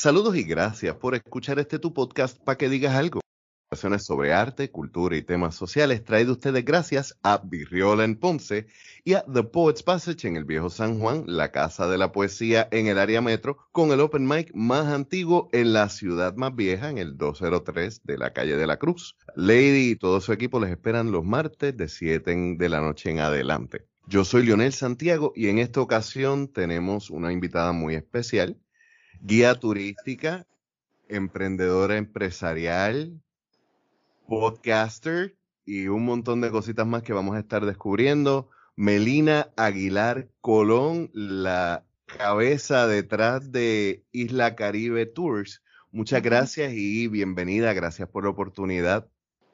Saludos 0.00 0.34
y 0.34 0.44
gracias 0.44 0.96
por 0.96 1.14
escuchar 1.14 1.58
este 1.58 1.78
tu 1.78 1.92
podcast 1.92 2.42
para 2.42 2.56
que 2.56 2.70
digas 2.70 2.94
algo 2.94 3.20
sobre 3.98 4.32
arte, 4.32 4.70
cultura 4.70 5.14
y 5.14 5.20
temas 5.20 5.54
sociales 5.54 6.02
traído 6.04 6.32
ustedes 6.32 6.64
gracias 6.64 7.18
a 7.22 7.42
Virriola 7.44 8.04
en 8.04 8.16
Ponce 8.16 8.66
y 9.04 9.12
a 9.12 9.26
The 9.30 9.42
Poets 9.42 9.82
Passage 9.82 10.26
en 10.26 10.36
el 10.36 10.46
Viejo 10.46 10.70
San 10.70 10.98
Juan, 10.98 11.24
la 11.26 11.52
casa 11.52 11.86
de 11.86 11.98
la 11.98 12.12
poesía 12.12 12.66
en 12.70 12.86
el 12.86 12.98
área 12.98 13.20
metro, 13.20 13.58
con 13.72 13.92
el 13.92 14.00
open 14.00 14.26
mic 14.26 14.50
más 14.54 14.86
antiguo 14.86 15.50
en 15.52 15.74
la 15.74 15.90
ciudad 15.90 16.34
más 16.34 16.56
vieja, 16.56 16.88
en 16.88 16.96
el 16.96 17.18
203 17.18 18.00
de 18.02 18.16
la 18.16 18.32
calle 18.32 18.56
de 18.56 18.66
la 18.66 18.78
Cruz. 18.78 19.18
Lady 19.36 19.90
y 19.90 19.96
todo 19.96 20.22
su 20.22 20.32
equipo 20.32 20.60
les 20.60 20.70
esperan 20.70 21.12
los 21.12 21.26
martes 21.26 21.76
de 21.76 21.88
7 21.88 22.54
de 22.56 22.68
la 22.70 22.80
noche 22.80 23.10
en 23.10 23.18
adelante. 23.18 23.84
Yo 24.06 24.24
soy 24.24 24.44
Lionel 24.44 24.72
Santiago 24.72 25.34
y 25.36 25.48
en 25.48 25.58
esta 25.58 25.82
ocasión 25.82 26.48
tenemos 26.48 27.10
una 27.10 27.34
invitada 27.34 27.72
muy 27.72 27.96
especial, 27.96 28.56
guía 29.22 29.54
turística, 29.54 30.46
emprendedora 31.08 31.96
empresarial, 31.96 33.20
podcaster 34.26 35.36
y 35.66 35.88
un 35.88 36.04
montón 36.04 36.40
de 36.40 36.50
cositas 36.50 36.86
más 36.86 37.02
que 37.02 37.12
vamos 37.12 37.36
a 37.36 37.40
estar 37.40 37.66
descubriendo. 37.66 38.48
Melina 38.76 39.50
Aguilar 39.56 40.28
Colón, 40.40 41.10
la 41.12 41.84
cabeza 42.06 42.86
detrás 42.86 43.52
de 43.52 44.04
Isla 44.12 44.56
Caribe 44.56 45.06
Tours. 45.06 45.62
Muchas 45.92 46.22
gracias 46.22 46.72
y 46.72 47.08
bienvenida. 47.08 47.72
Gracias 47.74 48.08
por 48.08 48.24
la 48.24 48.30
oportunidad. 48.30 49.06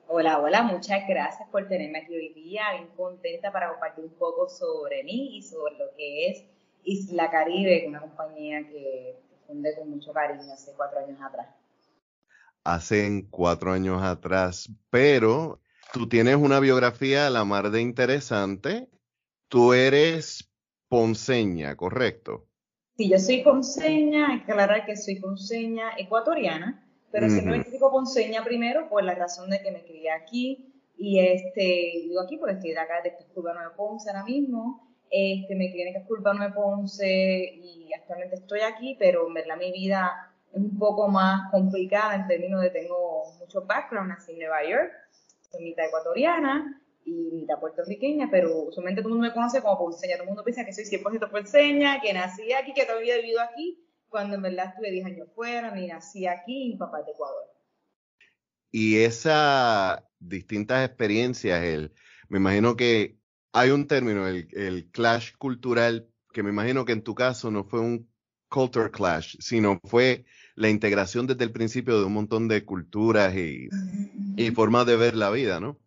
Hola, 0.08 0.38
hola, 0.38 0.62
muchas 0.62 1.08
gracias 1.08 1.48
por 1.50 1.66
tenerme 1.66 1.98
aquí 1.98 2.14
hoy 2.14 2.32
día. 2.34 2.62
Bien 2.74 2.88
contenta 2.96 3.50
para 3.50 3.70
compartir 3.70 4.04
un 4.04 4.14
poco 4.14 4.48
sobre 4.48 5.02
mí 5.02 5.38
y 5.38 5.42
sobre 5.42 5.76
lo 5.76 5.86
que 5.96 6.28
es 6.28 6.44
Isla 6.84 7.30
Caribe, 7.30 7.84
una 7.88 8.00
compañía 8.00 8.60
que 8.68 9.25
con 9.46 9.90
mucho 9.90 10.12
cariño 10.12 10.52
hace 10.52 10.72
cuatro 10.76 10.98
años 11.00 11.18
atrás 11.20 11.46
hace 12.66 13.26
cuatro 13.30 13.72
años 13.72 14.02
atrás, 14.02 14.68
pero 14.90 15.60
tú 15.92 16.08
tienes 16.08 16.34
una 16.34 16.58
biografía 16.58 17.28
a 17.28 17.30
la 17.30 17.44
mar 17.44 17.70
de 17.70 17.80
interesante. 17.80 18.88
Tú 19.48 19.72
eres 19.72 20.50
ponceña, 20.88 21.76
¿correcto? 21.76 22.48
Sí, 22.96 23.08
yo 23.08 23.18
soy 23.18 23.42
ponceña, 23.42 24.34
aclarar 24.34 24.84
que 24.84 24.96
soy 24.96 25.20
ponceña 25.20 25.92
ecuatoriana, 25.96 26.84
pero 27.12 27.28
siempre 27.28 27.58
me 27.58 27.70
digo 27.70 27.90
ponceña 27.92 28.42
primero 28.42 28.88
por 28.88 29.04
la 29.04 29.14
razón 29.14 29.48
de 29.48 29.62
que 29.62 29.70
me 29.70 29.84
crié 29.84 30.10
aquí 30.10 30.74
y 30.98 31.20
este, 31.20 32.02
digo 32.08 32.20
aquí 32.20 32.36
porque 32.36 32.54
estoy 32.54 32.70
de 32.70 32.80
acá, 32.80 33.00
de 33.02 33.12
Casco 33.12 33.40
Urbano 33.40 33.60
de 33.60 33.76
Ponce 33.76 34.10
ahora 34.10 34.24
mismo, 34.24 34.85
este, 35.10 35.54
me 35.54 35.70
crié 35.70 35.88
en 35.88 35.94
Casco 35.94 36.14
Urbano 36.14 36.44
de 36.44 36.50
Ponce 36.50 37.54
y 37.62 37.90
actualmente 37.94 38.36
estoy 38.36 38.60
aquí, 38.60 38.96
pero 38.98 39.26
en 39.28 39.34
verdad 39.34 39.56
mi 39.56 39.72
vida 39.72 40.32
es 40.52 40.60
un 40.60 40.78
poco 40.78 41.08
más 41.08 41.50
complicada 41.50 42.14
en 42.16 42.26
términos 42.26 42.62
de 42.62 42.70
tengo 42.70 43.24
mucho 43.38 43.62
background, 43.64 44.08
nací 44.08 44.32
en 44.32 44.38
Nueva 44.38 44.64
York, 44.68 44.92
soy 45.50 45.64
mitad 45.64 45.86
ecuatoriana 45.86 46.82
y 47.04 47.30
mitad 47.32 47.60
puertorriqueña, 47.60 48.28
pero 48.30 48.64
usualmente 48.64 49.00
todo 49.00 49.10
el 49.10 49.14
mundo 49.14 49.28
me 49.28 49.34
conoce 49.34 49.62
como 49.62 49.78
ponceña, 49.78 50.14
todo 50.14 50.24
el 50.24 50.28
mundo 50.28 50.44
piensa 50.44 50.64
que 50.64 50.72
soy 50.72 50.84
100% 50.84 51.30
ponceña, 51.30 52.00
que 52.00 52.12
nací 52.12 52.52
aquí, 52.52 52.72
que 52.74 52.84
todavía 52.84 53.16
he 53.16 53.22
vivido 53.22 53.40
aquí, 53.40 53.80
cuando 54.08 54.36
en 54.36 54.42
verdad 54.42 54.66
estuve 54.70 54.90
10 54.90 55.06
años 55.06 55.28
fuera, 55.34 55.70
ni 55.70 55.86
nací 55.86 56.26
aquí, 56.26 56.70
mi 56.70 56.76
papá 56.76 57.00
es 57.00 57.06
de 57.06 57.12
Ecuador. 57.12 57.44
Y 58.72 58.98
esas 58.98 60.02
distintas 60.18 60.84
experiencias, 60.84 61.62
el, 61.62 61.92
me 62.28 62.38
imagino 62.38 62.76
que 62.76 63.16
hay 63.56 63.70
un 63.70 63.86
término, 63.86 64.26
el, 64.26 64.48
el 64.52 64.90
clash 64.90 65.32
cultural, 65.38 66.08
que 66.32 66.42
me 66.42 66.50
imagino 66.50 66.84
que 66.84 66.92
en 66.92 67.02
tu 67.02 67.14
caso 67.14 67.50
no 67.50 67.64
fue 67.64 67.80
un 67.80 68.06
culture 68.48 68.90
clash, 68.90 69.36
sino 69.40 69.80
fue 69.84 70.24
la 70.54 70.68
integración 70.68 71.26
desde 71.26 71.44
el 71.44 71.52
principio 71.52 71.98
de 71.98 72.06
un 72.06 72.12
montón 72.12 72.48
de 72.48 72.64
culturas 72.64 73.34
y, 73.34 73.68
formas 74.54 74.86
de 74.86 74.96
ver 74.96 75.14
la 75.14 75.30
vida, 75.30 75.60
¿no? 75.60 75.78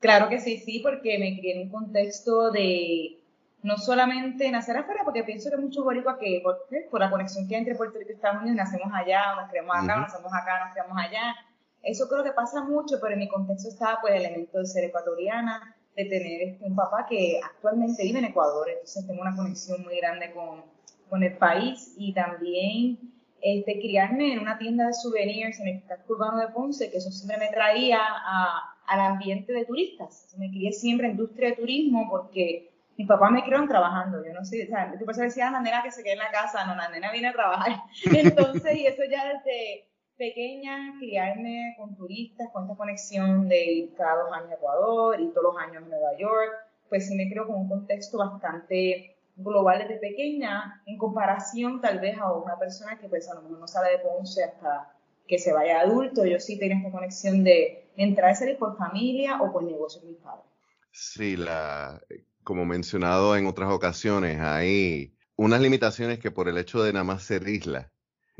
Claro 0.00 0.28
que 0.28 0.40
sí, 0.40 0.58
sí, 0.58 0.80
porque 0.82 1.18
me 1.18 1.38
crié 1.38 1.56
en 1.56 1.66
un 1.66 1.70
contexto 1.70 2.50
de 2.50 3.18
no 3.62 3.76
solamente 3.76 4.50
nacer 4.50 4.78
afuera, 4.78 5.02
porque 5.04 5.24
pienso 5.24 5.50
que 5.50 5.58
muchos 5.58 5.84
boricuas 5.84 6.16
que 6.18 6.42
por, 6.42 7.00
la 7.00 7.10
conexión 7.10 7.46
que 7.46 7.54
hay 7.54 7.60
entre 7.60 7.74
Puerto 7.74 7.98
Rico 7.98 8.12
y 8.12 8.14
Estados 8.14 8.40
Unidos 8.40 8.56
nacemos 8.56 8.90
allá, 8.94 9.34
nos 9.36 9.50
creamos 9.50 9.76
acá, 9.76 9.96
uh 9.96 10.00
nacemos 10.00 10.32
acá, 10.32 10.64
nos 10.64 10.72
creamos 10.72 10.96
allá. 10.98 11.34
Eso 11.82 12.08
creo 12.08 12.24
que 12.24 12.32
pasa 12.32 12.62
mucho, 12.62 12.96
pero 13.00 13.12
en 13.12 13.20
mi 13.20 13.28
contexto 13.28 13.68
estaba 13.68 14.00
pues 14.00 14.14
el 14.14 14.24
elemento 14.24 14.58
de 14.58 14.66
ser 14.66 14.84
ecuatoriana, 14.84 15.76
de 15.96 16.04
tener 16.04 16.56
un 16.60 16.76
papá 16.76 17.06
que 17.08 17.40
actualmente 17.42 18.02
vive 18.02 18.18
en 18.20 18.26
Ecuador, 18.26 18.68
entonces 18.70 19.06
tengo 19.06 19.22
una 19.22 19.36
conexión 19.36 19.82
muy 19.82 19.96
grande 19.96 20.32
con, 20.32 20.62
con 21.08 21.22
el 21.22 21.36
país 21.36 21.94
y 21.96 22.14
también 22.14 22.98
este, 23.42 23.80
criarme 23.80 24.32
en 24.32 24.40
una 24.40 24.58
tienda 24.58 24.86
de 24.86 24.94
souvenirs 24.94 25.60
en 25.60 25.68
el 25.68 25.84
casco 25.84 26.14
urbano 26.14 26.38
de 26.38 26.48
Ponce, 26.48 26.90
que 26.90 26.98
eso 26.98 27.10
siempre 27.10 27.38
me 27.38 27.48
traía 27.48 27.98
a, 28.00 28.76
al 28.86 29.00
ambiente 29.00 29.52
de 29.52 29.64
turistas. 29.64 30.34
Me 30.38 30.50
crié 30.50 30.72
siempre 30.72 31.06
en 31.06 31.12
industria 31.12 31.50
de 31.50 31.56
turismo 31.56 32.08
porque 32.10 32.70
mi 32.96 33.06
papá 33.06 33.30
me 33.30 33.42
criaron 33.42 33.68
trabajando. 33.68 34.22
Yo 34.24 34.32
no 34.34 34.44
sé, 34.44 34.64
o 34.64 34.66
sea, 34.66 34.92
tu 34.98 35.06
persona 35.06 35.26
decía, 35.26 35.50
la 35.50 35.60
nena 35.60 35.82
que 35.82 35.90
se 35.90 36.02
quede 36.02 36.14
en 36.14 36.18
la 36.18 36.30
casa, 36.30 36.66
no, 36.66 36.74
la 36.74 36.90
nena 36.90 37.10
viene 37.12 37.28
a 37.28 37.32
trabajar. 37.32 37.72
Entonces, 38.04 38.76
y 38.76 38.86
eso 38.86 39.02
ya 39.10 39.24
desde 39.26 39.89
pequeña, 40.20 40.94
criarme 40.98 41.74
con 41.78 41.96
turistas, 41.96 42.48
con 42.52 42.64
esta 42.64 42.76
conexión 42.76 43.48
de 43.48 43.64
ir 43.64 43.94
cada 43.96 44.22
dos 44.22 44.32
años 44.34 44.50
a 44.50 44.54
Ecuador 44.54 45.18
y 45.18 45.30
todos 45.30 45.54
los 45.54 45.56
años 45.56 45.82
a 45.82 45.88
Nueva 45.88 46.16
York, 46.18 46.52
pues 46.90 47.08
sí 47.08 47.14
me 47.16 47.28
creo 47.30 47.46
con 47.46 47.56
un 47.56 47.68
contexto 47.68 48.18
bastante 48.18 49.16
global 49.36 49.78
desde 49.78 49.96
pequeña 49.96 50.82
en 50.84 50.98
comparación 50.98 51.80
tal 51.80 52.00
vez 52.00 52.18
a 52.18 52.30
una 52.34 52.58
persona 52.58 52.98
que 52.98 53.08
pues 53.08 53.30
a 53.30 53.34
lo 53.34 53.42
mejor 53.42 53.60
no 53.60 53.66
sale 53.66 53.92
de 53.92 53.98
Ponce 54.00 54.44
hasta 54.44 54.94
que 55.26 55.38
se 55.38 55.54
vaya 55.54 55.80
adulto. 55.80 56.26
Yo 56.26 56.38
sí 56.38 56.58
tengo 56.58 56.74
esta 56.76 56.90
conexión 56.90 57.42
de 57.42 57.88
entrar 57.96 58.32
a 58.32 58.34
salir 58.34 58.58
por 58.58 58.76
familia 58.76 59.40
o 59.40 59.50
por 59.50 59.62
negocio 59.62 60.02
con 60.02 60.10
mis 60.10 60.18
padres. 60.18 60.44
Sí, 60.92 61.36
la, 61.38 61.98
como 62.44 62.66
mencionado 62.66 63.36
en 63.36 63.46
otras 63.46 63.72
ocasiones, 63.72 64.38
hay 64.40 65.14
unas 65.36 65.62
limitaciones 65.62 66.18
que 66.18 66.30
por 66.30 66.46
el 66.50 66.58
hecho 66.58 66.82
de 66.82 66.92
nada 66.92 67.04
más 67.04 67.22
ser 67.22 67.48
isla 67.48 67.90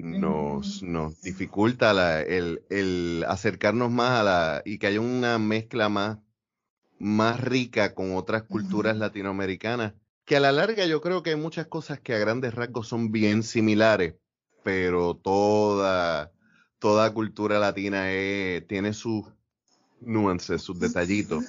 nos, 0.02 0.82
nos 0.82 1.20
dificulta 1.22 2.22
el, 2.22 2.62
el, 2.70 3.24
acercarnos 3.28 3.90
más 3.90 4.20
a 4.20 4.22
la 4.22 4.62
y 4.64 4.78
que 4.78 4.88
haya 4.88 5.00
una 5.00 5.38
mezcla 5.38 5.88
más, 5.88 6.18
más 6.98 7.40
rica 7.40 7.94
con 7.94 8.16
otras 8.16 8.42
culturas 8.44 8.96
latinoamericanas 8.96 9.94
que 10.30 10.36
a 10.36 10.40
la 10.40 10.52
larga 10.52 10.86
yo 10.86 11.00
creo 11.00 11.24
que 11.24 11.30
hay 11.30 11.36
muchas 11.36 11.66
cosas 11.66 11.98
que 11.98 12.14
a 12.14 12.18
grandes 12.18 12.54
rasgos 12.54 12.86
son 12.86 13.10
bien 13.10 13.42
similares, 13.42 14.14
pero 14.62 15.16
toda, 15.16 16.30
toda 16.78 17.12
cultura 17.12 17.58
latina 17.58 18.04
tiene 18.68 18.92
sus 18.92 19.26
nuances, 20.00 20.62
sus 20.62 20.78
detallitos. 20.78 21.44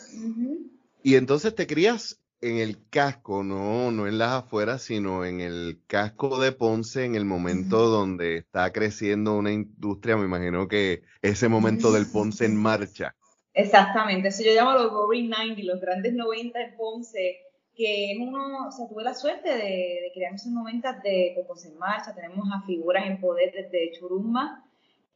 Y 1.03 1.13
entonces 1.13 1.53
te 1.53 1.67
crías 1.67 2.20
en 2.41 2.57
el 2.57 2.89
casco, 2.89 3.43
no, 3.43 3.91
no 3.91 4.07
en 4.07 4.17
las 4.17 4.31
afueras, 4.31 4.81
sino 4.81 5.25
en 5.25 5.41
el 5.41 5.81
casco 5.87 6.39
de 6.39 6.51
Ponce, 6.51 7.05
en 7.05 7.15
el 7.15 7.23
momento 7.23 7.87
donde 7.87 8.37
está 8.37 8.71
creciendo 8.73 9.37
una 9.37 9.51
industria, 9.51 10.17
me 10.17 10.25
imagino 10.25 10.67
que 10.67 11.03
ese 11.21 11.47
momento 11.47 11.91
del 11.91 12.07
Ponce 12.11 12.45
en 12.45 12.55
marcha. 12.61 13.15
Exactamente, 13.53 14.29
eso 14.29 14.43
yo 14.43 14.53
llamo 14.53 14.73
los 14.73 14.91
Roaring 14.91 15.29
90, 15.29 15.61
los 15.63 15.81
grandes 15.81 16.13
90 16.13 16.61
en 16.61 16.75
Ponce, 16.75 17.37
que 17.75 18.17
uno, 18.19 18.67
o 18.67 18.71
sea, 18.71 18.87
tuve 18.87 19.03
la 19.03 19.13
suerte 19.13 19.49
de, 19.49 19.99
de 20.03 20.11
crear 20.13 20.33
esos 20.33 20.51
90 20.51 21.01
de 21.03 21.33
Cocos 21.35 21.65
en 21.65 21.77
Marcha, 21.77 22.15
tenemos 22.15 22.47
a 22.51 22.65
figuras 22.65 23.05
en 23.05 23.19
poder 23.21 23.53
desde 23.53 23.91
Churumba, 23.91 24.63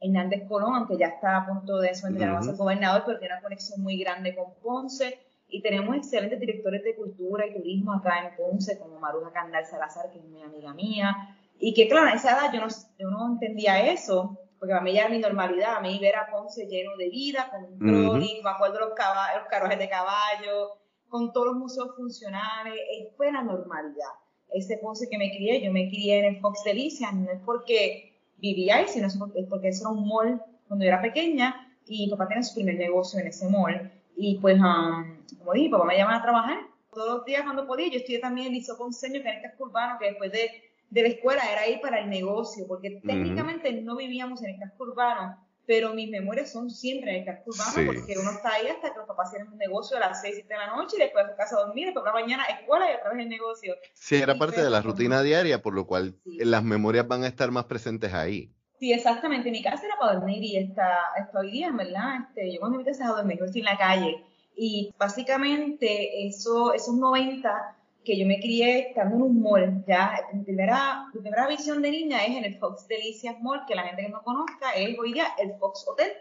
Hernández 0.00 0.46
Colón, 0.46 0.74
aunque 0.74 0.96
ya 0.96 1.08
está 1.08 1.38
a 1.38 1.46
punto 1.46 1.78
de 1.78 1.88
eso, 1.88 2.08
ya 2.10 2.26
no 2.26 2.32
va 2.34 2.38
a 2.40 2.42
ser 2.42 2.54
gobernador, 2.54 3.02
pero 3.06 3.18
tiene 3.18 3.34
una 3.34 3.42
conexión 3.42 3.82
muy 3.82 3.98
grande 3.98 4.36
con 4.36 4.54
Ponce, 4.62 5.18
y 5.48 5.62
tenemos 5.62 5.96
excelentes 5.96 6.40
directores 6.40 6.82
de 6.82 6.96
cultura 6.96 7.46
y 7.46 7.54
turismo 7.54 7.92
acá 7.92 8.26
en 8.26 8.36
Ponce, 8.36 8.78
como 8.78 8.98
Maruja 8.98 9.32
Candal 9.32 9.64
Salazar, 9.64 10.10
que 10.10 10.18
es 10.18 10.24
mi 10.24 10.42
amiga 10.42 10.74
mía, 10.74 11.36
y 11.58 11.72
que 11.72 11.88
claro, 11.88 12.08
a 12.08 12.14
esa 12.14 12.32
edad 12.32 12.52
yo 12.52 12.60
no, 12.60 12.66
yo 12.98 13.10
no 13.10 13.32
entendía 13.32 13.90
eso, 13.92 14.38
porque 14.58 14.74
a 14.74 14.80
mí 14.80 14.92
ya 14.92 15.02
era 15.02 15.10
mi 15.10 15.18
normalidad, 15.18 15.76
a 15.76 15.80
mí 15.80 15.98
ver 16.00 16.16
a 16.16 16.30
Ponce 16.30 16.66
lleno 16.66 16.96
de 16.96 17.08
vida, 17.08 17.50
con 17.50 17.64
un 17.64 17.78
trolley, 17.78 18.40
me 18.42 18.50
acuerdo 18.50 18.80
los, 18.80 18.94
caballos, 18.94 19.42
los 19.42 19.48
carruajes 19.48 19.78
de 19.78 19.88
caballo, 19.88 20.78
con 21.08 21.32
todos 21.32 21.48
los 21.48 21.56
museos 21.56 21.94
funcionales, 21.96 22.74
fue 23.16 23.30
la 23.30 23.42
normalidad. 23.42 24.10
Ese 24.52 24.78
Ponce 24.78 25.08
que 25.08 25.18
me 25.18 25.30
crié, 25.30 25.62
yo 25.62 25.72
me 25.72 25.88
crié 25.88 26.18
en 26.20 26.24
el 26.34 26.40
Fox 26.40 26.64
Delicias, 26.64 27.12
no 27.14 27.30
es 27.30 27.40
porque 27.44 28.16
vivía 28.38 28.76
ahí, 28.76 28.88
sino 28.88 29.06
es 29.06 29.16
porque 29.48 29.68
eso 29.68 29.84
era 29.84 29.90
un 29.90 30.08
mall 30.08 30.42
cuando 30.66 30.84
yo 30.84 30.88
era 30.88 31.02
pequeña 31.02 31.74
y 31.86 32.06
mi 32.06 32.10
papá 32.10 32.28
tenía 32.28 32.42
su 32.42 32.54
primer 32.54 32.76
negocio 32.76 33.20
en 33.20 33.28
ese 33.28 33.48
mall. 33.48 33.92
Y 34.16 34.38
pues, 34.38 34.58
um, 34.58 35.15
como 35.38 35.52
dije, 35.52 35.70
papá 35.70 35.84
me 35.84 35.96
llamaba 35.96 36.18
a 36.18 36.22
trabajar 36.22 36.58
todos 36.92 37.18
los 37.18 37.24
días 37.24 37.42
cuando 37.42 37.66
podía. 37.66 37.88
Yo 37.88 37.98
estudié 37.98 38.18
también 38.18 38.48
el 38.48 38.54
Liceo 38.54 38.76
Ponceño, 38.76 39.22
que 39.22 39.28
era 39.28 39.42
casco 39.42 39.64
urbano, 39.64 39.98
que 39.98 40.06
después 40.06 40.32
de, 40.32 40.50
de 40.90 41.02
la 41.02 41.08
escuela 41.08 41.42
era 41.52 41.68
ir 41.68 41.80
para 41.80 42.00
el 42.00 42.08
negocio, 42.08 42.66
porque 42.66 43.00
técnicamente 43.04 43.72
no 43.72 43.96
vivíamos 43.96 44.42
en 44.42 44.54
el 44.54 44.58
casco 44.58 44.84
urbano, 44.84 45.36
pero 45.66 45.92
mis 45.94 46.08
memorias 46.08 46.52
son 46.52 46.70
siempre 46.70 47.10
en 47.10 47.16
el 47.18 47.24
casco 47.24 47.50
urbano 47.50 47.92
porque 47.92 48.18
uno 48.18 48.30
está 48.30 48.54
ahí 48.54 48.68
hasta 48.68 48.92
que 48.92 48.98
los 48.98 49.06
papás 49.06 49.30
tienen 49.30 49.52
un 49.52 49.58
negocio 49.58 49.96
a 49.96 50.00
las 50.00 50.20
6, 50.22 50.34
7 50.36 50.48
de 50.48 50.58
la 50.58 50.76
noche 50.76 50.96
y 50.96 51.00
después 51.00 51.24
a 51.24 51.30
su 51.30 51.36
casa 51.36 51.56
a 51.56 51.66
dormir, 51.66 51.86
después 51.86 52.04
por 52.04 52.14
la 52.14 52.20
mañana 52.20 52.44
escuela 52.44 52.90
y 52.90 52.94
otra 52.94 53.10
vez 53.10 53.22
el 53.22 53.28
negocio. 53.28 53.74
Sí, 53.92 54.16
era 54.16 54.38
parte 54.38 54.62
de 54.62 54.70
la 54.70 54.80
rutina 54.80 55.22
diaria, 55.22 55.60
por 55.60 55.74
lo 55.74 55.86
cual 55.86 56.14
las 56.24 56.62
memorias 56.62 57.06
van 57.08 57.24
a 57.24 57.26
estar 57.26 57.50
más 57.50 57.64
presentes 57.64 58.14
ahí. 58.14 58.52
Sí, 58.78 58.92
exactamente. 58.92 59.50
Mi 59.50 59.62
casa 59.62 59.86
era 59.86 59.96
para 59.98 60.14
dormir 60.14 60.42
y 60.42 60.56
está, 60.56 60.98
está 61.18 61.40
hoy 61.40 61.50
día, 61.50 61.72
¿verdad? 61.72 62.28
Este, 62.28 62.52
yo 62.52 62.60
cuando 62.60 62.78
mi 62.78 62.84
casa 62.84 63.06
a 63.06 63.16
dormir, 63.16 63.38
estoy 63.42 63.60
en 63.60 63.64
la 63.64 63.78
calle. 63.78 64.24
Y 64.56 64.92
básicamente 64.98 66.26
eso, 66.26 66.72
esos 66.72 66.94
90 66.94 67.76
que 68.06 68.16
yo 68.16 68.24
me 68.24 68.38
crié 68.38 68.88
estando 68.88 69.16
en 69.16 69.22
un 69.22 69.42
mall, 69.42 69.84
ya, 69.86 70.20
mi 70.32 70.44
primera, 70.44 71.08
mi 71.12 71.20
primera 71.20 71.48
visión 71.48 71.82
de 71.82 71.90
niña 71.90 72.24
es 72.24 72.36
en 72.36 72.44
el 72.44 72.58
Fox 72.58 72.86
Delicias 72.86 73.38
Mall, 73.42 73.64
que 73.66 73.74
la 73.74 73.82
gente 73.82 74.02
que 74.02 74.08
no 74.08 74.22
conozca 74.22 74.70
es 74.76 74.96
hoy 74.98 75.12
día 75.12 75.26
el 75.38 75.54
Fox 75.58 75.84
Hotel. 75.88 76.12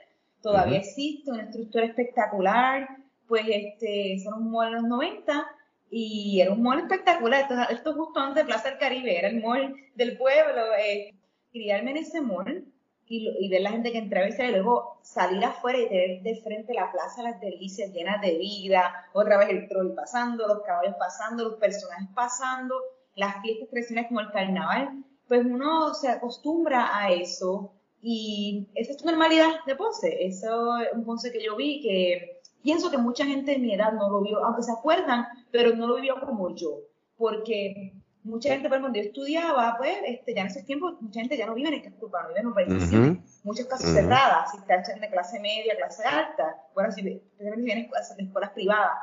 Todavía 0.42 0.80
existe 0.80 1.32
una 1.32 1.44
estructura 1.44 1.86
espectacular, 1.86 2.90
pues 3.28 3.46
este, 3.48 4.20
son 4.24 4.42
un 4.42 4.52
mall 4.52 4.68
en 4.70 4.74
los 4.74 4.84
90 4.84 5.48
y 5.92 6.42
era 6.42 6.52
un 6.52 6.64
mall 6.64 6.80
espectacular. 6.80 7.42
Esto, 7.42 7.56
esto 7.70 7.94
justo 7.94 8.20
antes 8.20 8.44
de 8.44 8.48
Plaza 8.48 8.70
del 8.70 8.80
Caribe, 8.80 9.18
era 9.18 9.28
el 9.28 9.42
mall 9.42 9.76
del 9.94 10.18
pueblo. 10.18 10.62
Eh, 10.80 11.14
criarme 11.52 11.92
en 11.92 11.98
ese 11.98 12.20
mall 12.20 12.66
y, 13.08 13.50
ver 13.50 13.62
la 13.62 13.72
gente 13.72 13.92
que 13.92 14.10
salía, 14.10 14.50
y 14.50 14.52
luego 14.52 14.98
salir 15.02 15.44
afuera 15.44 15.78
y 15.78 15.88
tener 15.88 16.22
de 16.22 16.42
frente 16.42 16.74
la 16.74 16.92
plaza 16.92 17.24
Las 17.24 17.40
Delicias 17.40 17.92
llenas 17.92 18.22
de 18.22 18.38
vida, 18.38 18.94
otra 19.14 19.38
vez 19.38 19.50
el 19.50 19.68
troll 19.68 19.94
pasando, 19.94 20.48
los 20.48 20.64
caballos 20.64 20.96
pasando, 20.98 21.44
los 21.44 21.56
personajes 21.56 22.08
pasando, 22.16 22.76
las 23.16 23.42
fiestas 23.42 23.70
tradicionales 23.70 24.10
como 24.10 24.22
el 24.22 24.32
carnaval, 24.32 25.04
pues 25.28 25.46
uno 25.46 25.94
se 25.94 26.10
acostumbra 26.10 26.98
a 26.98 27.12
eso 27.12 27.72
y 28.02 28.68
esa 28.76 28.92
es 28.92 28.98
tu 28.98 29.06
normalidad 29.06 29.64
de 29.66 29.76
Ponce, 29.76 30.26
eso 30.26 30.78
es 30.78 30.90
un 30.94 31.06
Ponce 31.06 31.32
que 31.32 31.44
yo 31.44 31.56
vi 31.56 31.82
que 31.82 32.42
pienso 32.64 32.90
que 32.90 32.98
mucha 32.98 33.26
gente 33.26 33.52
de 33.52 33.60
mi 33.60 33.74
edad 33.74 33.94
no 33.94 34.10
lo 34.10 34.22
vio, 34.22 34.44
aunque 34.44 34.64
se 34.64 34.72
acuerdan, 34.72 35.28
pero 35.52 35.76
no 35.76 35.88
lo 35.88 35.96
vivió 35.96 36.20
como 36.20 36.56
yo, 36.56 36.80
porque 37.18 37.94
mucha 38.26 38.50
gente, 38.50 38.68
por 38.70 38.80
cuando 38.80 38.98
yo 39.00 39.06
estudiaba, 39.06 39.76
pues, 39.78 39.98
este, 40.06 40.34
ya 40.34 40.42
en 40.42 40.48
esos 40.48 40.66
tiempos, 40.66 41.00
mucha 41.00 41.20
gente 41.20 41.38
ya 41.38 41.46
no 41.46 41.54
vive 41.54 41.70
en 41.70 41.76
el 41.76 41.84
casco 41.84 42.08
urbano, 42.08 42.30
vive 42.30 42.40
en 42.40 42.48
urbanización. 42.48 43.24
Muchas 43.44 43.68
casas 43.68 43.94
cerradas, 43.94 44.52
si 44.52 44.58
están 44.58 45.00
de 45.00 45.10
clase 45.10 45.40
media, 45.40 45.76
clase 45.78 46.04
alta, 46.04 46.56
bueno, 46.74 46.92
si 46.92 47.02
vienen 47.04 47.70
en 47.70 47.78
escuelas, 48.24 48.52
privadas. 48.52 48.98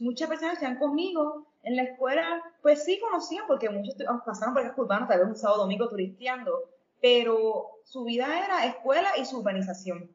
Muchas 0.00 0.28
personas 0.28 0.58
que 0.58 0.64
están 0.64 0.78
conmigo 0.78 1.46
en 1.62 1.76
la 1.76 1.82
escuela, 1.82 2.42
pues 2.62 2.84
sí 2.84 2.98
conocían, 2.98 3.44
porque 3.46 3.68
muchos 3.68 3.94
pasaron 4.24 4.54
por 4.54 4.62
el 4.62 4.68
casco 4.68 4.82
urbano, 4.82 5.06
tal 5.06 5.20
vez 5.20 5.28
un 5.28 5.36
sábado 5.36 5.62
domingo 5.62 5.88
turisteando, 5.88 6.70
pero 7.00 7.80
su 7.84 8.04
vida 8.04 8.44
era 8.44 8.66
escuela 8.66 9.10
y 9.20 9.26
su 9.26 9.38
urbanización. 9.38 10.10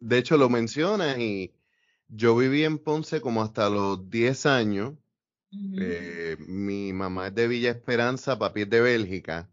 De 0.00 0.18
hecho, 0.18 0.36
lo 0.36 0.48
mencionas 0.48 1.18
y 1.18 1.52
yo 2.08 2.34
viví 2.34 2.64
en 2.64 2.78
Ponce 2.78 3.20
como 3.20 3.42
hasta 3.42 3.68
los 3.68 4.08
10 4.10 4.46
años 4.46 4.94
eh, 5.52 6.36
mi 6.40 6.92
mamá 6.92 7.28
es 7.28 7.34
de 7.34 7.48
Villa 7.48 7.70
Esperanza, 7.70 8.38
papi 8.38 8.62
es 8.62 8.70
de 8.70 8.80
Bélgica, 8.80 9.50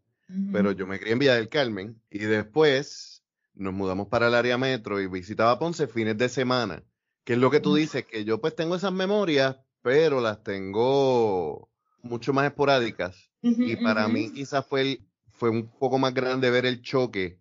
pero 0.52 0.72
yo 0.72 0.88
me 0.88 1.00
crié 1.00 1.14
en 1.14 1.20
Villa 1.20 1.36
del 1.36 1.50
Carmen 1.50 2.02
y 2.10 2.20
después 2.20 3.24
nos 3.54 3.74
mudamos 3.74 4.08
para 4.08 4.28
el 4.28 4.36
área 4.36 4.58
metro 4.58 5.00
y 5.00 5.08
visitaba 5.08 5.60
Ponce 5.60 5.88
fines 5.88 6.18
de 6.18 6.30
semana. 6.30 6.84
Que 7.24 7.34
es 7.34 7.40
lo 7.40 7.52
que 7.52 7.60
tú 7.60 7.76
dices, 7.76 8.06
que 8.06 8.26
yo 8.26 8.42
pues 8.42 8.56
tengo 8.56 8.76
esas 8.76 8.92
memorias, 8.92 9.58
pero 9.82 10.22
las 10.22 10.44
tengo 10.44 11.70
mucho 12.02 12.34
más 12.34 12.46
esporádicas. 12.48 13.30
y 13.42 13.76
para 13.78 14.08
mí 14.08 14.32
quizás 14.34 14.66
fue, 14.66 15.02
fue 15.30 15.50
un 15.50 15.68
poco 15.68 16.00
más 16.00 16.14
grande 16.14 16.50
ver 16.50 16.66
el 16.66 16.82
choque 16.82 17.40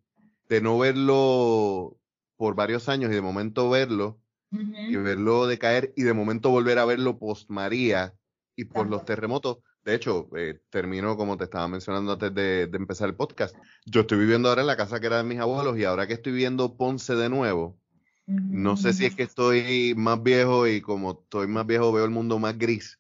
de 0.49 0.61
no 0.61 0.79
verlo 0.79 1.99
por 2.37 2.55
varios 2.55 2.89
años 2.89 3.11
y 3.11 3.15
de 3.15 3.23
momento 3.23 3.71
verlo 3.71 4.21
y 4.51 4.97
verlo 4.97 5.47
decaer 5.47 5.95
y 5.97 6.03
de 6.03 6.13
momento 6.13 6.51
volver 6.51 6.79
a 6.79 6.85
verlo 6.85 7.19
post 7.19 7.49
María 7.49 8.15
y 8.57 8.65
por 8.65 8.89
los 8.89 9.05
terremotos. 9.05 9.59
De 9.85 9.95
hecho, 9.95 10.29
eh, 10.37 10.61
termino 10.71 11.17
como 11.17 11.37
te 11.37 11.45
estaba 11.45 11.67
mencionando 11.69 12.13
antes 12.13 12.35
de, 12.35 12.63
empezar 12.73 13.09
el 13.09 13.17
podcast. 13.17 13.57
Yo 13.85 14.03
estoy 14.03 14.19
viviendo 14.19 14.49
ahora 14.49 14.61
en 14.61 14.69
la 14.69 14.77
casa 14.77 15.01
que 15.01 15.07
era 15.07 15.19
de 15.19 15.25
mis 15.25 15.41
abuelos 15.41 15.79
y 15.79 15.85
ahora 15.85 16.07
que 16.07 16.15
estoy 16.15 16.33
viendo 16.33 16.77
Ponce 16.77 17.15
de 17.15 17.29
nuevo, 17.29 17.79
no 18.27 18.77
sé 18.77 18.93
si 18.93 19.05
es 19.05 19.17
que 19.17 19.25
estoy 19.25 19.95
más 19.97 20.23
viejo 20.23 20.69
y 20.69 20.81
como 20.81 21.23
estoy 21.23 21.49
más 21.49 21.67
viejo 21.67 21.93
veo 21.93 22.05
el 22.05 22.11
mundo 22.11 22.39
más 22.39 22.57
gris. 22.57 22.99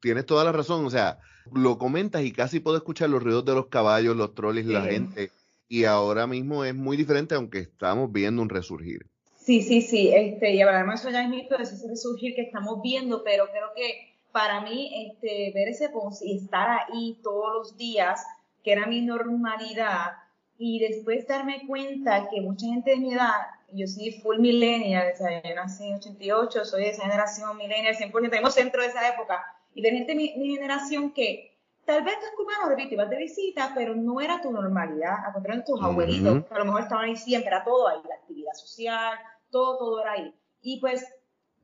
Tienes 0.00 0.26
toda 0.26 0.44
la 0.44 0.52
razón, 0.52 0.84
o 0.84 0.90
sea, 0.90 1.20
lo 1.52 1.78
comentas 1.78 2.24
y 2.24 2.32
casi 2.32 2.60
puedo 2.60 2.76
escuchar 2.76 3.08
los 3.08 3.22
ruidos 3.22 3.44
de 3.44 3.54
los 3.54 3.66
caballos, 3.66 4.16
los 4.16 4.34
troles, 4.34 4.66
la 4.66 4.82
gente. 4.82 5.30
Y 5.68 5.84
ahora 5.84 6.26
mismo 6.26 6.64
es 6.64 6.74
muy 6.74 6.96
diferente, 6.96 7.34
aunque 7.34 7.60
estamos 7.60 8.12
viendo 8.12 8.42
un 8.42 8.48
resurgir. 8.48 9.06
Sí, 9.36 9.62
sí, 9.62 9.80
sí. 9.80 10.12
Este, 10.12 10.54
y 10.54 10.60
además 10.60 11.00
eso 11.00 11.10
ya 11.10 11.26
mito 11.28 11.56
de 11.56 11.62
ese 11.62 11.88
resurgir 11.88 12.34
que 12.34 12.42
estamos 12.42 12.82
viendo, 12.82 13.22
pero 13.22 13.46
creo 13.50 13.68
que 13.76 14.05
para 14.36 14.60
mí 14.60 15.08
este, 15.08 15.50
ver 15.54 15.68
ese 15.68 15.88
post 15.88 16.20
y 16.22 16.36
estar 16.36 16.68
ahí 16.68 17.18
todos 17.22 17.54
los 17.54 17.78
días, 17.78 18.22
que 18.62 18.72
era 18.72 18.84
mi 18.84 19.00
normalidad, 19.00 20.12
y 20.58 20.78
después 20.78 21.26
darme 21.26 21.66
cuenta 21.66 22.28
que 22.28 22.42
mucha 22.42 22.66
gente 22.66 22.90
de 22.90 22.96
mi 22.98 23.14
edad, 23.14 23.32
yo 23.72 23.86
soy 23.86 24.12
full 24.20 24.36
millennial, 24.38 25.10
o 25.14 25.16
sea, 25.16 25.42
yo 25.42 25.54
nací 25.54 25.88
en 25.88 25.94
88, 25.94 26.66
soy 26.66 26.82
de 26.82 26.90
esa 26.90 27.04
generación 27.04 27.56
millennial, 27.56 27.96
100%, 27.96 28.28
tengo 28.30 28.50
centro 28.50 28.82
de 28.82 28.88
esa 28.88 29.08
época, 29.08 29.42
y 29.72 29.80
de 29.80 29.90
gente 29.90 30.12
de 30.12 30.16
mi, 30.16 30.28
generación 30.28 31.12
que 31.12 31.56
tal 31.86 32.04
vez 32.04 32.20
te 32.20 32.26
escuchaban, 32.26 32.68
repito, 32.68 32.92
ibas 32.92 33.08
de 33.08 33.16
visita, 33.16 33.72
pero 33.74 33.94
no 33.94 34.20
era 34.20 34.42
tu 34.42 34.50
normalidad, 34.50 35.14
a 35.26 35.32
contrario 35.32 35.62
de 35.62 35.66
tus 35.66 35.82
abuelitos, 35.82 36.44
que 36.44 36.54
a 36.54 36.58
lo 36.58 36.66
mejor 36.66 36.82
estaban 36.82 37.06
ahí 37.06 37.16
siempre, 37.16 37.48
era 37.48 37.64
todo 37.64 37.88
ahí, 37.88 38.00
la 38.06 38.16
actividad 38.16 38.52
social, 38.52 39.16
todo, 39.50 39.78
todo 39.78 40.02
era 40.02 40.12
ahí. 40.12 40.34
Y 40.60 40.78
pues 40.78 41.06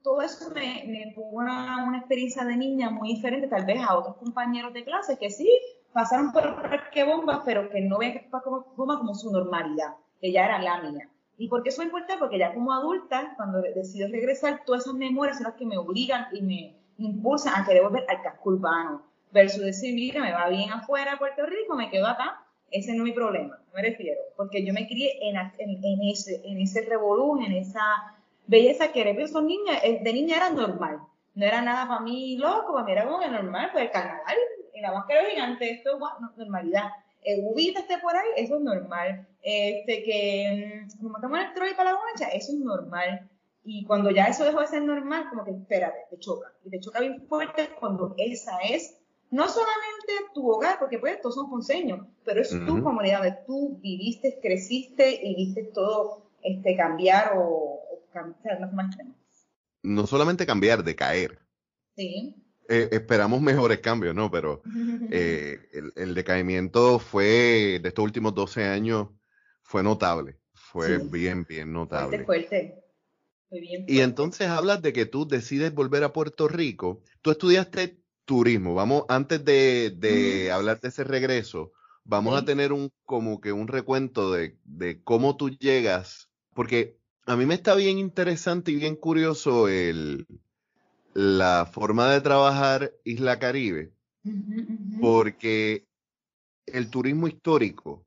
todo 0.03 0.23
eso 0.23 0.51
me, 0.51 0.85
me 0.87 1.15
una, 1.17 1.97
experiencia 1.99 2.45
de 2.45 2.57
niña 2.57 2.91
muy 2.91 3.15
diferente 3.15 3.49
tal 3.49 3.65
vez 3.65 3.81
a 3.83 3.97
otros 3.97 4.17
compañeros 4.17 4.73
de 4.73 4.85
clase 4.85 5.19
que 5.19 5.31
sí 5.31 5.49
pasaron 5.93 6.33
por 6.33 6.61
parque 6.63 7.05
bombas, 7.05 7.41
pero 7.45 7.71
que 7.71 7.81
no 7.81 7.99
ven 7.99 8.29
bombas 8.77 8.99
como 8.99 9.15
su 9.15 9.31
normalidad, 9.31 9.95
que 10.21 10.33
ya 10.33 10.45
era 10.45 10.61
la 10.61 10.81
mía. 10.83 11.09
¿Y 11.39 11.49
por 11.49 11.63
qué 11.63 11.71
es 11.71 11.79
importante? 11.79 12.19
Porque 12.19 12.39
ya 12.39 12.55
como 12.55 12.73
adulta, 12.73 13.35
cuando 13.37 13.61
decido 13.61 14.09
regresar, 14.09 14.63
todas 14.65 14.83
esas 14.83 14.95
memorias 14.95 15.39
son 15.39 15.45
las 15.45 15.55
que 15.55 15.67
me 15.67 15.79
obligan 15.79 16.27
y 16.33 16.43
me 16.43 16.77
impulsan 16.99 17.61
a 17.61 17.65
querer 17.65 17.83
volver 17.83 18.05
al 18.09 18.23
casco 18.23 18.51
urbano. 18.51 19.03
Versus 19.33 19.63
decir, 19.63 19.95
mira, 19.95 20.21
me 20.21 20.33
va 20.33 20.49
bien 20.51 20.71
afuera 20.71 21.19
Puerto 21.19 21.47
Rico, 21.47 21.75
me 21.75 21.91
quedo 21.91 22.07
acá. 22.07 22.45
Ese 22.71 22.93
no 22.95 23.05
es 23.05 23.11
mi 23.11 23.13
problema, 23.13 23.59
me 23.75 23.83
refiero. 23.83 24.21
Porque 24.37 24.65
yo 24.65 24.73
me 24.73 24.87
crié 24.87 25.19
en, 25.29 25.37
en, 25.37 25.85
en 25.85 26.03
ese, 26.11 26.41
en 26.45 26.61
ese 26.61 26.83
revolú, 26.83 27.43
en 27.43 27.53
esa 27.53 27.81
belleza 28.47 28.93
que 28.93 29.03
pero 29.05 29.29
son 29.29 29.47
niñas, 29.47 29.81
eh, 29.83 30.01
de 30.03 30.13
niña 30.13 30.37
era 30.37 30.51
normal. 30.51 31.01
No 31.35 31.47
era 31.47 31.63
nada 31.63 31.89
para 31.89 32.01
mí 32.01 32.37
loco, 32.37 32.75
para 32.75 32.85
mí 32.85 32.93
era 32.93 33.05
como 33.05 33.21
que 33.21 33.29
normal, 33.29 33.71
pues 33.73 33.85
el 33.85 33.91
carnaval, 33.91 34.37
y 34.75 34.81
la 34.81 34.93
máscara 34.93 35.25
gigante, 35.25 35.71
esto 35.71 35.93
es 35.93 36.37
normalidad. 36.37 36.91
El 37.23 37.45
ubita 37.45 37.81
esté 37.81 37.99
por 37.99 38.15
ahí, 38.17 38.29
eso 38.37 38.57
es 38.57 38.63
normal. 38.63 39.27
Este, 39.43 40.03
que 40.03 40.85
nos 40.87 41.01
mm, 41.01 41.13
matamos 41.13 41.39
el 41.39 41.55
troll 41.55 41.75
para 41.77 41.93
la 41.93 41.99
guacha, 41.99 42.29
eso 42.33 42.53
es 42.53 42.59
normal. 42.59 43.31
Y 43.65 43.85
cuando 43.85 44.11
ya 44.11 44.25
eso 44.25 44.45
dejó 44.45 44.61
de 44.61 44.67
ser 44.67 44.83
normal, 44.83 45.29
como 45.31 45.45
que 45.45 45.53
espérate, 45.53 45.99
te 46.11 46.19
choca. 46.19 46.53
Y 46.65 46.71
te 46.71 46.81
choca 46.81 47.01
bien 47.01 47.23
fuerte 47.29 47.71
cuando 47.79 48.15
esa 48.19 48.59
es 48.59 48.99
no 49.31 49.49
solamente 49.49 50.33
tu 50.35 50.51
hogar, 50.51 50.79
porque 50.79 50.99
pues 50.99 51.21
todos 51.23 51.37
son 51.37 51.49
conseños, 51.49 52.07
pero 52.25 52.43
es 52.43 52.51
tu 52.51 52.83
comunidad 52.83 53.23
donde 53.23 53.39
tú 53.47 53.79
viviste, 53.81 54.39
creciste 54.43 55.21
y 55.23 55.35
viste 55.35 55.65
todo 55.73 56.27
este, 56.43 56.77
cambiar 56.77 57.33
o, 57.37 57.82
no 59.83 60.07
solamente 60.07 60.47
cambiar, 60.47 60.85
de 60.85 60.95
caer. 60.95 61.39
Sí. 61.97 62.37
Eh, 62.69 62.89
esperamos 62.93 63.41
mejores 63.43 63.81
cambios, 63.81 64.15
¿no? 64.15 64.31
Pero 64.31 64.63
eh, 65.11 65.59
el, 65.97 66.15
decaimiento 66.15 66.99
fue, 66.99 67.81
de 67.83 67.89
estos 67.89 68.05
últimos 68.05 68.35
12 68.35 68.65
años, 68.65 69.09
fue 69.63 69.83
notable. 69.83 70.39
Fue 70.55 70.99
bien, 70.99 71.45
bien 71.47 71.73
notable. 71.73 72.25
Fuerte, 72.25 72.83
fuerte. 73.49 73.85
Y 73.87 74.01
entonces 74.01 74.49
hablas 74.49 74.81
de 74.81 74.95
que 74.95 75.05
tú 75.05 75.29
decides 75.29 75.75
volver 75.75 76.05
a 76.05 76.13
Puerto 76.13 76.49
Rico. 76.49 77.03
Tú 77.21 77.31
estudiaste 77.31 78.01
turismo. 78.25 78.75
Vamos, 78.75 79.05
antes 79.09 79.45
de, 79.45 80.51
hablar 80.51 80.81
de 80.81 80.89
ese 80.89 81.05
regreso, 81.05 81.73
vamos 82.05 82.41
a 82.41 82.47
tener 82.47 82.73
un 82.73 82.91
como 83.05 83.43
que 83.43 83.53
un 83.53 83.69
recuento 83.69 84.33
de, 84.33 84.57
de 84.65 85.03
cómo 85.03 85.37
tú 85.37 85.51
llegas, 85.51 86.31
porque 86.55 87.02
a 87.27 87.37
mí 87.37 87.47
me 87.47 87.55
está 87.55 87.75
bien 87.75 87.99
interesante 87.99 88.73
y 88.73 88.77
bien 88.77 88.97
curioso 88.97 89.69
el, 89.69 90.27
la 91.15 91.69
forma 91.71 92.11
de 92.11 92.21
trabajar 92.21 92.93
Isla 93.05 93.39
Caribe, 93.39 93.93
porque 95.01 95.87
el 96.67 96.91
turismo 96.91 97.29
histórico 97.29 98.05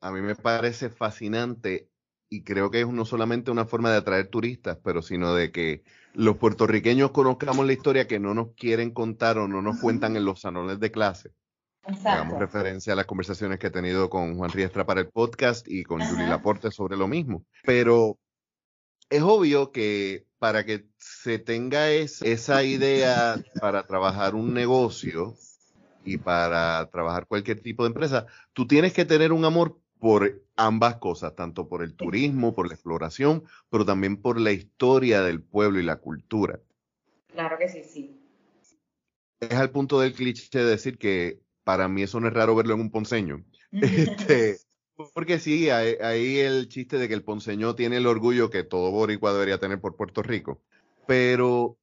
a 0.00 0.10
mí 0.10 0.20
me 0.20 0.34
parece 0.34 0.90
fascinante 0.90 1.88
y 2.28 2.42
creo 2.42 2.70
que 2.70 2.80
es 2.80 2.88
no 2.88 3.04
solamente 3.04 3.50
una 3.50 3.66
forma 3.66 3.90
de 3.90 3.98
atraer 3.98 4.28
turistas, 4.28 4.78
pero 4.82 5.00
sino 5.00 5.34
de 5.34 5.52
que 5.52 5.84
los 6.12 6.36
puertorriqueños 6.36 7.12
conozcamos 7.12 7.66
la 7.66 7.72
historia 7.72 8.08
que 8.08 8.18
no 8.18 8.34
nos 8.34 8.54
quieren 8.54 8.90
contar 8.90 9.38
o 9.38 9.46
no 9.46 9.62
nos 9.62 9.80
cuentan 9.80 10.16
en 10.16 10.24
los 10.24 10.40
salones 10.40 10.80
de 10.80 10.90
clase. 10.90 11.30
Hagamos 12.04 12.40
referencia 12.40 12.94
a 12.94 12.96
las 12.96 13.06
conversaciones 13.06 13.60
que 13.60 13.68
he 13.68 13.70
tenido 13.70 14.10
con 14.10 14.36
Juan 14.36 14.50
Riestra 14.50 14.84
para 14.84 15.02
el 15.02 15.08
podcast 15.08 15.68
y 15.68 15.84
con 15.84 16.00
Julie 16.00 16.26
Laporte 16.26 16.72
sobre 16.72 16.96
lo 16.96 17.06
mismo. 17.06 17.44
Pero 17.64 18.18
es 19.10 19.22
obvio 19.22 19.72
que 19.72 20.26
para 20.38 20.64
que 20.64 20.86
se 20.98 21.38
tenga 21.38 21.90
esa 21.90 22.62
idea 22.62 23.42
para 23.60 23.86
trabajar 23.86 24.34
un 24.34 24.52
negocio 24.52 25.34
y 26.04 26.18
para 26.18 26.88
trabajar 26.90 27.26
cualquier 27.26 27.60
tipo 27.60 27.82
de 27.82 27.88
empresa, 27.88 28.26
tú 28.52 28.66
tienes 28.66 28.92
que 28.92 29.04
tener 29.04 29.32
un 29.32 29.44
amor 29.44 29.78
por 29.98 30.42
ambas 30.56 30.96
cosas, 30.96 31.34
tanto 31.34 31.68
por 31.68 31.82
el 31.82 31.94
turismo, 31.94 32.54
por 32.54 32.68
la 32.68 32.74
exploración, 32.74 33.44
pero 33.70 33.84
también 33.84 34.16
por 34.16 34.40
la 34.40 34.52
historia 34.52 35.22
del 35.22 35.42
pueblo 35.42 35.80
y 35.80 35.82
la 35.82 35.96
cultura. 35.96 36.60
Claro 37.28 37.58
que 37.58 37.68
sí, 37.68 37.82
sí. 37.82 38.20
Es 39.40 39.52
al 39.52 39.70
punto 39.70 40.00
del 40.00 40.14
cliché 40.14 40.58
de 40.58 40.64
decir 40.64 40.98
que 40.98 41.40
para 41.64 41.88
mí 41.88 42.02
eso 42.02 42.20
no 42.20 42.28
es 42.28 42.34
raro 42.34 42.54
verlo 42.54 42.74
en 42.74 42.80
un 42.80 42.90
ponceño. 42.90 43.44
este, 43.72 44.58
porque 45.14 45.38
sí, 45.38 45.70
ahí 45.70 46.38
el 46.38 46.68
chiste 46.68 46.98
de 46.98 47.08
que 47.08 47.14
el 47.14 47.22
ponceño 47.22 47.74
tiene 47.74 47.98
el 47.98 48.06
orgullo 48.06 48.50
que 48.50 48.64
todo 48.64 48.90
boricua 48.90 49.32
debería 49.32 49.58
tener 49.58 49.80
por 49.80 49.96
Puerto 49.96 50.22
Rico. 50.22 50.60
Pero 51.06 51.76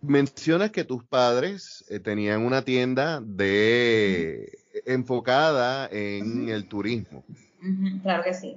mencionas 0.00 0.70
que 0.70 0.84
tus 0.84 1.04
padres 1.04 1.84
eh, 1.88 2.00
tenían 2.00 2.44
una 2.44 2.62
tienda 2.62 3.20
de 3.20 4.58
enfocada 4.86 5.88
en 5.90 6.48
el 6.48 6.68
turismo. 6.68 7.24
Claro 8.02 8.22
que 8.22 8.34
sí. 8.34 8.54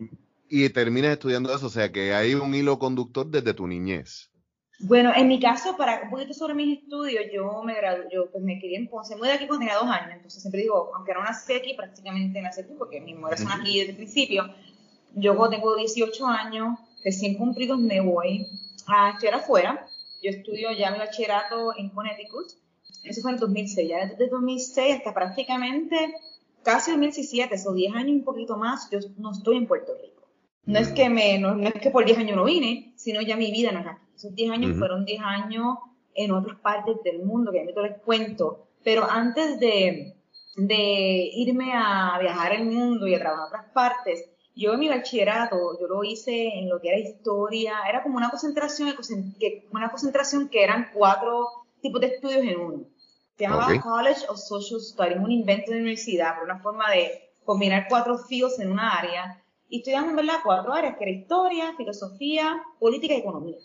Y 0.50 0.70
terminas 0.70 1.12
estudiando 1.12 1.54
eso, 1.54 1.68
o 1.68 1.70
sea 1.70 1.92
que 1.92 2.14
hay 2.14 2.34
un 2.34 2.54
hilo 2.56 2.80
conductor 2.80 3.28
desde 3.28 3.54
tu 3.54 3.68
niñez. 3.68 4.29
Bueno, 4.82 5.12
en 5.14 5.28
mi 5.28 5.42
caso, 5.42 5.76
para 5.76 6.04
un 6.04 6.10
poquito 6.10 6.34
sobre 6.34 6.54
mis 6.54 6.80
estudios, 6.80 7.26
yo 7.34 7.62
me 7.64 7.76
gradué, 7.76 8.08
yo 8.14 8.32
pues 8.32 8.42
me 8.42 8.60
quedé 8.60 8.78
en 8.78 8.88
Ponce, 8.88 9.14
me 9.14 9.20
mudé 9.20 9.34
aquí 9.34 9.46
cuando 9.46 9.66
tenía 9.66 9.76
dos 9.76 9.90
años, 9.90 10.12
entonces 10.14 10.42
siempre 10.42 10.62
digo, 10.62 10.92
aunque 10.96 11.14
no 11.14 11.22
nací 11.22 11.54
aquí, 11.54 11.74
prácticamente 11.74 12.42
nací 12.42 12.62
aquí, 12.62 12.74
porque 12.78 13.02
mis 13.02 13.18
mujeres 13.18 13.42
son 13.42 13.52
aquí 13.52 13.80
desde 13.80 13.92
el 13.92 13.98
principio. 13.98 14.44
Yo 15.16 15.50
tengo 15.50 15.76
18 15.76 16.26
años, 16.28 16.80
recién 17.04 17.36
cumplidos, 17.36 17.78
me 17.78 18.00
voy 18.00 18.48
a 18.88 19.10
estudiar 19.10 19.36
afuera. 19.36 19.86
Yo 20.24 20.30
estudio 20.30 20.72
ya 20.72 20.92
mi 20.92 21.00
bachillerato 21.00 21.78
en 21.78 21.90
Connecticut, 21.90 22.48
eso 23.04 23.22
fue 23.22 23.32
en 23.32 23.36
el 23.36 23.42
2006, 23.42 23.90
ya 23.90 24.06
desde 24.06 24.28
2006 24.28 24.96
hasta 24.96 25.14
prácticamente 25.14 26.16
casi 26.64 26.92
2017, 26.92 27.54
esos 27.54 27.76
10 27.76 27.96
años 27.96 28.12
un 28.12 28.24
poquito 28.24 28.56
más, 28.56 28.90
yo 28.90 29.00
no 29.18 29.32
estoy 29.32 29.58
en 29.58 29.68
Puerto 29.68 29.94
Rico. 30.02 30.19
No 30.66 30.80
es 30.80 30.90
que 30.90 31.10
me, 31.10 31.40
no, 31.40 31.60
es 31.62 31.74
que 31.74 31.90
por 31.90 32.06
10 32.06 32.18
años 32.20 32.36
no 32.36 32.44
vine, 32.44 32.94
sino 32.96 33.22
ya 33.22 33.36
mi 33.36 33.52
vida 33.52 33.72
no 33.72 33.80
es 33.80 33.88
aquí. 33.88 34.06
Esos 34.16 34.36
10 34.36 34.52
años 34.52 34.78
fueron 34.78 35.06
10 35.06 35.22
años 35.22 35.78
en 36.14 36.32
otras 36.32 36.60
partes 36.60 36.98
del 37.04 37.24
mundo, 37.24 37.52
que 37.52 37.62
a 37.62 37.64
mí 37.64 37.74
te 37.74 37.82
les 37.82 37.98
cuento. 38.02 38.68
Pero 38.84 39.10
antes 39.10 39.60
de, 39.60 40.16
de 40.56 41.30
irme 41.34 41.72
a 41.74 42.18
viajar 42.20 42.54
el 42.54 42.66
mundo 42.66 43.08
y 43.08 43.16
a 43.16 43.20
trabajar 43.20 43.48
en 43.48 43.54
otras 43.54 43.74
partes, 43.74 44.30
yo 44.60 44.74
en 44.74 44.80
mi 44.80 44.90
bachillerato, 44.90 45.80
yo 45.80 45.88
lo 45.88 46.04
hice 46.04 46.60
en 46.60 46.70
lo 46.70 46.82
que 46.82 46.90
era 46.90 47.00
historia, 47.00 47.76
era 47.88 48.04
como 48.04 48.18
una 48.18 48.30
concentración, 48.30 48.94
una 49.72 49.90
concentración 49.90 50.50
que 50.50 50.64
eran 50.64 50.90
cuatro 50.94 51.48
tipos 51.82 52.02
de 52.02 52.08
estudios 52.08 52.44
en 52.44 52.60
uno. 52.60 52.84
Se 53.38 53.46
llamaba 53.46 53.80
College 53.80 54.26
of 54.28 54.38
Social 54.38 54.82
Studies, 54.82 55.18
un 55.18 55.32
invento 55.32 55.72
de 55.72 55.78
universidad, 55.78 56.36
por 56.36 56.44
una 56.44 56.60
forma 56.60 56.92
de 56.92 57.32
combinar 57.46 57.86
cuatro 57.88 58.18
fields 58.18 58.60
en 58.60 58.70
una 58.70 58.98
área. 58.98 59.42
Y 59.70 59.78
estudiamos, 59.80 60.10
en 60.10 60.16
verdad, 60.16 60.40
cuatro 60.44 60.74
áreas, 60.74 60.98
que 60.98 61.04
era 61.04 61.12
historia, 61.12 61.74
filosofía, 61.78 62.62
política 62.80 63.14
y 63.14 63.18
economía. 63.18 63.58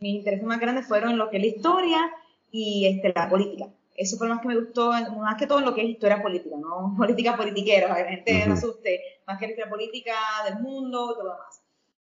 Mis 0.00 0.16
intereses 0.16 0.44
más 0.44 0.58
grandes 0.58 0.86
fueron 0.86 1.12
en 1.12 1.18
lo 1.18 1.30
que 1.30 1.36
es 1.36 1.42
la 1.42 1.48
historia 1.48 2.10
y 2.50 2.86
este, 2.86 3.12
la 3.14 3.28
política. 3.28 3.68
Eso 3.96 4.16
fue 4.16 4.26
lo 4.26 4.34
más 4.34 4.42
que 4.42 4.48
me 4.48 4.56
gustó, 4.56 4.92
más 4.92 5.36
que 5.36 5.46
todo 5.46 5.60
en 5.60 5.66
lo 5.66 5.74
que 5.74 5.82
es 5.82 5.90
historia 5.90 6.20
política, 6.22 6.56
no 6.56 6.94
política 6.98 7.36
politiquera, 7.36 7.88
para 7.88 8.04
que 8.04 8.10
la 8.10 8.16
gente 8.16 8.46
no 8.46 8.54
asuste, 8.54 9.00
más 9.26 9.38
que 9.38 9.46
la 9.46 9.52
historia 9.52 9.70
política 9.70 10.14
del 10.48 10.60
mundo 10.60 11.12
y 11.12 11.14
todo 11.14 11.24
lo 11.24 11.32
demás. 11.32 11.60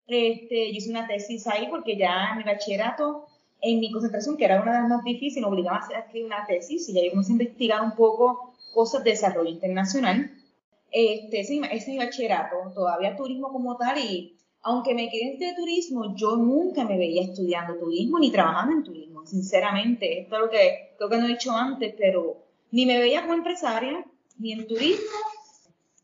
Este, 0.07 0.71
yo 0.71 0.77
hice 0.77 0.89
una 0.89 1.07
tesis 1.07 1.47
ahí 1.47 1.67
porque 1.69 1.97
ya 1.97 2.31
en 2.31 2.39
mi 2.39 2.43
bachillerato 2.43 3.27
en 3.61 3.79
mi 3.79 3.91
concentración, 3.91 4.37
que 4.37 4.45
era 4.45 4.61
una 4.61 4.73
de 4.73 4.79
las 4.79 4.89
más 4.89 5.03
difíciles, 5.03 5.47
me 5.47 5.53
obligaba 5.53 5.79
a 5.85 5.99
escribir 5.99 6.25
una 6.25 6.45
tesis 6.45 6.89
y 6.89 6.93
ya 6.93 7.03
yo 7.03 7.11
comencé 7.11 7.31
a 7.31 7.33
investigar 7.33 7.81
un 7.83 7.95
poco 7.95 8.53
cosas 8.73 9.03
de 9.03 9.11
desarrollo 9.11 9.49
internacional. 9.49 10.31
Este, 10.91 11.39
ese, 11.39 11.61
ese 11.71 11.97
bachillerato, 11.97 12.55
todavía 12.73 13.15
turismo 13.15 13.51
como 13.51 13.77
tal, 13.77 13.97
y 13.97 14.35
aunque 14.63 14.93
me 14.93 15.09
quedé 15.09 15.37
de 15.37 15.55
turismo, 15.55 16.15
yo 16.15 16.35
nunca 16.35 16.83
me 16.83 16.97
veía 16.97 17.23
estudiando 17.23 17.75
turismo 17.75 18.19
ni 18.19 18.31
trabajando 18.31 18.75
en 18.75 18.83
turismo, 18.83 19.25
sinceramente. 19.25 20.21
Esto 20.21 20.35
es 20.35 20.41
lo 20.41 20.49
que 20.49 20.93
creo 20.97 21.09
que 21.09 21.17
no 21.17 21.25
he 21.25 21.29
dicho 21.29 21.51
antes, 21.51 21.95
pero 21.97 22.37
ni 22.71 22.85
me 22.85 22.99
veía 22.99 23.21
como 23.21 23.33
empresaria, 23.33 24.05
ni 24.37 24.53
en 24.53 24.67
turismo, 24.67 25.17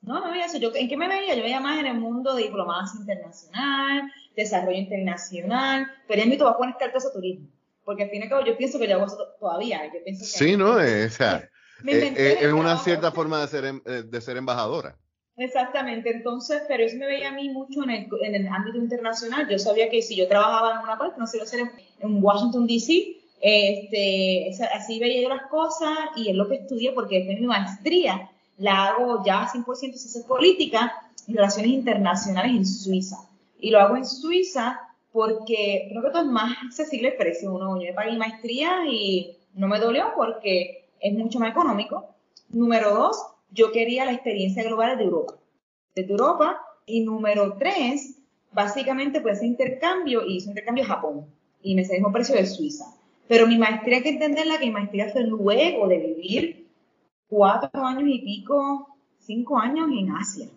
no 0.02 0.24
me 0.24 0.32
veía 0.32 0.46
eso. 0.46 0.58
Yo, 0.58 0.72
¿En 0.74 0.88
qué 0.88 0.98
me 0.98 1.08
veía? 1.08 1.36
Yo 1.36 1.44
veía 1.44 1.60
más 1.60 1.80
en 1.80 1.86
el 1.86 2.00
mundo 2.00 2.34
de 2.34 2.44
diplomacia 2.44 3.00
internacional, 3.00 4.12
desarrollo 4.36 4.78
internacional, 4.78 5.88
pero 6.08 6.22
en 6.22 6.30
mi 6.30 6.38
va 6.38 6.52
a 6.52 6.58
poner 6.58 6.76
cartas 6.80 7.06
a 7.06 7.14
turismo. 7.14 7.48
Porque 7.84 8.04
al 8.04 8.10
fin 8.10 8.22
y 8.22 8.24
al 8.24 8.30
cabo 8.30 8.46
yo 8.46 8.58
pienso 8.58 8.80
que 8.80 8.88
yo 8.88 8.96
hago 8.96 9.06
eso 9.06 9.18
todavía. 9.40 9.86
Yo 9.86 10.04
pienso 10.04 10.24
que 10.24 10.46
sí, 10.46 10.58
¿no? 10.58 10.80
Es, 10.80 11.14
o 11.14 11.18
sea, 11.18 11.50
eh, 11.86 12.14
eh, 12.18 12.38
es, 12.42 12.54
una 12.54 12.78
cierta 12.78 13.12
forma 13.12 13.42
de 13.42 13.48
ser, 13.48 13.66
em, 13.66 13.82
eh, 13.86 14.04
de 14.04 14.22
ser 14.22 14.38
embajadora. 14.38 14.96
Exactamente, 15.38 16.10
entonces, 16.10 16.64
pero 16.68 16.84
eso 16.84 16.98
me 16.98 17.06
veía 17.06 17.30
a 17.30 17.34
mí 17.34 17.50
mucho 17.50 17.84
en 17.84 17.92
el, 17.92 18.08
en 18.22 18.36
el 18.36 18.48
ámbito 18.48 18.78
internacional. 18.78 19.48
Yo 19.48 19.60
sabía 19.60 19.90
que 19.90 20.02
si 20.02 20.16
yo 20.16 20.28
trabajaba 20.28 20.74
en 20.74 20.80
una 20.80 20.98
parte, 20.98 21.20
no 21.20 21.28
sé, 21.28 21.40
hacer 21.40 21.70
en, 22.00 22.24
Washington, 22.24 22.66
D.C., 22.66 23.18
este, 23.40 24.50
así 24.74 25.00
veía 25.00 25.22
yo 25.22 25.30
las 25.30 25.44
cosas 25.44 25.96
y 26.16 26.30
es 26.30 26.36
lo 26.36 26.48
que 26.48 26.56
estudié 26.56 26.92
porque 26.94 27.18
después 27.18 27.40
mi 27.40 27.46
maestría 27.46 28.32
la 28.58 28.88
hago 28.88 29.24
ya 29.24 29.48
100% 29.48 29.94
ciencia 29.94 30.26
política 30.28 30.92
y 31.28 31.36
relaciones 31.36 31.72
internacionales 31.72 32.52
en 32.56 32.66
Suiza 32.66 33.18
y 33.60 33.72
lo 33.72 33.80
hago 33.80 33.98
en 33.98 34.06
Suiza 34.06 34.80
porque 35.12 35.88
creo 35.90 36.02
que 36.04 36.10
todo 36.10 36.22
es 36.22 36.28
más 36.28 36.56
accesible 36.66 37.10
el 37.10 37.16
precio. 37.16 37.54
Uno, 37.54 37.82
yo 37.82 37.94
pagué 37.96 38.16
maestría 38.18 38.86
y 38.88 39.36
no 39.56 39.68
me 39.68 39.80
dolió 39.80 40.14
porque 40.16 40.87
es 41.00 41.14
mucho 41.14 41.40
más 41.40 41.52
económico. 41.52 42.06
Número 42.50 42.94
dos, 42.94 43.18
yo 43.52 43.72
quería 43.72 44.06
la 44.06 44.14
experiencia 44.14 44.64
global 44.64 44.98
de 44.98 45.04
Europa. 45.04 45.36
De 45.96 46.04
Europa. 46.04 46.62
Y 46.86 47.02
número 47.02 47.58
tres, 47.58 48.20
básicamente 48.54 49.20
pues 49.20 49.38
ese 49.38 49.48
intercambio, 49.48 50.26
y 50.26 50.38
hice 50.38 50.50
intercambio 50.50 50.86
a 50.86 50.88
Japón. 50.88 51.26
Y 51.62 51.76
me 51.76 51.84
salió 51.84 52.08
el 52.08 52.14
precio 52.14 52.36
de 52.36 52.46
Suiza. 52.46 52.86
Pero 53.28 53.46
mi 53.46 53.58
maestría 53.58 53.98
hay 53.98 54.04
que 54.04 54.10
entenderla 54.10 54.58
que 54.58 54.68
mi 54.68 54.72
maestría 54.72 55.10
fue 55.10 55.24
luego 55.24 55.88
de 55.88 55.98
vivir 55.98 56.68
cuatro 57.28 57.86
años 57.86 58.08
y 58.08 58.20
pico, 58.20 58.88
cinco 59.20 59.58
años 59.58 59.90
en 59.92 60.12
Asia. 60.12 60.48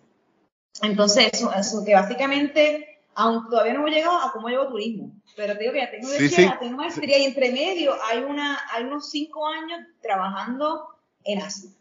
Entonces, 0.81 1.31
eso, 1.33 1.51
eso 1.53 1.83
que 1.83 1.93
básicamente 1.93 2.90
aunque 3.15 3.49
todavía 3.49 3.73
no 3.73 3.79
hemos 3.79 3.91
llegado 3.91 4.19
a 4.19 4.31
cómo 4.31 4.47
llevo 4.47 4.67
turismo, 4.67 5.11
pero 5.35 5.53
te 5.53 5.59
digo 5.59 5.73
que 5.73 5.79
ya 5.79 5.91
tengo, 5.91 6.07
sí, 6.07 6.49
tengo 6.59 6.77
maestría 6.77 7.17
y 7.17 7.25
entre 7.25 7.51
medio 7.51 7.93
hay, 8.09 8.19
una, 8.19 8.59
hay 8.73 8.83
unos 8.83 9.09
cinco 9.09 9.45
años 9.47 9.79
trabajando 10.01 10.87
en 11.23 11.41
Asia. 11.41 11.71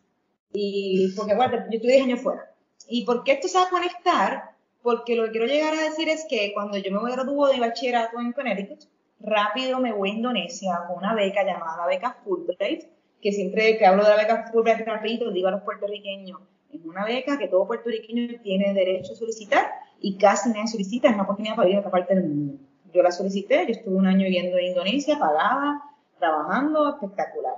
Y 0.53 1.13
porque, 1.17 1.35
bueno, 1.35 1.57
yo 1.71 1.77
estuve 1.77 1.93
10 1.93 2.05
años 2.05 2.21
fuera. 2.21 2.53
¿Y 2.89 3.05
por 3.05 3.23
qué 3.23 3.33
esto 3.33 3.49
se 3.49 3.59
va 3.59 3.65
a 3.65 3.71
conectar? 3.71 4.51
Porque 4.83 5.15
lo 5.15 5.25
que 5.27 5.31
quiero 5.31 5.47
llegar 5.47 5.75
a 5.75 5.83
decir 5.83 6.09
es 6.09 6.27
que 6.29 6.53
cuando 6.53 6.79
yo 6.79 6.91
me 6.91 7.13
graduar 7.13 7.53
de 7.53 7.61
bachillerato 7.61 8.19
en 8.19 8.33
Connecticut, 8.33 8.81
rápido 9.21 9.79
me 9.79 9.93
voy 9.93 10.11
a 10.11 10.15
Indonesia 10.15 10.81
con 10.89 10.99
una 10.99 11.15
beca 11.15 11.45
llamada 11.45 11.87
beca 11.87 12.19
Fulbright, 12.25 12.85
que 13.21 13.33
siempre 13.33 13.79
que 13.79 13.87
hablo 13.87 14.03
de 14.03 14.11
la 14.11 14.17
beca 14.17 14.51
Fulbright 14.51 14.87
rapidito 14.87 15.31
digo 15.31 15.49
a 15.49 15.53
los 15.53 15.63
puertorriqueños, 15.63 16.41
es 16.73 16.85
una 16.85 17.05
beca 17.05 17.39
que 17.39 17.49
todo 17.49 17.67
puertorriqueño 17.67 18.41
tiene 18.43 18.73
derecho 18.73 19.13
a 19.13 19.17
solicitar 19.17 19.71
y 20.01 20.17
casi 20.17 20.49
nadie 20.49 20.69
solicita, 20.69 21.09
es 21.09 21.15
una 21.15 21.25
oportunidad 21.25 21.57
para 21.57 21.69
ir 21.69 21.77
a 21.77 21.81
otra 21.81 21.91
parte 21.91 22.15
del 22.15 22.29
mundo. 22.29 22.55
Yo 22.93 23.03
la 23.03 23.13
solicité, 23.13 23.67
yo 23.67 23.73
estuve 23.73 23.95
un 23.95 24.07
año 24.07 24.25
viviendo 24.25 24.59
en 24.59 24.67
Indonesia, 24.67 25.19
pagada, 25.19 25.83
trabajando, 26.19 26.89
espectacular. 26.89 27.55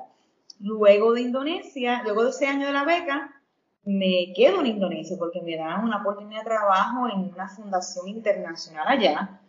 Luego 0.61 1.13
de 1.15 1.23
Indonesia, 1.23 2.03
luego 2.05 2.25
de 2.25 2.31
ese 2.31 2.47
año 2.47 2.67
de 2.67 2.73
la 2.73 2.85
beca, 2.85 3.33
me 3.85 4.33
quedo 4.35 4.61
en 4.61 4.67
Indonesia 4.67 5.17
porque 5.19 5.41
me 5.41 5.57
dan 5.57 5.85
una 5.85 6.01
oportunidad 6.01 6.41
de 6.41 6.51
trabajo 6.51 7.09
en 7.09 7.33
una 7.33 7.49
fundación 7.49 8.09
internacional 8.09 8.87
allá. 8.87 9.41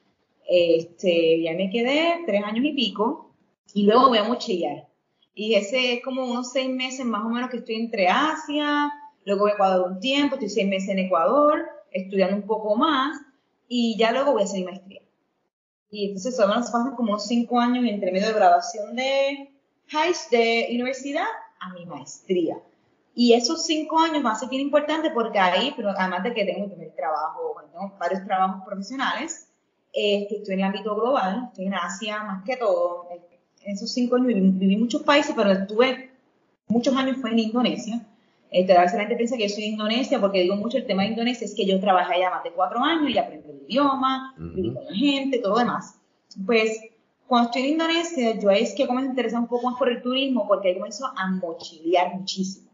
Este, 0.47 1.41
ya 1.41 1.53
me 1.53 1.69
quedé 1.69 2.23
tres 2.25 2.43
años 2.43 2.65
y 2.65 2.73
pico 2.73 3.31
y 3.73 3.85
luego 3.85 4.09
voy 4.09 4.17
a 4.17 4.23
mochillar. 4.23 4.87
Y 5.35 5.55
ese 5.55 5.93
es 5.93 6.03
como 6.03 6.25
unos 6.25 6.51
seis 6.51 6.69
meses 6.69 7.05
más 7.05 7.25
o 7.25 7.29
menos 7.29 7.49
que 7.49 7.57
estoy 7.57 7.75
entre 7.75 8.07
Asia, 8.07 8.91
luego 9.25 9.41
voy 9.41 9.51
a 9.51 9.53
Ecuador 9.55 9.91
un 9.91 9.99
tiempo, 9.99 10.35
estoy 10.35 10.49
seis 10.49 10.67
meses 10.67 10.89
en 10.89 10.99
Ecuador, 10.99 11.65
estudiando 11.93 12.35
un 12.35 12.43
poco 12.43 12.75
más 12.75 13.19
y 13.67 13.97
ya 13.97 14.11
luego 14.11 14.33
voy 14.33 14.41
a 14.41 14.45
hacer 14.45 14.59
mi 14.59 14.65
maestría. 14.65 15.01
Y 15.89 16.07
entonces 16.07 16.35
solo 16.35 16.55
nos 16.55 16.71
pasan 16.71 16.95
como 16.95 17.19
cinco 17.19 17.59
años 17.59 17.85
entre 17.87 18.11
medio 18.11 18.27
de 18.27 18.33
graduación 18.33 18.95
de 18.95 19.51
high 19.87 20.13
de 20.31 20.67
universidad 20.71 21.27
a 21.59 21.73
mi 21.73 21.85
maestría. 21.85 22.57
Y 23.15 23.33
esos 23.33 23.65
cinco 23.65 23.99
años 23.99 24.23
van 24.23 24.35
a 24.35 24.49
bien 24.49 24.63
importantes 24.63 25.11
porque 25.13 25.37
ahí, 25.37 25.71
pero 25.75 25.89
además 25.89 26.23
de 26.23 26.33
que 26.33 26.45
tengo 26.45 26.61
mi 26.61 26.67
primer 26.67 26.95
trabajo, 26.95 27.55
tengo 27.71 27.93
varios 27.99 28.25
trabajos 28.25 28.65
profesionales, 28.65 29.47
eh, 29.93 30.25
que 30.27 30.37
estoy 30.37 30.55
en 30.55 30.61
el 30.61 30.65
ámbito 30.65 30.95
global, 30.95 31.49
estoy 31.49 31.67
en 31.67 31.75
Asia 31.75 32.23
más 32.23 32.43
que 32.43 32.57
todo. 32.57 33.07
En 33.61 33.73
esos 33.73 33.91
cinco 33.93 34.15
años 34.15 34.27
viví, 34.27 34.49
viví 34.49 34.77
muchos 34.77 35.03
países, 35.03 35.35
pero 35.35 35.51
estuve 35.51 36.11
muchos 36.67 36.95
años 36.95 37.17
fue 37.21 37.31
en 37.31 37.39
Indonesia. 37.39 38.01
Este, 38.53 38.71
a 38.77 38.81
veces 38.81 38.93
la 38.93 39.01
gente 39.01 39.15
piensa 39.15 39.35
que 39.35 39.47
yo 39.47 39.49
soy 39.49 39.63
de 39.63 39.69
Indonesia, 39.69 40.21
porque 40.21 40.41
digo 40.41 40.55
mucho 40.55 40.77
el 40.77 40.85
tema 40.85 41.01
de 41.01 41.09
Indonesia, 41.09 41.43
es 41.43 41.55
que 41.55 41.65
yo 41.65 41.79
trabajé 41.79 42.13
allá 42.13 42.29
más 42.29 42.43
de 42.43 42.51
cuatro 42.51 42.79
años 42.79 43.09
y 43.09 43.17
aprendí 43.17 43.49
el 43.49 43.63
idioma, 43.67 44.35
viví 44.37 44.71
con 44.71 44.85
la 44.85 44.93
gente, 44.93 45.39
todo 45.39 45.57
demás. 45.57 45.99
Pues, 46.45 46.79
cuando 47.25 47.49
estoy 47.49 47.63
en 47.63 47.69
Indonesia, 47.69 48.39
yo 48.39 48.51
es 48.51 48.75
que 48.75 48.85
comencé 48.85 49.07
a 49.07 49.09
interesar 49.09 49.39
un 49.39 49.47
poco 49.47 49.71
más 49.71 49.79
por 49.79 49.89
el 49.89 50.03
turismo, 50.03 50.47
porque 50.47 50.67
ahí 50.67 50.75
comenzó 50.75 51.07
a 51.07 51.31
mochilear 51.31 52.13
muchísimo. 52.13 52.69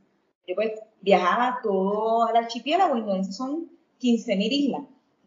Yo 0.45 0.55
pues 0.55 0.74
viajaba 1.00 1.59
todo 1.63 2.27
el 2.27 2.36
archipiélago, 2.36 2.98
Indonesia 2.98 3.31
son 3.31 3.69
15.000 4.01 4.51
islas. 4.51 4.81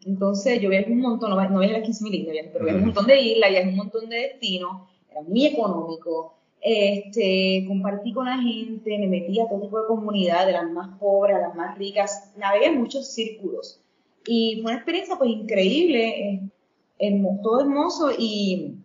Entonces 0.05 0.61
yo 0.61 0.69
viajé 0.69 0.91
un 0.91 0.99
montón, 0.99 1.31
no, 1.31 1.49
no 1.49 1.59
viajé 1.59 1.79
las 1.79 1.89
15.000 1.89 2.13
islas, 2.13 2.49
pero 2.53 2.65
viajé 2.65 2.79
un 2.79 2.85
montón 2.85 3.07
de 3.07 3.21
islas, 3.21 3.49
viajé 3.49 3.69
un 3.69 3.75
montón 3.75 4.09
de 4.09 4.17
destinos, 4.17 4.81
era 5.09 5.21
muy 5.21 5.47
económico. 5.47 6.35
Este, 6.65 7.65
compartí 7.67 8.13
con 8.13 8.25
la 8.25 8.37
gente, 8.37 8.97
me 8.97 9.07
metí 9.07 9.37
a 9.39 9.49
todo 9.49 9.59
tipo 9.59 9.81
de 9.81 9.87
comunidad, 9.87 10.45
de 10.45 10.53
las 10.53 10.71
más 10.71 10.97
pobres 10.97 11.35
a 11.35 11.39
las 11.39 11.55
más 11.55 11.77
ricas, 11.77 12.31
navegué 12.37 12.67
en 12.67 12.79
muchos 12.79 13.13
círculos. 13.13 13.81
Y 14.25 14.61
fue 14.61 14.71
una 14.71 14.75
experiencia 14.75 15.17
pues 15.17 15.29
increíble, 15.29 16.51
eh, 16.99 17.21
todo 17.43 17.61
hermoso 17.61 18.11
y 18.17 18.75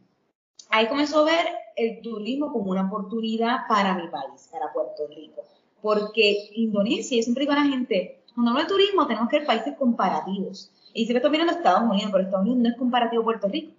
ahí 0.71 0.89
comenzó 0.89 1.21
a 1.21 1.25
ver 1.27 1.47
el 1.77 2.01
turismo 2.03 2.53
como 2.53 2.73
una 2.73 2.89
oportunidad 2.89 3.59
para 3.69 3.95
mi 3.95 4.09
país, 4.09 4.49
para 4.51 4.73
Puerto 4.73 5.07
Rico. 5.15 5.43
Porque 5.81 6.51
Indonesia, 6.57 7.17
yo 7.17 7.23
siempre 7.23 7.43
digo 7.43 7.53
a 7.53 7.65
la 7.65 7.71
gente, 7.71 8.19
cuando 8.35 8.51
hablo 8.51 8.65
de 8.65 8.69
turismo 8.69 9.07
tenemos 9.07 9.29
que 9.29 9.39
ver 9.39 9.47
países 9.47 9.77
comparativos. 9.77 10.73
Y 10.93 11.05
siempre 11.05 11.19
estoy 11.19 11.31
mirando 11.31 11.53
Estados 11.53 11.89
Unidos, 11.89 12.11
pero 12.11 12.25
Estados 12.25 12.45
Unidos 12.45 12.63
no 12.63 12.69
es 12.71 12.77
comparativo 12.77 13.23
a 13.23 13.25
Puerto 13.25 13.47
Rico. 13.47 13.73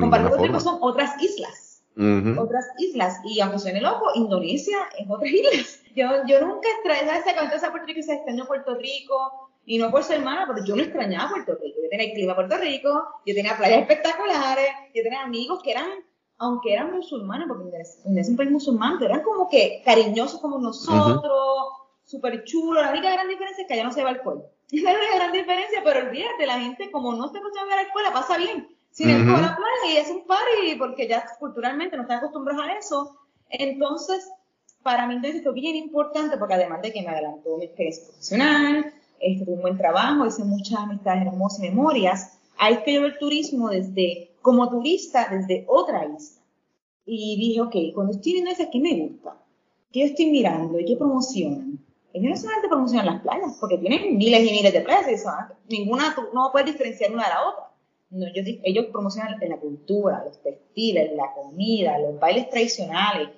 comparativo 0.00 0.34
a 0.34 0.38
Puerto 0.38 0.44
Rico 0.44 0.60
son 0.60 0.78
otras 0.80 1.22
islas. 1.22 1.63
Otras 1.96 2.66
islas. 2.78 3.20
Y 3.24 3.40
aunque 3.40 3.58
suene 3.58 3.80
loco, 3.80 4.10
Indonesia 4.14 4.78
es 4.98 5.08
otra 5.08 5.28
isla. 5.28 5.50
Yo, 5.94 6.08
yo 6.26 6.44
nunca 6.44 6.68
extrañé, 6.68 7.06
¿sabes? 7.06 7.34
Cuando 7.34 7.54
a 7.54 7.70
Puerto 7.70 7.86
Rico 7.86 8.02
se 8.02 8.14
extrañó 8.14 8.46
Puerto 8.46 8.74
Rico, 8.74 9.44
y 9.66 9.78
no 9.78 9.90
por 9.90 10.02
ser 10.02 10.20
mala, 10.22 10.46
pero 10.46 10.64
yo 10.64 10.76
no 10.76 10.82
extrañaba 10.82 11.30
Puerto 11.30 11.54
Rico. 11.62 11.78
Yo 11.82 11.88
tenía 11.88 12.06
el 12.06 12.12
clima 12.12 12.32
de 12.32 12.34
Puerto 12.36 12.56
Rico, 12.58 13.04
yo 13.24 13.34
tenía 13.34 13.56
playas 13.56 13.80
espectaculares, 13.80 14.66
yo 14.94 15.02
tenía 15.02 15.22
amigos 15.22 15.62
que 15.62 15.70
eran, 15.70 15.88
aunque 16.38 16.72
eran 16.72 16.92
musulmanes, 16.92 17.48
porque 17.48 17.70
en 18.04 18.18
es 18.18 18.28
un 18.28 18.36
país 18.36 18.50
musulmán, 18.50 18.98
pero 18.98 19.12
eran 19.12 19.24
como 19.24 19.48
que 19.48 19.82
cariñosos 19.84 20.40
como 20.40 20.58
nosotros, 20.58 21.32
súper 22.04 22.44
chulos. 22.44 22.82
La 22.82 22.90
única 22.90 23.10
gran 23.10 23.28
diferencia 23.28 23.62
es 23.62 23.68
que 23.68 23.74
allá 23.74 23.84
no 23.84 23.92
se 23.92 24.02
va 24.02 24.10
alcohol. 24.10 24.44
Es 24.70 24.82
la 24.82 24.92
única 24.92 25.16
gran 25.16 25.32
diferencia, 25.32 25.80
pero 25.82 26.08
olvídate, 26.08 26.46
la 26.46 26.60
gente 26.60 26.90
como 26.90 27.14
no 27.14 27.28
se 27.28 27.38
acostumbra 27.38 27.74
a 27.74 27.76
ver 27.76 27.86
alcohol, 27.86 28.02
la 28.02 28.12
pasa 28.12 28.36
bien. 28.36 28.73
Sin 28.94 29.08
uh 29.08 29.24
-huh. 29.24 29.42
la 29.42 29.56
playa 29.56 29.92
y 29.92 29.96
es 29.96 30.08
un 30.08 30.24
party, 30.24 30.76
porque 30.78 31.08
ya 31.08 31.26
culturalmente 31.40 31.96
no 31.96 32.02
están 32.02 32.18
acostumbrados 32.18 32.64
a 32.64 32.78
eso. 32.78 33.16
Entonces, 33.50 34.30
para 34.84 35.08
mí 35.08 35.14
entonces 35.14 35.42
fue 35.42 35.52
bien 35.52 35.74
importante, 35.74 36.36
porque 36.36 36.54
además 36.54 36.80
de 36.80 36.92
que 36.92 37.02
me 37.02 37.08
adelantó 37.08 37.56
mi 37.56 37.64
experiencia 37.64 38.04
profesional, 38.04 38.94
este, 39.18 39.44
tuve 39.44 39.54
un 39.56 39.62
buen 39.62 39.76
trabajo, 39.76 40.24
hice 40.26 40.44
muchas 40.44 40.78
amistades 40.78 41.26
hermosas 41.26 41.58
memorias. 41.58 42.38
Ahí 42.56 42.84
que 42.84 42.92
yo 42.92 43.00
veo 43.00 43.10
el 43.10 43.18
turismo 43.18 43.68
desde, 43.68 44.30
como 44.40 44.70
turista, 44.70 45.26
desde 45.28 45.64
otra 45.66 46.04
isla. 46.04 46.40
Y 47.04 47.36
dije, 47.36 47.62
ok, 47.62 47.94
cuando 47.96 48.12
estoy 48.12 48.34
viendo 48.34 48.52
eso, 48.52 48.62
¿qué 48.70 48.78
me 48.78 48.94
gusta? 48.94 49.36
¿Qué 49.90 50.04
estoy 50.04 50.26
mirando? 50.26 50.78
¿Y 50.78 50.84
qué 50.84 50.94
promocionan? 50.94 51.80
Ellos 52.12 52.30
no 52.30 52.36
solamente 52.36 52.68
promocionan 52.68 53.06
las 53.06 53.22
playas, 53.22 53.56
porque 53.58 53.78
tienen 53.78 54.16
miles 54.16 54.48
y 54.48 54.52
miles 54.52 54.72
de 54.72 54.82
playas, 54.82 55.24
y 55.68 55.78
ninguna, 55.78 56.14
no 56.32 56.50
puedes 56.52 56.70
diferenciar 56.70 57.12
una 57.12 57.24
de 57.24 57.30
la 57.30 57.48
otra. 57.48 57.73
No, 58.10 58.26
ellos, 58.26 58.46
ellos 58.62 58.86
promocionan 58.92 59.38
la 59.40 59.56
cultura, 59.58 60.24
los 60.24 60.40
textiles, 60.42 61.10
la 61.16 61.32
comida, 61.32 61.98
los 61.98 62.18
bailes 62.20 62.48
tradicionales, 62.48 63.30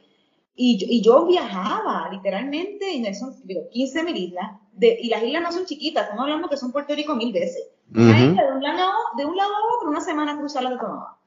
y 0.59 0.79
yo, 0.79 0.87
y 0.88 1.03
yo 1.03 1.27
viajaba, 1.27 2.09
literalmente, 2.11 2.90
y 2.90 3.14
son 3.14 3.35
digo, 3.45 3.69
15 3.69 4.03
mil 4.05 4.17
islas, 4.17 4.53
de, 4.73 4.99
y 5.01 5.09
las 5.09 5.23
islas 5.23 5.43
no 5.43 5.53
son 5.53 5.67
chiquitas, 5.67 6.05
estamos 6.05 6.23
hablando 6.23 6.49
que 6.49 6.57
son 6.57 6.73
Puerto 6.73 6.95
Rico 6.95 7.14
mil 7.14 7.33
veces. 7.33 7.62
Uh 7.95 7.99
-huh. 7.99 8.35
de, 8.35 8.53
un 8.53 8.62
lado, 8.62 8.93
de 9.17 9.27
un 9.27 9.37
lado 9.37 9.53
a 9.55 9.77
otro, 9.77 9.90
una 9.90 10.01
semana 10.01 10.38
cruzarla 10.38 10.71
de 10.71 10.79
tomaba. 10.79 11.21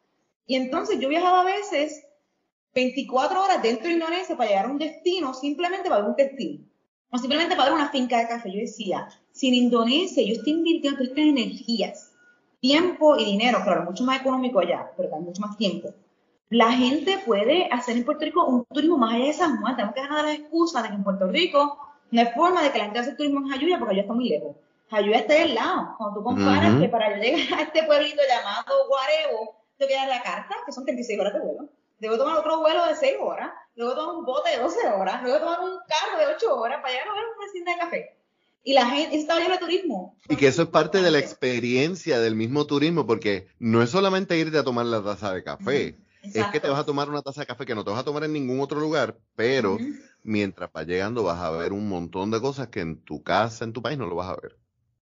Y 0.48 0.56
entonces 0.56 1.00
yo 1.00 1.08
viajaba 1.10 1.42
a 1.42 1.46
veces 1.46 2.04
24 2.74 3.44
horas 3.44 3.62
dentro 3.62 3.88
de 3.88 3.94
Indonesia 3.94 4.36
para 4.36 4.50
llegar 4.50 4.66
a 4.66 4.72
un 4.72 4.80
destino, 4.80 5.34
simplemente 5.36 5.90
para 5.90 6.02
ver 6.02 6.10
un 6.10 6.16
textil. 6.16 6.66
O 7.12 7.18
simplemente 7.18 7.56
para 7.56 7.70
ver 7.70 7.80
una 7.80 7.90
finca 7.90 8.18
de 8.18 8.28
café. 8.28 8.52
Yo 8.52 8.60
decía, 8.60 9.08
si 9.32 9.50
en 9.50 9.56
Indonesia 9.56 10.24
yo 10.24 10.34
estoy 10.34 10.54
invirtiendo 10.54 11.04
estas 11.04 11.18
energías, 11.18 12.09
tiempo 12.60 13.18
y 13.18 13.26
dinero, 13.26 13.60
claro, 13.64 13.84
mucho 13.84 14.04
más 14.04 14.22
económico 14.22 14.60
allá, 14.60 14.92
pero 14.96 15.10
también 15.10 15.30
mucho 15.30 15.42
más 15.42 15.58
tiempo 15.58 15.94
la 16.50 16.72
gente 16.72 17.20
puede 17.26 17.70
hacer 17.72 17.96
en 17.96 18.06
Puerto 18.06 18.26
Rico 18.26 18.46
un 18.46 18.66
turismo 18.66 18.98
más 18.98 19.14
allá 19.14 19.26
de 19.26 19.34
San 19.34 19.62
Juan. 19.62 19.76
Tenemos 19.76 19.94
que 19.94 20.02
dejar 20.02 20.18
de 20.18 20.24
las 20.24 20.40
excusas 20.40 20.84
de 20.84 20.90
que 20.90 20.96
en 20.96 21.04
Puerto 21.04 21.28
Rico 21.28 21.78
no 22.12 22.22
hay 22.22 22.28
forma 22.28 22.64
de 22.64 22.72
que 22.72 22.80
la 22.80 22.86
gente 22.86 23.00
haga 23.00 23.16
turismo 23.16 23.40
en 23.42 23.50
Jayuya 23.50 23.78
porque 23.78 23.92
Jayuya 23.92 24.02
está 24.02 24.14
muy 24.14 24.30
lejos. 24.30 24.56
Jayuya 24.90 25.18
está 25.20 25.34
del 25.36 25.54
lado. 25.54 25.94
Cuando 25.98 26.20
tú 26.20 26.24
comparas 26.24 26.74
uh 26.74 26.76
-huh. 26.76 26.82
que 26.82 26.90
para 26.90 27.16
llegar 27.18 27.60
a 27.60 27.62
este 27.62 27.84
pueblito 27.84 28.22
llamado 28.28 28.88
Guarebo, 28.88 29.56
tengo 29.78 29.90
que 29.90 29.96
dar 29.96 30.08
la 30.08 30.24
carta, 30.24 30.56
que 30.66 30.72
son 30.72 30.86
36 30.86 31.20
horas 31.20 31.34
de 31.34 31.40
vuelo. 31.40 31.70
Debo 32.00 32.18
tomar 32.18 32.38
otro 32.38 32.60
vuelo 32.60 32.86
de 32.88 32.96
6 32.96 33.18
horas, 33.20 33.52
luego 33.76 33.94
tomar 33.94 34.16
un 34.16 34.26
bote 34.26 34.50
de 34.50 34.58
12 34.58 34.88
horas, 34.88 35.22
luego 35.22 35.40
tomar 35.40 35.60
un 35.60 35.78
carro 35.88 36.18
de 36.18 36.34
8 36.34 36.60
horas 36.60 36.82
para 36.82 36.94
llegar 36.94 37.10
a 37.10 37.14
ver 37.14 37.24
una 37.38 37.52
cinta 37.52 37.72
de 37.72 37.78
café. 37.78 38.19
Y 38.64 38.74
la 38.74 38.86
gente, 38.86 39.18
estaba 39.18 39.40
lleno 39.40 39.54
de 39.54 39.60
turismo. 39.60 40.16
Y 40.28 40.36
que 40.36 40.48
eso 40.48 40.64
es 40.64 40.70
parte 40.70 41.02
de 41.02 41.12
la 41.12 41.20
experiencia 41.20 42.20
del 42.20 42.36
mismo 42.36 42.66
turismo, 42.66 43.06
porque 43.06 43.48
no 43.58 43.82
es 43.82 43.90
solamente 43.90 44.38
irte 44.38 44.58
a 44.58 44.64
tomar 44.64 44.86
la 44.86 45.04
taza 45.04 45.34
de 45.34 45.44
café. 45.44 45.96
Exacto. 46.22 46.40
es 46.40 46.52
que 46.52 46.60
te 46.60 46.70
vas 46.70 46.80
a 46.80 46.86
tomar 46.86 47.10
una 47.10 47.22
taza 47.22 47.42
de 47.42 47.48
café 47.48 47.66
que 47.66 47.76
no 47.76 47.84
te 47.84 47.92
vas 47.92 48.02
a 48.02 48.04
tomar 48.04 48.26
en 48.26 48.34
ningún 48.34 48.60
otro 48.60 48.80
lugar, 48.80 49.18
pero 49.36 49.76
uh 49.76 49.80
-huh. 49.80 50.00
mientras 50.24 50.70
vas 50.72 50.86
llegando 50.86 51.24
vas 51.24 51.40
a 51.40 51.52
ver 51.52 51.72
un 51.72 51.88
montón 51.88 52.30
de 52.30 52.42
cosas 52.42 52.68
que 52.68 52.82
en 52.82 52.98
tu 52.98 53.24
casa, 53.24 53.64
en 53.64 53.72
tu 53.72 53.82
país, 53.82 53.98
no 53.98 54.06
lo 54.06 54.16
vas 54.16 54.30
a 54.30 54.42
ver. 54.42 54.58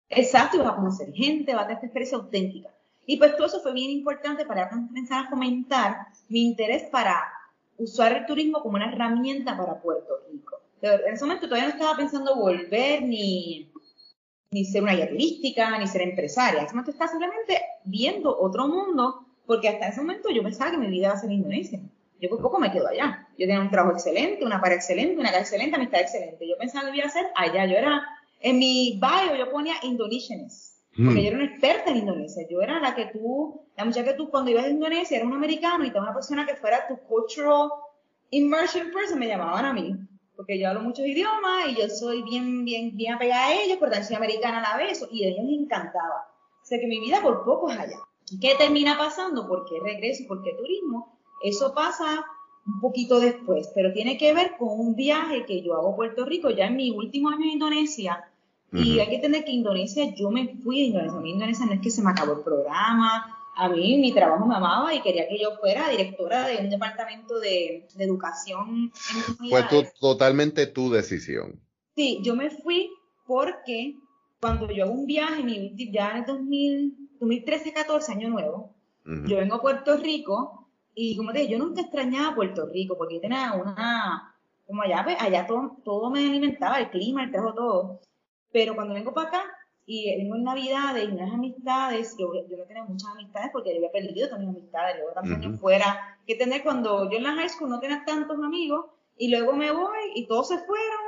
Exacto, 0.10 0.58
y 0.58 0.60
vas 0.60 0.74
a 0.74 0.76
conocer 0.76 1.12
gente, 1.14 1.54
vas 1.54 1.64
a 1.64 1.68
tener 1.68 1.78
esta 1.78 1.88
experiencia 1.88 2.18
auténtica. 2.18 2.70
Y 3.06 3.18
pues 3.18 3.36
todo 3.36 3.48
eso 3.48 3.62
fue 3.62 3.74
bien 3.74 3.90
importante 3.90 4.46
para 4.46 4.70
comenzar 4.70 5.26
a 5.26 5.30
fomentar 5.30 6.08
mi 6.30 6.44
interés 6.46 6.84
para 6.92 7.24
usar 7.78 8.12
el 8.14 8.26
turismo 8.26 8.62
como 8.62 8.76
una 8.76 8.92
herramienta 8.92 9.58
para 9.58 9.82
Puerto 9.82 10.14
Rico. 10.30 10.57
En 10.82 11.14
ese 11.14 11.26
momento 11.26 11.48
todavía 11.48 11.70
no 11.70 11.74
estaba 11.74 11.98
pensando 11.98 12.36
volver 12.36 13.02
ni, 13.02 13.72
ni 14.52 14.66
ser 14.66 14.84
una 14.84 14.94
guía 14.94 15.10
turística, 15.10 15.78
ni 15.78 15.88
ser 15.88 16.02
empresaria. 16.02 16.60
En 16.60 16.66
ese 16.66 16.76
momento 16.76 16.92
estaba 16.92 17.10
simplemente 17.10 17.62
viendo 17.84 18.38
otro 18.38 18.68
mundo 18.68 19.26
porque 19.46 19.70
hasta 19.70 19.88
ese 19.88 20.02
momento 20.02 20.30
yo 20.30 20.44
pensaba 20.44 20.72
que 20.72 20.78
mi 20.78 20.88
vida 20.88 21.08
iba 21.08 21.16
a 21.16 21.20
ser 21.20 21.32
Indonesia. 21.32 21.80
Yo 22.20 22.30
por 22.30 22.42
poco 22.42 22.60
me 22.60 22.72
quedo 22.72 22.88
allá. 22.88 23.28
Yo 23.38 23.46
tenía 23.46 23.62
un 23.62 23.70
trabajo 23.70 23.96
excelente, 23.96 24.46
una 24.46 24.60
pareja 24.60 24.80
excelente, 24.80 25.20
una 25.20 25.30
casa 25.30 25.42
excelente, 25.42 25.76
amistad 25.76 26.02
excelente. 26.02 26.48
Yo 26.48 26.58
pensaba 26.58 26.92
que 26.92 26.98
iba 26.98 27.08
a 27.08 27.12
ser 27.12 27.28
allá. 27.36 27.66
Yo 27.66 27.78
era, 27.78 28.04
en 28.42 28.60
mi 28.60 29.00
bio 29.00 29.36
yo 29.36 29.52
ponía 29.52 29.76
Indonesians, 29.84 30.84
porque 30.96 31.12
mm. 31.12 31.18
yo 31.18 31.28
era 31.28 31.36
una 31.36 31.46
experta 31.46 31.92
en 31.92 31.98
Indonesia. 31.98 32.48
Yo 32.50 32.62
era 32.62 32.80
la 32.80 32.96
que 32.96 33.06
tú, 33.06 33.62
la 33.78 33.86
muchacha 33.86 34.12
que 34.12 34.18
tú 34.18 34.30
cuando 34.30 34.52
ibas 34.52 34.66
a 34.66 34.70
Indonesia 34.70 35.18
era 35.18 35.26
un 35.26 35.34
americano 35.34 35.86
y 35.86 35.92
una 35.96 36.14
persona 36.14 36.46
que 36.46 36.56
fuera 36.56 36.88
tu 36.88 36.98
cultural 37.08 37.70
immersion 38.32 38.92
person, 38.92 39.20
me 39.20 39.28
llamaban 39.28 39.66
a 39.66 39.74
mí. 39.74 39.96
Porque 40.38 40.60
yo 40.60 40.70
hablo 40.70 40.82
muchos 40.82 41.06
idiomas 41.06 41.68
y 41.68 41.76
yo 41.76 41.90
soy 41.90 42.22
bien, 42.22 42.64
bien, 42.64 42.96
bien 42.96 43.16
apegada 43.16 43.48
a 43.48 43.54
ellos, 43.54 43.78
pero 43.80 43.92
también 43.92 44.08
soy 44.08 44.16
americana 44.16 44.60
a 44.60 44.72
la 44.72 44.78
vez 44.78 45.04
y 45.12 45.26
a 45.26 45.30
ellos 45.30 45.44
les 45.44 45.60
encantaba. 45.60 46.30
O 46.62 46.66
sea 46.66 46.80
que 46.80 46.88
mi 46.88 47.00
vida 47.00 47.22
por 47.22 47.44
poco 47.44 47.70
es 47.72 47.80
allá. 47.80 47.98
¿Qué 48.40 48.56
termina 48.58 48.98
pasando? 48.98 49.48
¿Por 49.48 49.66
qué 49.66 49.80
regreso 49.82 50.26
por 50.28 50.44
qué 50.44 50.54
turismo? 50.54 51.18
Eso 51.44 51.74
pasa 51.74 52.26
un 52.66 52.80
poquito 52.82 53.20
después, 53.20 53.72
pero 53.74 53.94
tiene 53.94 54.18
que 54.18 54.34
ver 54.34 54.58
con 54.58 54.80
un 54.80 54.96
viaje 54.96 55.46
que 55.46 55.62
yo 55.62 55.76
hago 55.76 55.94
a 55.94 55.96
Puerto 55.96 56.26
Rico 56.26 56.50
ya 56.50 56.68
en 56.68 56.76
mi 56.76 56.92
último 56.92 57.30
año 57.30 57.44
en 57.44 57.52
Indonesia. 57.52 58.30
Uh 58.72 58.76
-huh. 58.76 58.86
Y 58.86 59.00
hay 59.00 59.08
que 59.08 59.16
entender 59.16 59.46
que 59.46 59.52
Indonesia, 59.52 60.14
yo 60.14 60.30
me 60.30 60.56
fui 60.62 60.82
a 60.82 60.86
Indonesia. 60.86 61.18
A 61.18 61.22
mí 61.22 61.32
Indonesia 61.32 61.66
no 61.66 61.74
es 61.74 61.82
que 61.82 61.90
se 61.90 62.04
me 62.04 62.12
acabó 62.12 62.34
el 62.34 62.42
programa. 62.42 63.37
A 63.58 63.70
mí 63.70 63.98
mi 63.98 64.14
trabajo 64.14 64.46
me 64.46 64.56
amaba 64.56 64.94
y 64.94 65.02
quería 65.02 65.28
que 65.28 65.40
yo 65.40 65.58
fuera 65.60 65.90
directora 65.90 66.48
de 66.48 66.58
un 66.58 66.70
departamento 66.70 67.40
de, 67.40 67.88
de 67.96 68.04
educación. 68.04 68.92
En 69.42 69.50
Fue 69.50 69.64
tu, 69.64 69.84
totalmente 70.00 70.68
tu 70.68 70.92
decisión. 70.92 71.60
Sí, 71.96 72.20
yo 72.24 72.36
me 72.36 72.52
fui 72.52 72.92
porque 73.26 73.96
cuando 74.40 74.70
yo 74.72 74.86
hago 74.86 74.94
un 74.94 75.08
viaje, 75.08 75.74
ya 75.92 76.12
en 76.12 76.18
el 76.18 76.26
2000 76.26 77.08
2013-14, 77.20 78.10
año 78.10 78.30
nuevo, 78.30 78.76
uh 79.06 79.10
-huh. 79.10 79.28
yo 79.28 79.38
vengo 79.38 79.56
a 79.56 79.62
Puerto 79.62 79.98
Rico 79.98 80.70
y 80.94 81.16
como 81.18 81.32
te 81.32 81.40
dije, 81.40 81.54
yo 81.54 81.60
nunca 81.60 81.82
extrañaba 81.82 82.36
Puerto 82.36 82.66
Rico 82.68 82.98
porque 82.98 83.16
yo 83.16 83.22
tenía 83.22 83.54
una, 83.54 84.36
como 84.66 84.82
allá, 84.82 85.04
pues, 85.04 85.18
allá 85.20 85.46
todo, 85.46 85.78
todo 85.84 86.10
me 86.10 86.28
alimentaba, 86.28 86.80
el 86.80 86.90
clima, 86.90 87.24
el 87.24 87.32
trabajo, 87.32 87.56
todo. 87.56 88.00
Pero 88.52 88.76
cuando 88.76 88.94
vengo 88.94 89.14
para 89.14 89.30
acá 89.30 89.57
y 89.88 90.16
vengo 90.18 90.36
en 90.36 90.44
Navidades 90.44 91.10
y 91.10 91.12
unas 91.12 91.34
amistades, 91.34 92.16
yo, 92.20 92.32
yo 92.48 92.58
no 92.58 92.66
tenía 92.66 92.84
muchas 92.84 93.10
amistades 93.10 93.50
porque 93.52 93.72
yo 93.72 93.78
había 93.78 93.92
perdido 93.92 94.28
todas 94.28 94.44
mis 94.46 94.56
amistades, 94.56 94.98
luego 94.98 95.14
tantos 95.14 95.38
uh 95.38 95.50
-huh. 95.50 95.60
fuera, 95.60 96.20
que 96.28 96.36
tener 96.36 96.62
cuando 96.62 97.10
yo 97.10 97.18
en 97.18 97.24
la 97.24 97.34
high 97.34 97.50
school 97.50 97.70
no 97.70 97.80
tenía 97.80 98.04
tantos 98.06 98.38
amigos 98.44 98.86
y 99.18 99.30
luego 99.30 99.54
me 99.54 99.72
voy 99.72 100.12
y 100.14 100.28
todos 100.28 100.50
se 100.50 100.60
fueron 100.60 101.02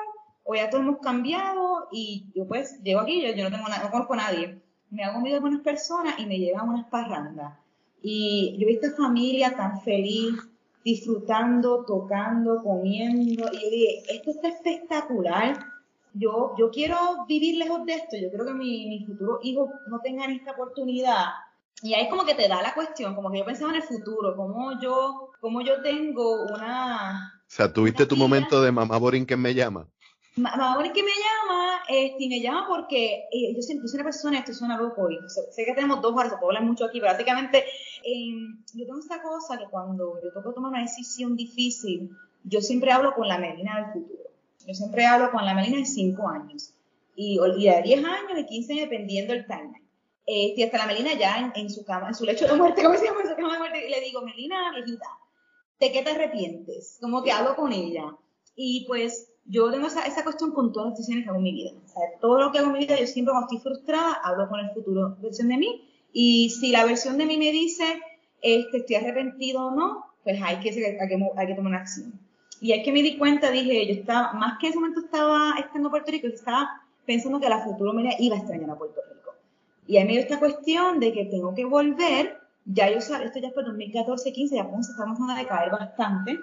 o 0.43 0.55
ya 0.55 0.71
todos 0.71 0.83
hemos 0.83 0.99
cambiado 0.99 1.89
y 1.91 2.25
yo 2.33 2.47
pues 2.47 2.81
llego 2.81 3.01
aquí, 3.01 3.21
yo, 3.21 3.35
yo 3.35 3.43
no 3.43 3.55
tengo 3.55 3.69
no 3.69 3.91
conozco 3.91 4.13
a 4.13 4.17
nadie 4.17 4.61
me 4.89 5.03
hago 5.03 5.19
amigo 5.19 5.35
de 5.35 5.41
buenas 5.41 5.61
personas 5.61 6.19
y 6.19 6.25
me 6.25 6.37
llevan 6.37 6.61
a 6.61 6.71
unas 6.71 6.85
parrandas. 6.87 7.57
Y 8.01 8.55
yo 8.57 8.67
he 8.67 8.71
visto 8.71 8.95
familia 8.95 9.55
tan 9.55 9.81
feliz, 9.81 10.35
disfrutando, 10.83 11.85
tocando, 11.85 12.63
comiendo. 12.63 13.49
Y 13.51 13.63
yo 13.63 13.69
dije, 13.69 14.03
esto 14.09 14.31
está 14.31 14.47
espectacular. 14.49 15.59
Yo, 16.19 16.53
yo 16.57 16.69
quiero 16.69 17.25
vivir 17.27 17.57
lejos 17.57 17.85
de 17.85 17.93
esto. 17.93 18.17
Yo 18.17 18.29
creo 18.31 18.45
que 18.45 18.53
mi, 18.53 18.87
mi 18.87 19.05
futuro 19.05 19.39
hijo 19.41 19.71
no 19.87 19.99
tengan 20.01 20.31
esta 20.31 20.51
oportunidad. 20.51 21.25
Y 21.81 21.93
ahí 21.93 22.09
como 22.09 22.25
que 22.25 22.35
te 22.35 22.47
da 22.47 22.61
la 22.61 22.73
cuestión, 22.73 23.15
como 23.15 23.31
que 23.31 23.39
yo 23.39 23.45
pensaba 23.45 23.71
en 23.71 23.77
el 23.77 23.83
futuro, 23.83 24.35
como 24.35 24.79
yo, 24.81 25.31
como 25.39 25.61
yo 25.61 25.81
tengo 25.81 26.43
una... 26.43 27.41
O 27.41 27.51
sea, 27.51 27.71
tuviste 27.71 28.05
tu 28.05 28.17
momento 28.17 28.61
de 28.61 28.71
mamá 28.71 28.97
Borín 28.97 29.25
que 29.25 29.37
me 29.37 29.53
llama. 29.53 29.87
Mamá 30.35 30.81
es 30.85 30.91
que 30.91 31.03
me 31.03 31.09
llama, 31.09 31.81
este, 31.89 32.23
y 32.23 32.29
me 32.29 32.39
llama 32.39 32.65
porque 32.67 33.25
eh, 33.31 33.53
yo, 33.55 33.61
siento, 33.61 33.87
soy 33.87 33.97
una 33.97 34.05
persona, 34.05 34.39
esto 34.39 34.53
suena 34.53 34.77
loco, 34.77 35.09
y 35.09 35.17
sé, 35.27 35.65
que 35.65 35.73
tenemos 35.73 36.01
dos 36.01 36.13
horas, 36.13 36.33
puedo 36.33 36.47
hablar 36.47 36.63
mucho 36.63 36.85
aquí, 36.85 36.99
pero 36.99 37.11
básicamente 37.11 37.65
em, 38.03 38.63
yo 38.73 38.85
tengo 38.85 38.99
esta 38.99 39.21
cosa 39.21 39.57
que 39.57 39.65
cuando 39.65 40.19
yo 40.23 40.31
tengo 40.31 40.49
que 40.49 40.55
tomar 40.55 40.71
una 40.71 40.81
decisión 40.81 41.35
difícil, 41.35 42.11
yo 42.43 42.61
siempre 42.61 42.91
hablo 42.91 43.13
con 43.15 43.27
la 43.27 43.37
Melina 43.37 43.75
del 43.77 43.93
futuro. 43.93 44.18
Yo 44.69 44.75
siempre 44.75 45.03
hablo 45.03 45.31
con 45.31 45.43
la 45.43 45.55
Melina 45.55 45.77
de 45.77 45.85
5 45.85 46.29
años, 46.29 46.75
y, 47.15 47.39
de 47.39 47.81
10 47.81 48.05
años, 48.05 48.35
de 48.35 48.45
15 48.45 48.73
años, 48.73 48.83
dependiendo 48.87 49.33
del 49.33 49.47
timeline. 49.47 49.89
Este, 50.27 50.63
hasta 50.63 50.77
la 50.77 50.85
Melina 50.85 51.13
ya 51.17 51.51
en, 51.55 51.71
su 51.71 51.83
cama, 51.83 52.09
en 52.09 52.13
su 52.13 52.23
lecho 52.23 52.45
de 52.45 52.53
muerte, 52.53 52.83
¿cómo 52.83 52.95
se 52.95 53.05
llama? 53.05 53.21
En 53.23 53.29
su 53.29 53.35
cama 53.35 53.53
de 53.53 53.57
muerte, 53.57 53.87
y 53.87 53.89
le 53.89 53.99
digo, 54.01 54.21
Melina, 54.21 54.71
viejita, 54.75 55.07
¿de 55.79 55.91
qué 55.91 56.03
te 56.03 56.11
arrepientes? 56.11 56.99
Como 57.01 57.23
que 57.23 57.31
hablo 57.31 57.55
con 57.55 57.73
ella. 57.73 58.15
Y 58.55 58.85
pues 58.85 59.31
yo 59.45 59.71
tengo 59.71 59.87
esa, 59.87 60.05
esa 60.05 60.23
cuestión 60.23 60.51
con 60.51 60.71
todas 60.71 60.89
las 60.89 60.97
decisiones 60.99 61.23
que 61.23 61.29
hago 61.31 61.39
en 61.39 61.45
mi 61.45 61.53
vida. 61.53 61.71
O 61.71 61.87
sea, 61.87 62.19
todo 62.21 62.39
lo 62.39 62.51
que 62.51 62.59
hago 62.59 62.67
en 62.67 62.73
mi 62.73 62.79
vida, 62.81 62.95
yo 62.95 63.07
siempre 63.07 63.31
cuando 63.31 63.47
estoy 63.51 63.71
frustrada, 63.71 64.21
hablo 64.23 64.47
con 64.49 64.59
el 64.59 64.69
futuro 64.69 65.17
versión 65.19 65.47
de 65.47 65.57
mí. 65.57 65.89
Y 66.13 66.51
si 66.51 66.71
la 66.71 66.85
versión 66.85 67.17
de 67.17 67.25
mí 67.25 67.37
me 67.37 67.51
dice, 67.51 67.99
este, 68.43 68.77
estoy 68.77 68.97
arrepentido 68.97 69.65
o 69.65 69.71
no, 69.71 70.05
pues 70.23 70.39
hay 70.43 70.59
que, 70.59 70.69
hay 70.69 71.07
que, 71.07 71.31
hay 71.37 71.47
que 71.47 71.55
tomar 71.55 71.71
una 71.71 71.79
acción. 71.79 72.28
Y 72.61 72.73
es 72.73 72.83
que 72.83 72.91
me 72.91 73.01
di 73.01 73.17
cuenta, 73.17 73.51
dije, 73.51 73.87
yo 73.87 73.93
estaba, 73.93 74.33
más 74.33 74.57
que 74.59 74.67
en 74.67 74.71
ese 74.71 74.79
momento 74.79 74.99
estaba 75.01 75.53
estando 75.59 75.87
en 75.87 75.91
Puerto 75.91 76.11
Rico, 76.11 76.27
yo 76.27 76.33
estaba 76.33 76.69
pensando 77.05 77.39
que 77.39 77.47
a 77.47 77.49
la 77.49 77.63
futuro 77.63 77.93
me 77.93 78.15
iba 78.19 78.35
a 78.35 78.39
extrañar 78.39 78.69
a 78.69 78.77
Puerto 78.77 79.01
Rico. 79.09 79.33
Y 79.87 79.97
ahí 79.97 80.05
me 80.05 80.11
dio 80.11 80.21
esta 80.21 80.39
cuestión 80.39 80.99
de 80.99 81.13
que 81.13 81.25
tengo 81.25 81.55
que 81.55 81.65
volver 81.65 82.39
ya 82.71 82.91
yo 82.91 83.01
sabía, 83.01 83.27
esto 83.27 83.39
ya 83.39 83.51
fue 83.51 83.63
2014, 83.63 84.31
15, 84.31 84.55
ya 84.55 84.69
pues 84.69 84.89
estamos 84.89 85.17
a 85.27 85.35
decaer 85.35 85.71
bastante. 85.71 86.39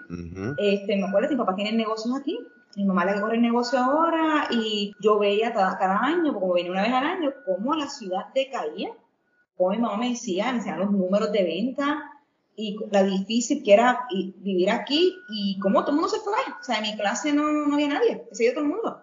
este, 0.59 0.97
me 0.97 1.07
acuerdo, 1.07 1.29
mi 1.29 1.37
papá 1.37 1.55
tiene 1.55 1.73
negocios 1.73 2.17
aquí, 2.19 2.39
mi 2.75 2.85
mamá 2.85 3.05
la 3.05 3.15
que 3.15 3.21
corre 3.21 3.37
el 3.37 3.43
negocio 3.43 3.79
ahora, 3.79 4.49
y 4.51 4.93
yo 5.01 5.19
veía 5.19 5.53
cada, 5.53 5.79
cada 5.79 5.99
año, 5.99 6.35
como 6.35 6.53
venía 6.53 6.73
una 6.73 6.83
vez 6.83 6.93
al 6.93 7.07
año, 7.07 7.33
cómo 7.45 7.75
la 7.75 7.89
ciudad 7.89 8.27
decaía. 8.35 8.91
Como 9.57 9.71
mi 9.71 9.79
mamá 9.79 9.97
me 9.97 10.11
decía, 10.11 10.51
me 10.51 10.59
decían 10.59 10.81
los 10.81 10.91
números 10.91 11.33
de 11.33 11.45
venta 11.45 12.11
y 12.57 12.77
la 12.91 13.03
difícil 13.03 13.63
que 13.63 13.75
era 13.75 14.07
vivir 14.11 14.71
aquí 14.71 15.15
y 15.29 15.59
cómo 15.61 15.83
todo 15.83 15.91
el 15.91 15.97
mundo 15.97 16.09
se 16.09 16.21
fue. 16.21 16.33
O 16.61 16.65
sea, 16.65 16.79
en 16.79 16.83
mi 16.83 16.97
clase 16.97 17.33
no, 17.33 17.53
no 17.53 17.75
había 17.75 17.89
nadie, 17.89 18.27
se 18.33 18.45
iba 18.45 18.55
todo 18.55 18.65
el 18.65 18.71
mundo. 18.71 19.03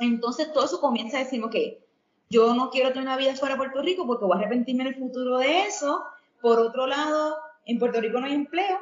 Entonces 0.00 0.52
todo 0.52 0.64
eso 0.64 0.80
comienza 0.80 1.18
a 1.18 1.24
decirme, 1.24 1.50
que 1.50 1.84
yo 2.30 2.54
no 2.54 2.70
quiero 2.70 2.88
tener 2.90 3.04
una 3.04 3.16
vida 3.16 3.34
fuera 3.36 3.54
de 3.54 3.58
Puerto 3.58 3.82
Rico 3.82 4.06
porque 4.06 4.24
voy 4.24 4.36
a 4.36 4.40
arrepentirme 4.40 4.82
en 4.82 4.88
el 4.88 4.94
futuro 4.96 5.38
de 5.38 5.62
eso 5.66 6.04
por 6.44 6.58
otro 6.58 6.86
lado, 6.86 7.38
en 7.64 7.78
Puerto 7.78 8.02
Rico 8.02 8.20
no 8.20 8.26
hay 8.26 8.34
empleo. 8.34 8.78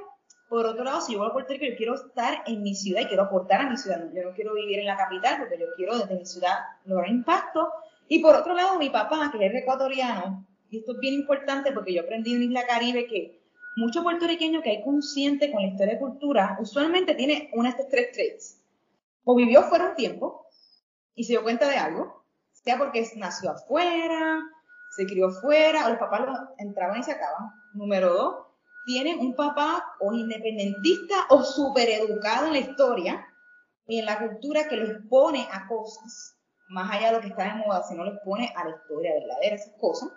Por 0.49 0.67
otro 0.67 0.83
lado, 0.83 1.01
si 1.01 1.13
yo 1.13 1.21
voy 1.21 1.29
a 1.29 1.33
Puerto 1.33 1.53
Rico, 1.53 1.65
yo 1.65 1.77
quiero 1.77 1.95
estar 1.95 2.43
en 2.45 2.61
mi 2.61 2.75
ciudad 2.75 3.03
y 3.03 3.07
quiero 3.07 3.23
aportar 3.23 3.61
a 3.61 3.71
mi 3.71 3.77
ciudad. 3.77 4.05
Yo 4.13 4.25
no 4.25 4.35
quiero 4.35 4.53
vivir 4.55 4.81
en 4.81 4.87
la 4.87 4.97
capital 4.97 5.39
porque 5.39 5.61
yo 5.61 5.67
quiero 5.77 5.97
desde 5.97 6.17
mi 6.17 6.27
ciudad 6.27 6.59
lograr 6.87 7.09
impacto. 7.09 7.71
Y 8.09 8.19
por 8.19 8.35
otro 8.35 8.55
lado, 8.55 8.81
mi 8.81 8.91
papá, 8.91 9.31
que 9.31 9.47
es 9.47 9.55
ecuatoriano, 9.55 10.45
y 10.71 10.79
esto 10.79 10.95
es 10.95 10.99
bien 10.99 11.15
importante 11.15 11.71
porque 11.71 11.95
yo 11.95 12.03
aprendí 12.03 12.35
en 12.35 12.43
Isla 12.43 12.67
Caribe 12.67 13.07
que 13.07 13.42
muchos 13.77 14.03
puertorriqueños 14.03 14.63
que 14.63 14.71
hay 14.71 14.83
consciente 14.83 15.51
con 15.51 15.63
la 15.63 15.69
historia 15.69 15.95
de 15.95 16.01
cultura, 16.01 16.57
usualmente 16.61 17.15
tiene 17.15 17.51
una 17.55 17.71
de 17.71 17.71
estas 17.71 17.89
tres 17.89 18.13
traits. 18.13 18.61
O 19.25 19.35
vivió 19.35 19.63
fuera 19.65 19.91
un 19.91 19.95
tiempo 19.95 20.47
y 21.15 21.25
se 21.25 21.33
dio 21.33 21.43
cuenta 21.43 21.69
de 21.69 21.77
algo, 21.77 22.25
sea 22.53 22.79
porque 22.79 23.07
nació 23.17 23.51
afuera, 23.51 24.41
se 24.97 25.07
crió 25.07 25.31
fuera, 25.31 25.87
o 25.87 25.91
los 25.91 25.99
papás 25.99 26.27
entraban 26.59 27.01
y 27.01 27.03
se 27.03 27.13
acaban. 27.13 27.51
Número 27.75 28.13
dos, 28.13 28.47
tienen 28.85 29.21
un 29.21 29.35
papá 29.35 29.95
o 30.01 30.13
independentista 30.13 31.27
o 31.31 31.43
súper 31.43 31.89
educado 31.89 32.47
en 32.47 32.53
la 32.53 32.59
historia 32.59 33.27
y 33.87 33.99
en 33.99 34.07
la 34.07 34.19
cultura 34.19 34.69
que 34.69 34.77
los 34.77 35.03
pone 35.09 35.49
a 35.53 35.67
cosas, 35.67 36.37
más 36.69 36.91
allá 36.91 37.09
de 37.09 37.13
lo 37.15 37.21
que 37.21 37.29
está 37.29 37.45
de 37.45 37.65
moda, 37.65 37.83
sino 37.85 38.05
los 38.05 38.19
pone 38.25 38.53
a 38.57 38.65
la 38.65 38.77
historia 38.77 39.15
verdadera, 39.15 39.57
esas 39.57 39.75
cosas. 39.81 40.11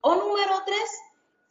O 0.00 0.14
número 0.14 0.52
tres, 0.64 1.00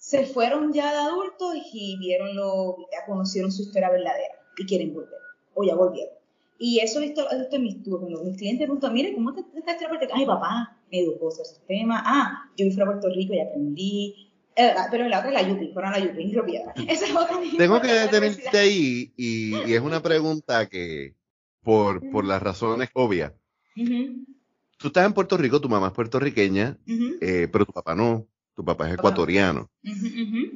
se 0.07 0.25
fueron 0.25 0.71
ya 0.71 0.89
de 0.93 0.99
adultos 0.99 1.53
y 1.73 1.97
vieron 1.99 2.33
lo, 2.33 2.77
ya 2.93 3.05
conocieron 3.05 3.51
su 3.51 3.63
historia 3.63 3.89
verdadera 3.89 4.35
y 4.57 4.65
quieren 4.65 4.93
volver, 4.93 5.19
o 5.53 5.65
ya 5.65 5.75
volvieron. 5.75 6.13
Y 6.57 6.79
eso 6.79 7.01
esto, 7.01 7.29
esto 7.29 7.57
en 7.57 7.63
mis 7.63 7.83
turnos. 7.83 8.23
Mis 8.23 8.37
clientes 8.37 8.67
preguntan, 8.67 8.93
mire, 8.93 9.13
¿cómo 9.13 9.33
te, 9.33 9.43
te 9.43 9.59
estás 9.59 9.75
Ay, 10.13 10.25
papá, 10.25 10.79
me 10.89 11.01
educó 11.01 11.29
sobre 11.29 11.49
ese 11.49 11.59
tema. 11.67 12.01
Ah, 12.05 12.49
yo 12.55 12.71
fui 12.71 12.81
a 12.81 12.85
Puerto 12.85 13.09
Rico 13.09 13.33
y 13.33 13.41
aprendí. 13.41 14.31
Eh, 14.55 14.73
ah, 14.77 14.87
pero 14.89 15.09
la 15.09 15.19
otra 15.19 15.29
es 15.29 15.33
la 15.33 15.49
Yupi, 15.49 15.73
fueron 15.73 15.91
la 15.91 15.99
Yupi, 15.99 16.31
Esa 16.87 17.05
es 17.05 17.13
otra 17.13 17.37
Tengo 17.57 17.81
que 17.81 17.91
detenerte 17.91 18.57
ahí 18.57 19.11
y, 19.17 19.57
y, 19.69 19.73
es 19.73 19.81
una 19.81 20.01
pregunta 20.01 20.69
que, 20.69 21.15
por, 21.63 22.09
por 22.11 22.23
las 22.23 22.41
razones 22.41 22.89
obvias. 22.93 23.33
Tú 23.75 24.87
estás 24.87 25.05
en 25.05 25.13
Puerto 25.13 25.35
Rico, 25.35 25.59
tu 25.59 25.67
mamá 25.67 25.87
es 25.87 25.93
puertorriqueña, 25.93 26.77
eh, 27.19 27.49
pero 27.51 27.65
tu 27.65 27.73
papá 27.73 27.93
no. 27.93 28.25
Tu 28.57 28.65
papá 28.65 28.87
es 28.87 28.95
ecuatoriano. 28.95 29.69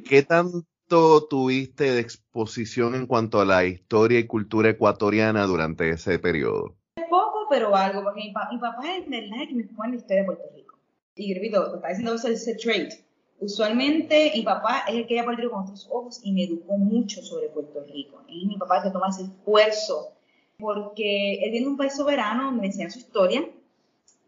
¿Qué 0.04 0.24
tanto 0.24 1.26
tuviste 1.30 1.92
de 1.92 2.00
exposición 2.00 2.96
en 2.96 3.06
cuanto 3.06 3.40
a 3.40 3.44
la 3.44 3.64
historia 3.64 4.18
y 4.18 4.26
cultura 4.26 4.70
ecuatoriana 4.70 5.46
durante 5.46 5.88
ese 5.88 6.18
periodo? 6.18 6.76
pero 7.52 7.76
algo, 7.76 8.02
porque 8.02 8.22
mi, 8.22 8.32
papá 8.32 8.96
es 8.96 9.06
verdad 9.10 9.46
que 9.46 9.54
me 9.54 9.64
fue 9.64 9.84
en 9.84 9.92
la 9.92 9.98
historia 9.98 10.22
de 10.22 10.26
Puerto 10.26 10.44
Rico. 10.54 10.78
Y 11.14 11.34
repito, 11.34 11.74
está 11.76 11.88
diciendo 11.88 12.14
ese 12.14 12.54
trait. 12.54 12.94
Usualmente 13.40 14.32
mi 14.34 14.42
papá 14.42 14.84
es 14.88 14.94
el 14.94 15.06
que 15.06 15.20
a 15.20 15.24
Puerto 15.24 15.42
Rico 15.42 15.54
con 15.54 15.64
otros 15.64 15.86
ojos 15.90 16.20
y 16.24 16.32
me 16.32 16.44
educó 16.44 16.78
mucho 16.78 17.20
sobre 17.20 17.48
Puerto 17.48 17.84
Rico. 17.92 18.22
Y 18.26 18.46
mi 18.46 18.56
papá 18.56 18.82
que 18.82 18.90
toma 18.90 19.10
ese 19.10 19.24
esfuerzo, 19.24 20.12
porque 20.58 21.44
él 21.44 21.50
viene 21.50 21.66
de 21.66 21.72
un 21.72 21.76
país 21.76 21.94
soberano, 21.94 22.52
me 22.52 22.66
enseña 22.66 22.88
su 22.88 23.00
historia, 23.00 23.46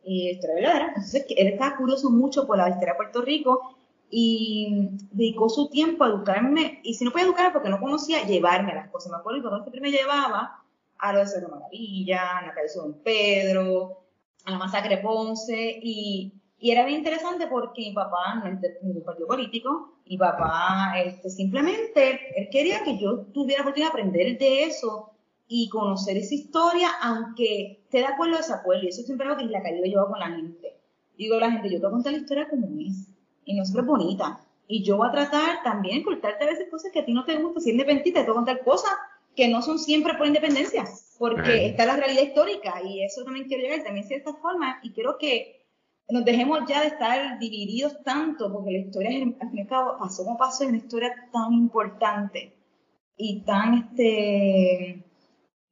y 0.05 0.31
historia 0.31 0.57
verdadera. 0.57 0.89
Entonces, 0.89 1.27
él 1.29 1.49
estaba 1.49 1.77
curioso 1.77 2.11
mucho 2.11 2.47
por 2.47 2.59
la 2.59 2.69
historia 2.69 2.93
de 2.93 2.97
Puerto 2.97 3.23
Rico 3.23 3.77
y 4.11 4.91
dedicó 5.11 5.49
su 5.49 5.69
tiempo 5.69 6.05
a 6.05 6.09
educarme, 6.09 6.81
y 6.85 6.95
si 6.95 7.05
no 7.05 7.11
podía 7.11 7.27
educarme 7.27 7.53
porque 7.53 7.69
no 7.69 7.81
conocía, 7.81 8.25
llevarme 8.25 8.73
a 8.73 8.77
las 8.77 8.91
cosas. 8.91 9.11
Me 9.11 9.19
acuerdo 9.19 9.41
que 9.41 9.49
cuando 9.49 9.65
siempre 9.65 9.81
me 9.81 9.91
llevaba 9.91 10.63
a 10.99 11.13
lo 11.13 11.19
de 11.19 11.27
Cerro 11.27 11.49
Maravilla, 11.49 12.39
a 12.39 12.47
la 12.47 12.55
calle 12.55 12.69
Don 12.77 12.95
Pedro, 13.03 14.05
a 14.45 14.51
la 14.53 14.59
masacre 14.59 14.99
Ponce, 14.99 15.81
y, 15.83 16.33
y, 16.59 16.71
era 16.71 16.85
bien 16.85 16.99
interesante 16.99 17.47
porque 17.49 17.83
mi 17.83 17.93
papá 17.93 18.37
no 18.37 18.47
es 18.47 18.61
de 18.61 18.79
ningún 18.83 19.03
partido 19.03 19.27
político, 19.27 19.95
mi 20.07 20.17
papá 20.17 20.95
este, 21.05 21.31
simplemente, 21.31 22.21
él 22.37 22.49
quería 22.51 22.85
que 22.85 22.99
yo 22.99 23.23
tuviera 23.33 23.63
la 23.63 23.69
oportunidad 23.69 23.93
de 23.93 24.01
aprender 24.01 24.39
de 24.39 24.65
eso 24.65 25.14
y 25.47 25.69
conocer 25.69 26.17
esa 26.17 26.35
historia, 26.35 26.89
aunque 27.03 27.83
esté 27.85 27.99
de 27.99 28.07
acuerdo 28.07 28.35
o 28.35 28.39
desacuerdo, 28.39 28.85
y 28.85 28.89
eso 28.89 29.03
siempre 29.03 29.27
es 29.27 29.33
lo 29.33 29.39
que 29.39 29.45
la 29.45 29.63
calle 29.63 29.83
lleva 29.83 30.09
con 30.09 30.19
la 30.19 30.31
gente. 30.31 30.77
Digo 31.17 31.37
a 31.37 31.41
la 31.41 31.51
gente, 31.53 31.71
yo 31.71 31.79
te 31.79 31.87
voy 31.87 31.89
a 31.89 31.93
contar 31.93 32.13
la 32.13 32.19
historia 32.19 32.49
como 32.49 32.67
es, 32.81 33.09
y 33.45 33.55
no 33.55 33.65
siempre 33.65 33.83
es 33.83 33.87
bonita. 33.87 34.41
Y 34.67 34.83
yo 34.83 34.97
voy 34.97 35.09
a 35.09 35.13
tratar 35.13 35.63
también 35.63 35.99
de 35.99 36.05
contarte 36.05 36.45
a 36.45 36.49
veces 36.49 36.69
cosas 36.71 36.91
que 36.93 37.01
a 37.01 37.05
ti 37.05 37.13
no 37.13 37.25
te 37.25 37.37
gustan, 37.37 37.63
si 37.63 37.71
es 37.71 37.75
independentista, 37.75 38.21
te 38.21 38.27
voy 38.27 38.37
a 38.37 38.45
contar 38.45 38.65
cosas 38.65 38.93
que 39.37 39.49
no 39.49 39.63
son 39.63 39.79
siempre 39.79 40.15
por 40.15 40.27
independencia, 40.27 40.85
porque 41.19 41.67
está 41.67 41.87
la 41.87 41.97
realidad 41.97 42.23
histórica 42.23 42.81
y 42.85 43.03
eso 43.03 43.25
también 43.25 43.47
quiero 43.47 43.63
llegar 43.63 43.83
también 43.83 44.05
de 44.05 44.09
cierta 44.09 44.33
forma 44.35 44.79
y 44.83 44.93
quiero 44.93 45.19
que 45.19 45.65
nos 46.09 46.25
dejemos 46.25 46.61
ya 46.69 46.81
de 46.83 46.89
estar 46.89 47.39
divididos 47.39 48.03
tanto, 48.05 48.53
porque 48.53 48.73
la 48.73 48.79
historia, 48.79 49.11
al 49.11 49.51
fin 49.51 49.59
y 49.59 49.61
al 49.63 49.67
cabo, 49.67 49.99
pasó 49.99 50.25
como 50.25 50.37
pasó, 50.37 50.65
es 50.65 50.69
una 50.69 50.79
historia 50.79 51.13
tan 51.33 51.53
importante 51.53 52.55
y 53.17 53.43
tan 53.43 53.75
este, 53.75 55.05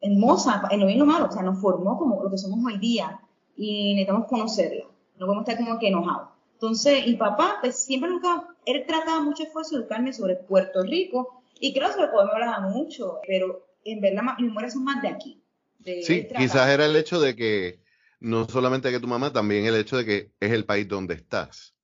hermosa, 0.02 0.62
en 0.70 0.80
lo 0.80 0.86
bien 0.86 0.98
y 0.98 1.00
lo 1.00 1.06
malo, 1.06 1.26
o 1.26 1.32
sea, 1.32 1.42
nos 1.42 1.60
formó 1.60 1.96
como 1.96 2.22
lo 2.22 2.30
que 2.30 2.36
somos 2.36 2.58
hoy 2.64 2.78
día 2.78 3.20
y 3.56 3.94
necesitamos 3.94 4.26
conocerla, 4.26 4.84
no 5.18 5.26
podemos 5.26 5.48
estar 5.48 5.64
como 5.64 5.78
que 5.78 5.88
enojados. 5.88 6.28
Entonces, 6.54 7.06
y 7.06 7.16
papá, 7.16 7.58
pues 7.60 7.84
siempre 7.84 8.10
nunca, 8.10 8.48
él 8.66 8.84
trataba 8.86 9.20
mucho 9.20 9.44
esfuerzo 9.44 9.76
de 9.76 9.82
educarme 9.82 10.12
sobre 10.12 10.36
Puerto 10.36 10.82
Rico, 10.82 11.42
y 11.58 11.72
creo 11.72 11.88
que 11.88 11.94
sobre 11.94 12.08
me 12.08 12.32
hablaba 12.32 12.60
mucho, 12.68 13.20
pero 13.26 13.64
en 13.84 14.00
verdad 14.00 14.22
mis 14.38 14.48
memorias 14.48 14.72
son 14.72 14.84
más 14.84 15.00
de 15.00 15.08
aquí. 15.08 15.42
sí, 15.84 16.26
quizás 16.36 16.68
era 16.68 16.86
el 16.86 16.96
hecho 16.96 17.20
de 17.20 17.36
que 17.36 17.80
no 18.18 18.48
solamente 18.48 18.90
que 18.90 19.00
tu 19.00 19.08
mamá, 19.08 19.32
también 19.32 19.66
el 19.66 19.76
hecho 19.76 19.96
de 19.96 20.04
que 20.04 20.32
es 20.40 20.52
el 20.52 20.64
país 20.64 20.88
donde 20.88 21.14
estás. 21.14 21.74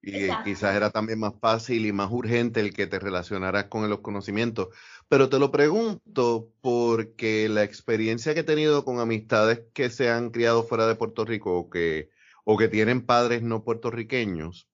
Y 0.00 0.28
quizás 0.44 0.76
era 0.76 0.90
también 0.90 1.18
más 1.18 1.34
fácil 1.40 1.84
y 1.84 1.92
más 1.92 2.10
urgente 2.10 2.60
el 2.60 2.72
que 2.72 2.86
te 2.86 2.98
relacionaras 2.98 3.64
con 3.64 3.88
los 3.90 4.00
conocimientos. 4.00 4.68
Pero 5.08 5.28
te 5.28 5.38
lo 5.38 5.50
pregunto 5.50 6.52
porque 6.60 7.48
la 7.48 7.64
experiencia 7.64 8.32
que 8.32 8.40
he 8.40 8.44
tenido 8.44 8.84
con 8.84 9.00
amistades 9.00 9.62
que 9.74 9.90
se 9.90 10.10
han 10.10 10.30
criado 10.30 10.62
fuera 10.62 10.86
de 10.86 10.94
Puerto 10.94 11.24
Rico 11.24 11.56
o 11.58 11.68
que, 11.68 12.10
o 12.44 12.56
que 12.56 12.68
tienen 12.68 13.04
padres 13.04 13.42
no 13.42 13.64
puertorriqueños, 13.64 14.68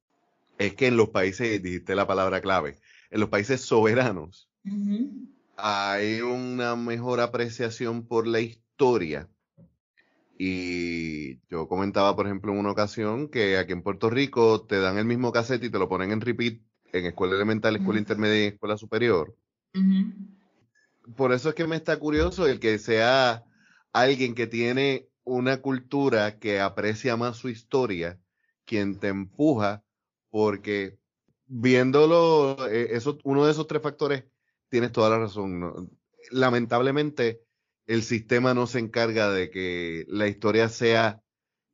es 0.59 0.75
que 0.75 0.89
en 0.89 0.97
los 0.97 1.09
países, 1.09 1.63
dijiste 1.63 1.95
la 1.95 2.07
palabra 2.07 2.41
clave, 2.41 2.79
en 3.11 3.21
los 3.21 3.29
países 3.29 3.61
soberanos, 3.63 4.49
hay 5.57 6.21
una 6.21 6.77
mejor 6.77 7.21
apreciación 7.21 8.07
por 8.07 8.27
la 8.27 8.41
historia. 8.41 9.29
Y 10.37 11.41
yo 11.49 11.69
comentaba, 11.69 12.17
por 12.17 12.27
ejemplo, 12.27 12.53
en 12.53 12.59
una 12.59 12.73
ocasión 12.73 13.29
que 13.29 13.57
aquí 13.57 13.73
en 13.73 13.83
Puerto 13.83 14.11
Rico 14.11 14.63
te 14.63 14.81
dan 14.81 14.99
el 14.99 15.05
mismo 15.05 15.33
cassette 15.33 15.65
y 15.65 15.71
te 15.71 15.79
lo 15.79 15.89
ponen 15.89 16.11
en 16.11 16.21
repeat 16.21 16.61
en 16.93 17.07
escuela 17.07 17.35
elemental, 17.35 17.77
escuela 17.77 18.01
intermedia 18.01 18.45
y 18.45 18.49
escuela 18.49 18.77
superior. 18.77 19.37
Por 21.17 21.33
eso 21.33 21.51
es 21.51 21.55
que 21.55 21.67
me 21.67 21.77
está 21.77 21.99
curioso 21.99 22.47
el 22.47 22.61
que 22.61 22.79
sea 22.79 23.45
alguien 23.93 24.35
que 24.35 24.47
tiene 24.47 25.09
una 25.25 25.61
cultura 25.61 26.39
que 26.39 26.61
aprecia 26.61 27.17
más 27.17 27.37
su 27.37 27.49
historia, 27.49 28.19
quien 28.65 28.99
te 28.99 29.09
empuja, 29.09 29.83
porque 30.31 30.99
viéndolo, 31.47 32.69
eh, 32.69 32.89
eso, 32.93 33.19
uno 33.25 33.45
de 33.45 33.53
esos 33.53 33.67
tres 33.67 33.83
factores, 33.83 34.25
tienes 34.69 34.93
toda 34.93 35.11
la 35.11 35.19
razón. 35.19 35.91
Lamentablemente, 36.31 37.44
el 37.87 38.03
sistema 38.03 38.55
no 38.55 38.67
se 38.67 38.79
encarga 38.79 39.31
de 39.31 39.51
que 39.51 40.05
la 40.09 40.27
historia 40.27 40.69
sea 40.69 41.21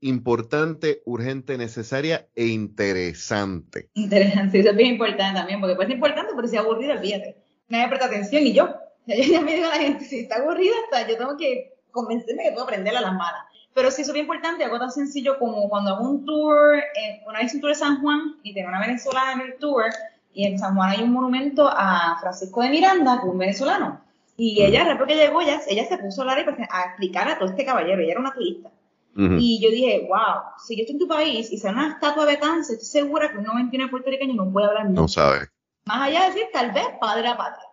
importante, 0.01 1.03
urgente, 1.05 1.59
necesaria 1.59 2.29
e 2.35 2.47
interesante. 2.47 3.91
Interesante, 3.95 4.61
eso 4.61 4.71
es 4.71 4.77
bien 4.77 4.93
importante 4.95 5.39
también, 5.39 5.61
porque 5.61 5.77
ser 5.77 5.91
importante, 5.91 6.33
pero 6.35 6.49
si 6.49 6.57
es 6.57 6.63
aburrida, 6.63 6.95
olvídate. 6.95 7.37
Nadie 7.69 7.89
presta 7.89 8.07
atención 8.07 8.43
y 8.43 8.53
yo. 8.53 8.75
Yo 9.07 9.15
ya 9.17 9.41
me 9.41 9.55
digo 9.55 9.67
a 9.67 9.71
la 9.71 9.83
gente, 9.83 10.05
si 10.05 10.21
está 10.21 10.37
aburrida, 10.37 10.75
hasta 10.85 11.09
yo 11.09 11.17
tengo 11.17 11.37
que 11.37 11.75
convencerme 11.91 12.45
que 12.45 12.53
puedo 12.53 12.65
aprender 12.65 12.95
a 12.97 13.01
las 13.01 13.13
malas. 13.13 13.43
Pero 13.75 13.91
sí, 13.91 14.03
eso 14.03 14.11
es 14.11 14.15
bien 14.15 14.27
importante, 14.27 14.63
algo 14.63 14.79
tan 14.79 14.91
sencillo 14.91 15.39
como 15.39 15.69
cuando 15.69 15.95
hago 15.95 16.09
un 16.09 16.25
tour, 16.25 16.77
eh, 16.77 17.23
una 17.27 17.41
vez 17.41 17.55
un 17.55 17.61
tour 17.61 17.71
de 17.71 17.77
San 17.77 18.01
Juan 18.03 18.37
y 18.43 18.53
tengo 18.53 18.69
una 18.69 18.81
venezolana 18.81 19.33
en 19.33 19.53
el 19.53 19.59
tour, 19.59 19.87
y 20.33 20.47
en 20.47 20.59
San 20.59 20.77
Juan 20.77 20.91
hay 20.91 21.03
un 21.03 21.13
monumento 21.13 21.69
a 21.69 22.19
Francisco 22.21 22.63
de 22.63 22.71
Miranda, 22.71 23.21
que 23.21 23.27
es 23.27 23.33
un 23.33 23.39
venezolano. 23.39 24.01
Y 24.43 24.63
ella, 24.63 24.87
después 24.87 25.07
que 25.07 25.17
llegó, 25.17 25.43
ella, 25.43 25.61
ella 25.69 25.85
se 25.85 25.99
puso 25.99 26.23
a 26.23 26.25
hablar 26.25 26.39
y 26.39 26.45
pues, 26.45 26.57
a 26.71 26.85
explicar 26.85 27.29
a 27.29 27.39
todo 27.39 27.51
este 27.51 27.63
caballero, 27.63 28.01
ella 28.01 28.13
era 28.13 28.21
una 28.21 28.33
turista. 28.33 28.71
Y 29.15 29.61
yo 29.63 29.69
dije, 29.69 30.07
wow, 30.09 30.55
si 30.67 30.77
yo 30.77 30.81
estoy 30.81 30.95
en 30.95 30.99
tu 30.99 31.07
país 31.07 31.53
y 31.53 31.59
se 31.59 31.69
una 31.69 31.91
estatua 31.91 32.25
de 32.25 32.37
Betance, 32.37 32.73
estoy 32.73 33.03
segura 33.03 33.31
que 33.31 33.37
un 33.37 33.45
99 33.45 33.91
puertorriqueño 33.91 34.33
no 34.33 34.51
puede 34.51 34.69
hablar 34.69 34.89
No 34.89 35.09
sabe. 35.09 35.49
Más 35.85 36.09
allá 36.09 36.23
de 36.23 36.27
decir, 36.29 36.45
tal 36.55 36.71
vez, 36.71 36.87
padre 36.99 37.29
a 37.29 37.37
patria. 37.37 37.67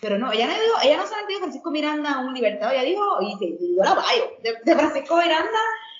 Pero 0.00 0.16
no, 0.16 0.30
ella 0.30 0.46
no, 0.46 0.52
dijo, 0.52 0.76
ella 0.84 0.98
no 0.98 1.06
solamente 1.06 1.32
dijo 1.32 1.40
Francisco 1.40 1.70
Miranda, 1.72 2.20
un 2.20 2.34
libertado, 2.34 2.70
ella 2.70 2.84
dijo, 2.84 3.02
y 3.20 3.76
yo 3.76 3.82
la 3.82 3.94
bailo, 3.94 4.26
de, 4.44 4.74
Francisco 4.76 5.16
Miranda, 5.16 5.58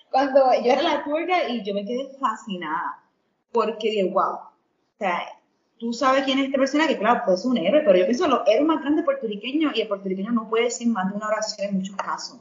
cuando 0.08 0.40
yo 0.62 0.72
era 0.72 0.82
la 0.82 1.02
turca 1.02 1.48
y 1.48 1.64
yo 1.64 1.74
me 1.74 1.84
quedé 1.84 2.16
fascinada, 2.20 3.02
porque 3.50 3.90
dije, 3.90 4.04
wow, 4.04 4.34
o 4.34 4.50
sea, 5.00 5.20
tú 5.82 5.92
sabes 5.92 6.22
quién 6.22 6.38
es 6.38 6.46
esta 6.46 6.58
persona, 6.58 6.86
que 6.86 6.96
claro, 6.96 7.22
puede 7.24 7.38
ser 7.38 7.50
un 7.50 7.56
héroe, 7.58 7.82
pero 7.84 7.98
yo 7.98 8.04
pienso 8.04 8.28
los 8.28 8.46
héroes 8.46 8.64
más 8.64 8.80
grandes 8.82 9.04
puertorriqueños 9.04 9.72
y 9.74 9.80
el 9.80 9.88
puertorriqueño 9.88 10.30
no 10.30 10.48
puede 10.48 10.66
decir 10.66 10.86
más 10.86 11.10
de 11.10 11.16
una 11.16 11.26
oración 11.26 11.68
en 11.68 11.74
muchos 11.74 11.96
casos. 11.96 12.38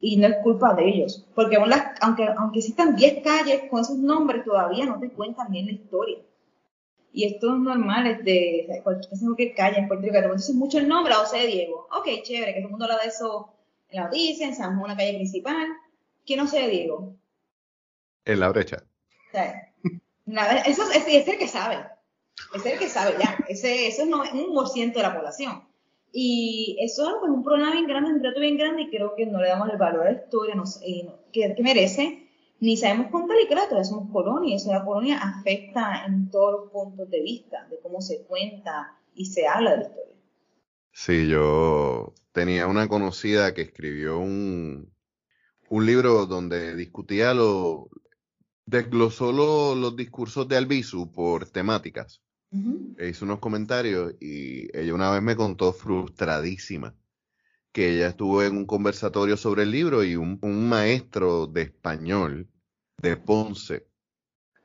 Y 0.00 0.16
no 0.16 0.26
es 0.26 0.38
culpa 0.42 0.74
de 0.74 0.88
ellos, 0.88 1.24
porque 1.36 1.56
aunque, 1.56 2.26
aunque 2.36 2.58
existan 2.58 2.96
10 2.96 3.22
calles 3.22 3.70
con 3.70 3.80
esos 3.80 3.96
nombres, 3.96 4.44
todavía 4.44 4.86
no 4.86 4.98
te 4.98 5.08
cuentan 5.08 5.52
bien 5.52 5.66
la 5.66 5.72
historia. 5.72 6.18
Y 7.12 7.26
esto 7.26 7.54
es 7.54 7.60
normal, 7.60 8.08
es 8.08 8.24
de 8.24 8.80
cualquier 8.82 9.54
calle 9.54 9.78
en 9.78 9.86
Puerto 9.86 10.04
Rico, 10.04 10.16
entonces 10.16 10.52
mucho 10.56 10.78
el 10.78 10.88
nombre, 10.88 11.14
José 11.14 11.46
Diego. 11.46 11.86
Ok, 11.96 12.08
chévere, 12.24 12.54
que 12.54 12.58
todo 12.58 12.66
el 12.66 12.70
mundo 12.70 12.86
habla 12.86 12.98
de 12.98 13.08
eso 13.08 13.54
en 13.88 14.00
la 14.00 14.04
noticia, 14.06 14.48
en 14.48 14.56
San 14.56 14.70
Juan, 14.70 14.90
una 14.90 14.96
calle 14.96 15.14
principal. 15.14 15.68
¿Quién 16.26 16.40
no 16.40 16.48
sé 16.48 16.66
Diego? 16.66 17.14
En 18.24 18.40
la 18.40 18.48
brecha. 18.48 18.82
eso 20.66 20.82
es, 20.90 21.06
es 21.06 21.28
el 21.28 21.38
que 21.38 21.46
sabe. 21.46 21.93
Es 22.54 22.66
el 22.66 22.78
que 22.78 22.88
sabe 22.88 23.16
ya. 23.18 23.38
Ese, 23.48 23.88
eso 23.88 24.02
es 24.02 24.32
un 24.32 24.54
por 24.54 24.68
ciento 24.68 24.98
de 24.98 25.04
la 25.04 25.14
población. 25.14 25.62
Y 26.12 26.76
eso 26.80 27.08
es 27.08 27.28
un 27.28 27.42
problema 27.42 27.72
bien 27.72 27.88
grande, 27.88 28.12
un 28.12 28.22
reto 28.22 28.38
bien 28.38 28.56
grande, 28.56 28.82
y 28.82 28.90
creo 28.90 29.16
que 29.16 29.26
no 29.26 29.40
le 29.40 29.48
damos 29.48 29.68
el 29.68 29.76
valor 29.76 30.06
a 30.06 30.12
la 30.12 30.22
historia 30.22 30.54
eh, 30.86 31.08
que, 31.32 31.56
merece, 31.60 32.28
ni 32.60 32.76
sabemos 32.76 33.10
contar 33.10 33.36
y 33.42 33.48
claro, 33.48 33.64
todavía 33.64 33.90
somos 33.90 34.12
colonia, 34.12 34.54
eso 34.54 34.72
la 34.72 34.84
colonia 34.84 35.18
afecta 35.18 36.04
en 36.06 36.30
todos 36.30 36.52
los 36.52 36.70
puntos 36.70 37.10
de 37.10 37.20
vista, 37.20 37.66
de 37.68 37.80
cómo 37.80 38.00
se 38.00 38.22
cuenta 38.26 38.96
y 39.16 39.26
se 39.26 39.48
habla 39.48 39.72
de 39.72 39.76
la 39.78 39.82
historia. 39.82 40.14
Sí, 40.92 41.28
yo 41.28 42.14
tenía 42.30 42.68
una 42.68 42.86
conocida 42.86 43.52
que 43.52 43.62
escribió 43.62 44.20
un, 44.20 44.92
un 45.68 45.86
libro 45.86 46.26
donde 46.26 46.76
discutía 46.76 47.34
lo, 47.34 47.88
desglosó 48.66 49.32
los 49.32 49.96
discursos 49.96 50.48
de 50.48 50.56
Albizu 50.56 51.10
por 51.12 51.48
temáticas. 51.48 52.22
E 52.98 53.08
hizo 53.08 53.24
unos 53.24 53.40
comentarios 53.40 54.14
y 54.20 54.68
ella 54.76 54.94
una 54.94 55.10
vez 55.10 55.22
me 55.22 55.34
contó 55.34 55.72
frustradísima 55.72 56.94
que 57.72 57.96
ella 57.96 58.06
estuvo 58.06 58.44
en 58.44 58.56
un 58.56 58.66
conversatorio 58.66 59.36
sobre 59.36 59.64
el 59.64 59.72
libro 59.72 60.04
y 60.04 60.14
un, 60.14 60.38
maestro 60.68 61.48
de 61.48 61.62
español 61.62 62.48
de 62.98 63.16
Ponce 63.16 63.88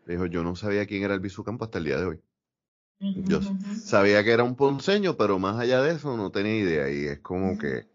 dijo, 0.06 0.28
yo 0.28 0.44
no 0.44 0.56
sabía 0.56 0.86
quién 0.86 1.04
era 1.04 1.16
Albizu 1.16 1.44
Campo 1.44 1.66
hasta 1.66 1.80
el 1.80 1.86
día 1.86 1.98
de 1.98 2.06
hoy. 2.06 2.22
Yo 3.00 3.40
sabía 3.82 4.24
que 4.24 4.32
era 4.32 4.44
un 4.44 4.56
ponceño, 4.56 5.18
pero 5.18 5.40
más 5.40 5.58
allá 5.60 5.82
de 5.82 5.94
eso 5.94 6.16
no 6.18 6.32
tenía 6.32 6.58
idea 6.58 6.92
y 6.92 7.06
es 7.06 7.20
como 7.20 7.58
que 7.58 7.88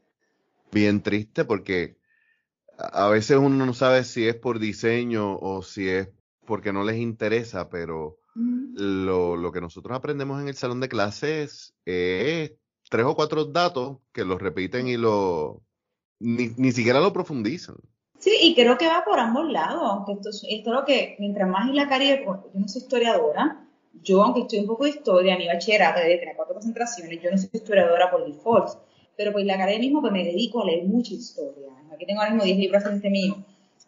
bien 0.72 1.02
triste 1.02 1.44
porque 1.44 1.98
a 2.78 3.08
veces 3.08 3.36
uno 3.38 3.66
no 3.66 3.74
sabe 3.74 4.04
si 4.04 4.26
es 4.26 4.34
por 4.34 4.58
diseño 4.58 5.36
o 5.36 5.62
si 5.62 5.88
es 5.88 6.08
porque 6.46 6.72
no 6.72 6.84
les 6.84 6.96
interesa, 6.96 7.68
pero 7.68 8.18
lo, 8.34 9.36
lo, 9.36 9.52
que 9.52 9.60
nosotros 9.60 9.96
aprendemos 9.96 10.40
en 10.42 10.48
el 10.48 10.56
salón 10.56 10.80
de 10.80 10.88
clases 10.88 11.74
es 11.84 12.52
tres 12.90 13.06
o 13.06 13.14
cuatro 13.14 13.44
datos 13.44 13.98
que 14.12 14.24
los 14.24 14.40
repiten 14.40 14.88
y 14.88 14.96
lo 14.96 15.62
ni, 16.20 16.48
ni 16.56 16.72
siquiera 16.72 17.00
lo 17.00 17.12
profundizan. 17.12 17.76
Sí, 18.18 18.32
y 18.40 18.54
creo 18.54 18.78
que 18.78 18.86
va 18.86 19.04
por 19.04 19.18
ambos 19.18 19.50
lados, 19.50 19.82
aunque 19.84 20.12
esto, 20.12 20.30
esto 20.30 20.70
es 20.70 20.74
lo 20.74 20.84
que, 20.84 21.16
mientras 21.18 21.48
más 21.48 21.68
en 21.68 21.76
la 21.76 21.88
carrera, 21.88 22.22
yo 22.24 22.50
no 22.54 22.68
soy 22.68 22.82
historiadora, 22.82 23.68
yo 24.02 24.22
aunque 24.22 24.42
estoy 24.42 24.60
un 24.60 24.66
poco 24.66 24.84
de 24.84 24.90
historia, 24.90 25.36
mi 25.36 25.46
bachillerato 25.46 26.00
de 26.00 26.16
tener 26.16 26.34
cuatro 26.36 26.54
concentraciones, 26.54 27.22
yo 27.22 27.30
no 27.30 27.36
soy 27.36 27.50
historiadora 27.52 28.10
por 28.10 28.24
default, 28.24 28.70
pero 29.16 29.32
pues 29.32 29.44
la 29.44 29.58
carrera 29.58 29.78
mismo 29.78 30.00
pues 30.00 30.12
me 30.12 30.24
dedico 30.24 30.62
a 30.62 30.66
leer 30.66 30.84
mucha 30.86 31.12
historia. 31.12 31.73
Aquí 31.94 32.06
tengo 32.06 32.20
ahora 32.20 32.32
mismo 32.32 32.44
10 32.44 32.58
libros 32.58 32.82
frente 32.82 33.10
mío. 33.10 33.36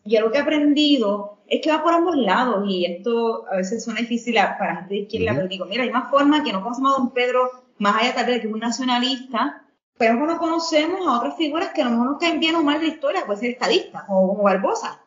Y 0.04 0.16
algo 0.16 0.30
que 0.30 0.38
he 0.38 0.40
aprendido 0.40 1.38
es 1.48 1.60
que 1.62 1.70
va 1.70 1.82
por 1.82 1.92
ambos 1.92 2.16
lados 2.16 2.64
y 2.68 2.84
esto 2.84 3.44
a 3.50 3.56
veces 3.56 3.84
suena 3.84 4.00
difícil 4.00 4.34
para 4.34 4.76
gente 4.76 4.94
de 4.94 5.00
izquierda, 5.00 5.34
pero 5.34 5.48
digo, 5.48 5.64
mira, 5.66 5.82
hay 5.82 5.90
más 5.90 6.10
formas 6.10 6.42
que 6.42 6.52
no 6.52 6.62
conocemos 6.62 6.94
a 6.94 6.98
don 6.98 7.10
Pedro, 7.10 7.50
más 7.78 8.00
allá 8.00 8.14
tal 8.14 8.26
vez 8.26 8.34
de 8.36 8.40
que 8.42 8.48
es 8.48 8.54
un 8.54 8.60
nacionalista, 8.60 9.62
pero 9.98 10.14
no 10.14 10.38
conocemos 10.38 11.06
a 11.06 11.18
otras 11.18 11.36
figuras 11.36 11.70
que 11.72 11.82
a 11.82 11.86
lo 11.86 11.92
mejor 11.92 12.10
nos 12.10 12.18
caen 12.18 12.40
bien 12.40 12.54
o 12.54 12.62
mal 12.62 12.80
de 12.80 12.88
la 12.88 12.92
historia, 12.94 13.26
puede 13.26 13.40
ser 13.40 13.50
estadista 13.50 14.04
o 14.08 14.28
como 14.28 14.42
Barbosa. 14.42 15.00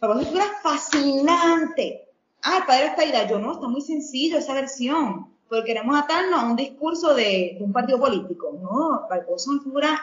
Barbosa 0.00 0.20
es 0.20 0.32
una 0.32 0.42
figura 0.42 0.60
fascinante. 0.62 2.08
Ah, 2.42 2.58
el 2.58 2.64
padre 2.64 2.82
de 2.82 3.06
esta 3.06 3.28
yo 3.28 3.38
no, 3.38 3.52
está 3.52 3.68
muy 3.68 3.80
sencillo 3.80 4.38
esa 4.38 4.54
versión 4.54 5.28
porque 5.48 5.64
queremos 5.64 5.98
atarnos 5.98 6.40
a 6.40 6.46
un 6.46 6.56
discurso 6.56 7.14
de, 7.14 7.58
un 7.60 7.72
partido 7.72 7.98
político. 7.98 8.56
No, 8.62 9.06
Barbosa 9.08 9.34
es 9.34 9.48
una 9.48 9.62
figura 9.62 10.00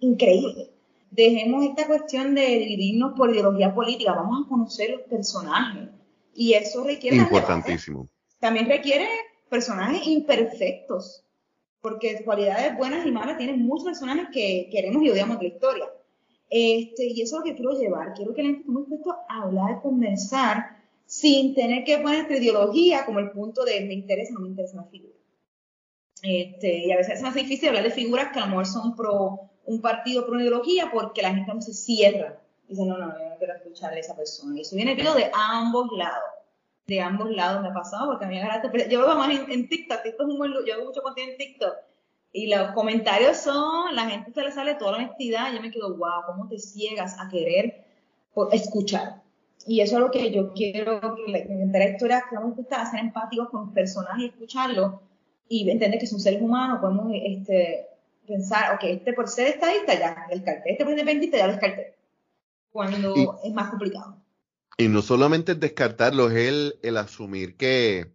increíble. 0.00 0.70
Dejemos 1.10 1.64
esta 1.64 1.86
cuestión 1.86 2.34
de 2.34 2.46
dividirnos 2.46 3.14
por 3.16 3.30
ideología 3.30 3.74
política, 3.74 4.12
vamos 4.12 4.46
a 4.46 4.48
conocer 4.48 4.90
los 4.90 5.02
personajes. 5.02 5.88
Y 6.34 6.54
eso 6.54 6.84
requiere... 6.84 7.16
Importantísimo. 7.16 8.08
También 8.38 8.66
requiere 8.66 9.08
personajes 9.48 10.06
imperfectos, 10.06 11.24
porque 11.80 12.22
cualidades 12.24 12.76
buenas 12.76 13.04
y 13.04 13.10
malas 13.10 13.38
tienen 13.38 13.66
muchos 13.66 13.86
personajes 13.86 14.28
que 14.32 14.68
queremos 14.70 15.02
y 15.02 15.10
odiamos 15.10 15.38
de 15.38 15.48
la 15.48 15.54
historia. 15.54 15.84
Este, 16.48 17.06
y 17.06 17.22
eso 17.22 17.36
es 17.36 17.40
lo 17.40 17.44
que 17.44 17.54
quiero 17.54 17.72
llevar. 17.72 18.14
Quiero 18.14 18.32
que 18.32 18.42
la 18.42 18.48
gente 18.48 18.60
esté 18.60 18.72
muy 18.72 18.82
dispuesto 18.82 19.16
a 19.28 19.42
hablar, 19.42 19.82
conversar, 19.82 20.80
sin 21.06 21.54
tener 21.54 21.84
que 21.84 21.98
poner 21.98 22.28
tu 22.28 22.34
ideología 22.34 23.04
como 23.04 23.18
el 23.18 23.32
punto 23.32 23.64
de 23.64 23.80
me 23.80 23.94
interesa 23.94 24.32
o 24.32 24.34
no 24.34 24.42
me 24.42 24.50
interesa 24.50 24.74
una 24.74 24.90
figura. 24.90 25.14
Este, 26.22 26.86
y 26.86 26.92
a 26.92 26.96
veces 26.96 27.14
es 27.14 27.22
más 27.22 27.34
difícil 27.34 27.68
hablar 27.68 27.84
de 27.84 27.90
figuras 27.90 28.32
que 28.32 28.38
a 28.38 28.42
lo 28.42 28.48
mejor 28.48 28.66
son 28.66 28.94
pro 28.94 29.49
un 29.64 29.80
partido, 29.80 30.24
pro 30.24 30.34
una 30.34 30.42
ideología, 30.42 30.90
porque 30.92 31.22
la 31.22 31.34
gente 31.34 31.52
no 31.52 31.60
se 31.60 31.74
cierra. 31.74 32.40
Dice, 32.68 32.84
no, 32.84 32.98
no, 32.98 33.18
yo 33.18 33.28
no 33.28 33.36
quiero 33.38 33.54
escucharle 33.54 33.98
a 33.98 34.00
esa 34.00 34.16
persona. 34.16 34.56
Y 34.56 34.62
eso 34.62 34.76
viene 34.76 34.94
de 34.94 35.30
ambos 35.34 35.88
lados. 35.96 36.24
De 36.86 37.00
ambos 37.00 37.30
lados 37.30 37.62
me 37.62 37.68
ha 37.68 37.74
pasado, 37.74 38.06
porque 38.08 38.24
a 38.24 38.28
mí 38.28 38.34
me 38.34 38.42
agarraste. 38.42 38.88
Yo 38.88 39.00
lo 39.02 39.14
más 39.14 39.30
en, 39.30 39.68
TikTok, 39.68 40.02
TikTok 40.02 40.28
es 40.28 40.34
un 40.34 40.66
yo 40.66 40.74
hago 40.74 40.84
mucho 40.84 41.02
contenido 41.02 41.32
en 41.32 41.38
TikTok. 41.38 41.74
Y 42.32 42.46
los 42.46 42.72
comentarios 42.72 43.36
son, 43.38 43.94
la 43.94 44.08
gente 44.08 44.32
se 44.32 44.42
le 44.42 44.52
sale 44.52 44.74
toda 44.74 44.92
la 44.92 44.98
honestidad. 44.98 45.52
Y 45.52 45.56
yo 45.56 45.62
me 45.62 45.70
quedo, 45.70 45.96
wow, 45.96 46.24
¿cómo 46.26 46.48
te 46.48 46.58
ciegas 46.58 47.16
a 47.18 47.28
querer 47.28 47.84
escuchar? 48.52 49.20
y 49.66 49.80
eso 49.80 49.96
es 49.96 50.00
lo 50.00 50.10
que 50.10 50.30
yo 50.30 50.52
quiero 50.52 51.00
que 51.00 51.32
la, 51.32 51.88
historia 51.88 52.24
que 52.28 52.36
vamos 52.36 52.58
a 52.70 52.90
ser 52.90 53.00
empáticos 53.00 53.48
con 53.50 53.72
los 53.74 54.18
y 54.18 54.26
escucharlos 54.26 54.94
y 55.48 55.68
entender 55.68 55.98
que 55.98 56.06
son 56.06 56.20
seres 56.20 56.40
humanos, 56.40 56.78
podemos 56.80 57.12
este, 57.12 57.88
pensar, 58.30 58.74
ok, 58.74 58.80
este 58.84 59.12
por 59.12 59.28
ser 59.28 59.48
estadista 59.48 59.98
ya 59.98 60.26
descarté, 60.30 60.72
este 60.72 60.84
por 60.84 60.92
ser 60.92 61.00
independentista 61.00 61.38
ya 61.38 61.46
lo 61.46 61.52
descarté, 61.52 61.96
cuando 62.70 63.40
es 63.44 63.52
más 63.52 63.70
complicado. 63.70 64.16
Y 64.78 64.88
no 64.88 65.02
solamente 65.02 65.52
es 65.52 65.60
descartarlo, 65.60 66.30
es 66.30 66.48
el, 66.48 66.78
el 66.82 66.96
asumir 66.96 67.56
que, 67.56 68.12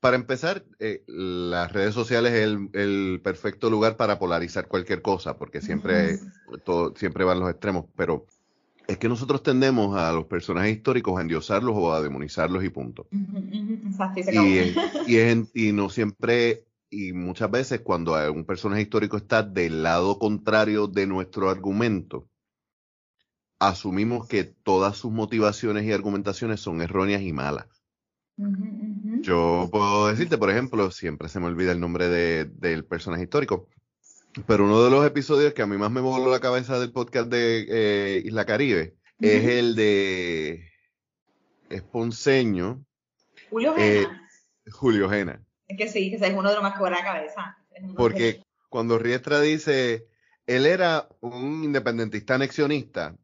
para 0.00 0.16
empezar, 0.16 0.64
eh, 0.80 1.02
las 1.06 1.72
redes 1.72 1.94
sociales 1.94 2.32
es 2.32 2.44
el, 2.44 2.68
el, 2.74 3.20
perfecto 3.22 3.70
lugar 3.70 3.96
para 3.96 4.18
polarizar 4.18 4.68
cualquier 4.68 5.00
cosa, 5.00 5.38
porque 5.38 5.60
siempre, 5.60 6.18
todo, 6.64 6.94
siempre 6.94 7.24
van 7.24 7.40
los 7.40 7.50
extremos, 7.50 7.86
pero 7.96 8.26
es 8.88 8.96
que 8.96 9.08
nosotros 9.08 9.42
tendemos 9.42 9.96
a 9.96 10.12
los 10.12 10.24
personajes 10.24 10.76
históricos 10.76 11.18
a 11.18 11.20
endiosarlos 11.20 11.74
o 11.76 11.92
a 11.92 12.00
demonizarlos 12.00 12.64
y 12.64 12.70
punto. 12.70 13.06
y, 15.06 15.68
y, 15.68 15.72
no 15.72 15.90
siempre, 15.90 16.64
y 16.90 17.12
muchas 17.12 17.50
veces 17.50 17.80
cuando 17.80 18.14
un 18.32 18.44
personaje 18.44 18.82
histórico 18.82 19.16
está 19.16 19.42
del 19.42 19.82
lado 19.82 20.18
contrario 20.18 20.86
de 20.86 21.06
nuestro 21.06 21.50
argumento, 21.50 22.28
asumimos 23.58 24.26
que 24.26 24.44
todas 24.44 24.96
sus 24.96 25.12
motivaciones 25.12 25.84
y 25.84 25.92
argumentaciones 25.92 26.60
son 26.60 26.80
erróneas 26.80 27.22
y 27.22 27.32
malas. 27.32 27.66
Yo 29.20 29.68
puedo 29.70 30.06
decirte, 30.08 30.38
por 30.38 30.50
ejemplo, 30.50 30.90
siempre 30.92 31.28
se 31.28 31.40
me 31.40 31.46
olvida 31.46 31.72
el 31.72 31.80
nombre 31.80 32.08
del 32.08 32.84
personaje 32.84 33.24
histórico, 33.24 33.68
pero 34.46 34.64
uno 34.64 34.82
de 34.84 34.90
los 34.90 35.04
episodios 35.04 35.54
que 35.54 35.62
a 35.62 35.66
mí 35.66 35.76
más 35.76 35.90
me 35.90 36.00
voló 36.00 36.30
la 36.30 36.40
cabeza 36.40 36.78
del 36.78 36.92
podcast 36.92 37.28
de 37.28 37.66
eh, 37.68 38.22
Isla 38.24 38.46
Caribe 38.46 38.94
es 39.20 39.44
el 39.44 39.74
de 39.74 40.70
Esponseño. 41.68 42.84
Julio 43.50 43.74
eh, 43.76 44.06
Gena. 44.06 44.28
Julio 44.70 45.10
Gena. 45.10 45.47
Es 45.68 45.76
que 45.76 45.88
sí, 45.88 46.10
que 46.10 46.16
es 46.16 46.34
uno 46.34 46.48
de 46.48 46.54
los 46.54 46.62
más 46.62 46.78
que 46.78 46.90
la 46.90 47.04
cabeza. 47.04 47.58
Porque 47.96 48.42
cuando 48.68 48.98
Riestra 48.98 49.40
dice, 49.40 50.08
él 50.46 50.66
era 50.66 51.08
un 51.20 51.62
independentista 51.62 52.34
anexionista, 52.34 53.16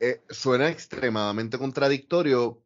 eh, 0.00 0.20
suena 0.28 0.68
extremadamente 0.68 1.56
contradictorio, 1.58 2.62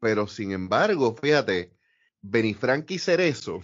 pero 0.00 0.26
sin 0.26 0.52
embargo, 0.52 1.14
fíjate, 1.14 1.72
Benifranqui 2.20 2.98
Cerezo 2.98 3.62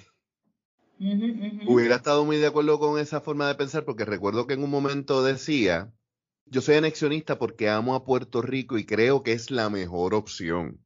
hubiera 1.67 1.97
estado 1.97 2.25
muy 2.25 2.37
de 2.37 2.47
acuerdo 2.47 2.79
con 2.79 3.01
esa 3.01 3.21
forma 3.21 3.49
de 3.49 3.57
pensar, 3.57 3.85
porque 3.85 4.05
recuerdo 4.05 4.47
que 4.47 4.55
en 4.55 4.63
un 4.63 4.71
momento 4.71 5.25
decía, 5.25 5.93
yo 6.47 6.61
soy 6.61 6.77
anexionista 6.77 7.39
porque 7.39 7.69
amo 7.69 7.97
a 7.97 8.05
Puerto 8.05 8.43
Rico 8.43 8.79
y 8.79 8.85
creo 8.85 9.25
que 9.25 9.33
es 9.33 9.51
la 9.51 9.69
mejor 9.71 10.15
opción. 10.15 10.79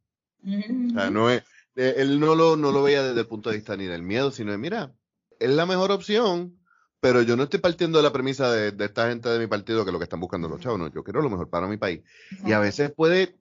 O 0.42 0.90
sea, 0.92 1.10
no 1.10 1.28
es, 1.28 1.42
él 1.76 2.18
no 2.18 2.34
lo, 2.34 2.56
no 2.56 2.72
lo 2.72 2.82
veía 2.82 3.02
desde 3.02 3.20
el 3.20 3.26
punto 3.26 3.50
de 3.50 3.56
vista 3.56 3.76
ni 3.76 3.84
del 3.84 4.02
miedo, 4.02 4.30
sino 4.30 4.50
de, 4.50 4.58
mira, 4.58 4.94
es 5.38 5.50
la 5.50 5.66
mejor 5.66 5.92
opción, 5.92 6.58
pero 7.00 7.22
yo 7.22 7.36
no 7.36 7.44
estoy 7.44 7.60
partiendo 7.60 7.98
de 7.98 8.04
la 8.04 8.12
premisa 8.12 8.50
de, 8.50 8.84
esta 8.84 9.08
gente 9.08 9.28
de 9.28 9.38
mi 9.38 9.46
partido 9.46 9.84
que 9.84 9.92
lo 9.92 9.98
que 9.98 10.04
están 10.04 10.20
buscando 10.20 10.48
los 10.48 10.60
chavos, 10.60 10.78
no, 10.78 10.90
yo 10.90 11.04
quiero 11.04 11.20
lo 11.20 11.30
mejor 11.30 11.50
para 11.50 11.68
mi 11.68 11.76
país. 11.76 12.00
Y 12.44 12.52
a 12.52 12.58
veces 12.58 12.90
puede, 12.92 13.36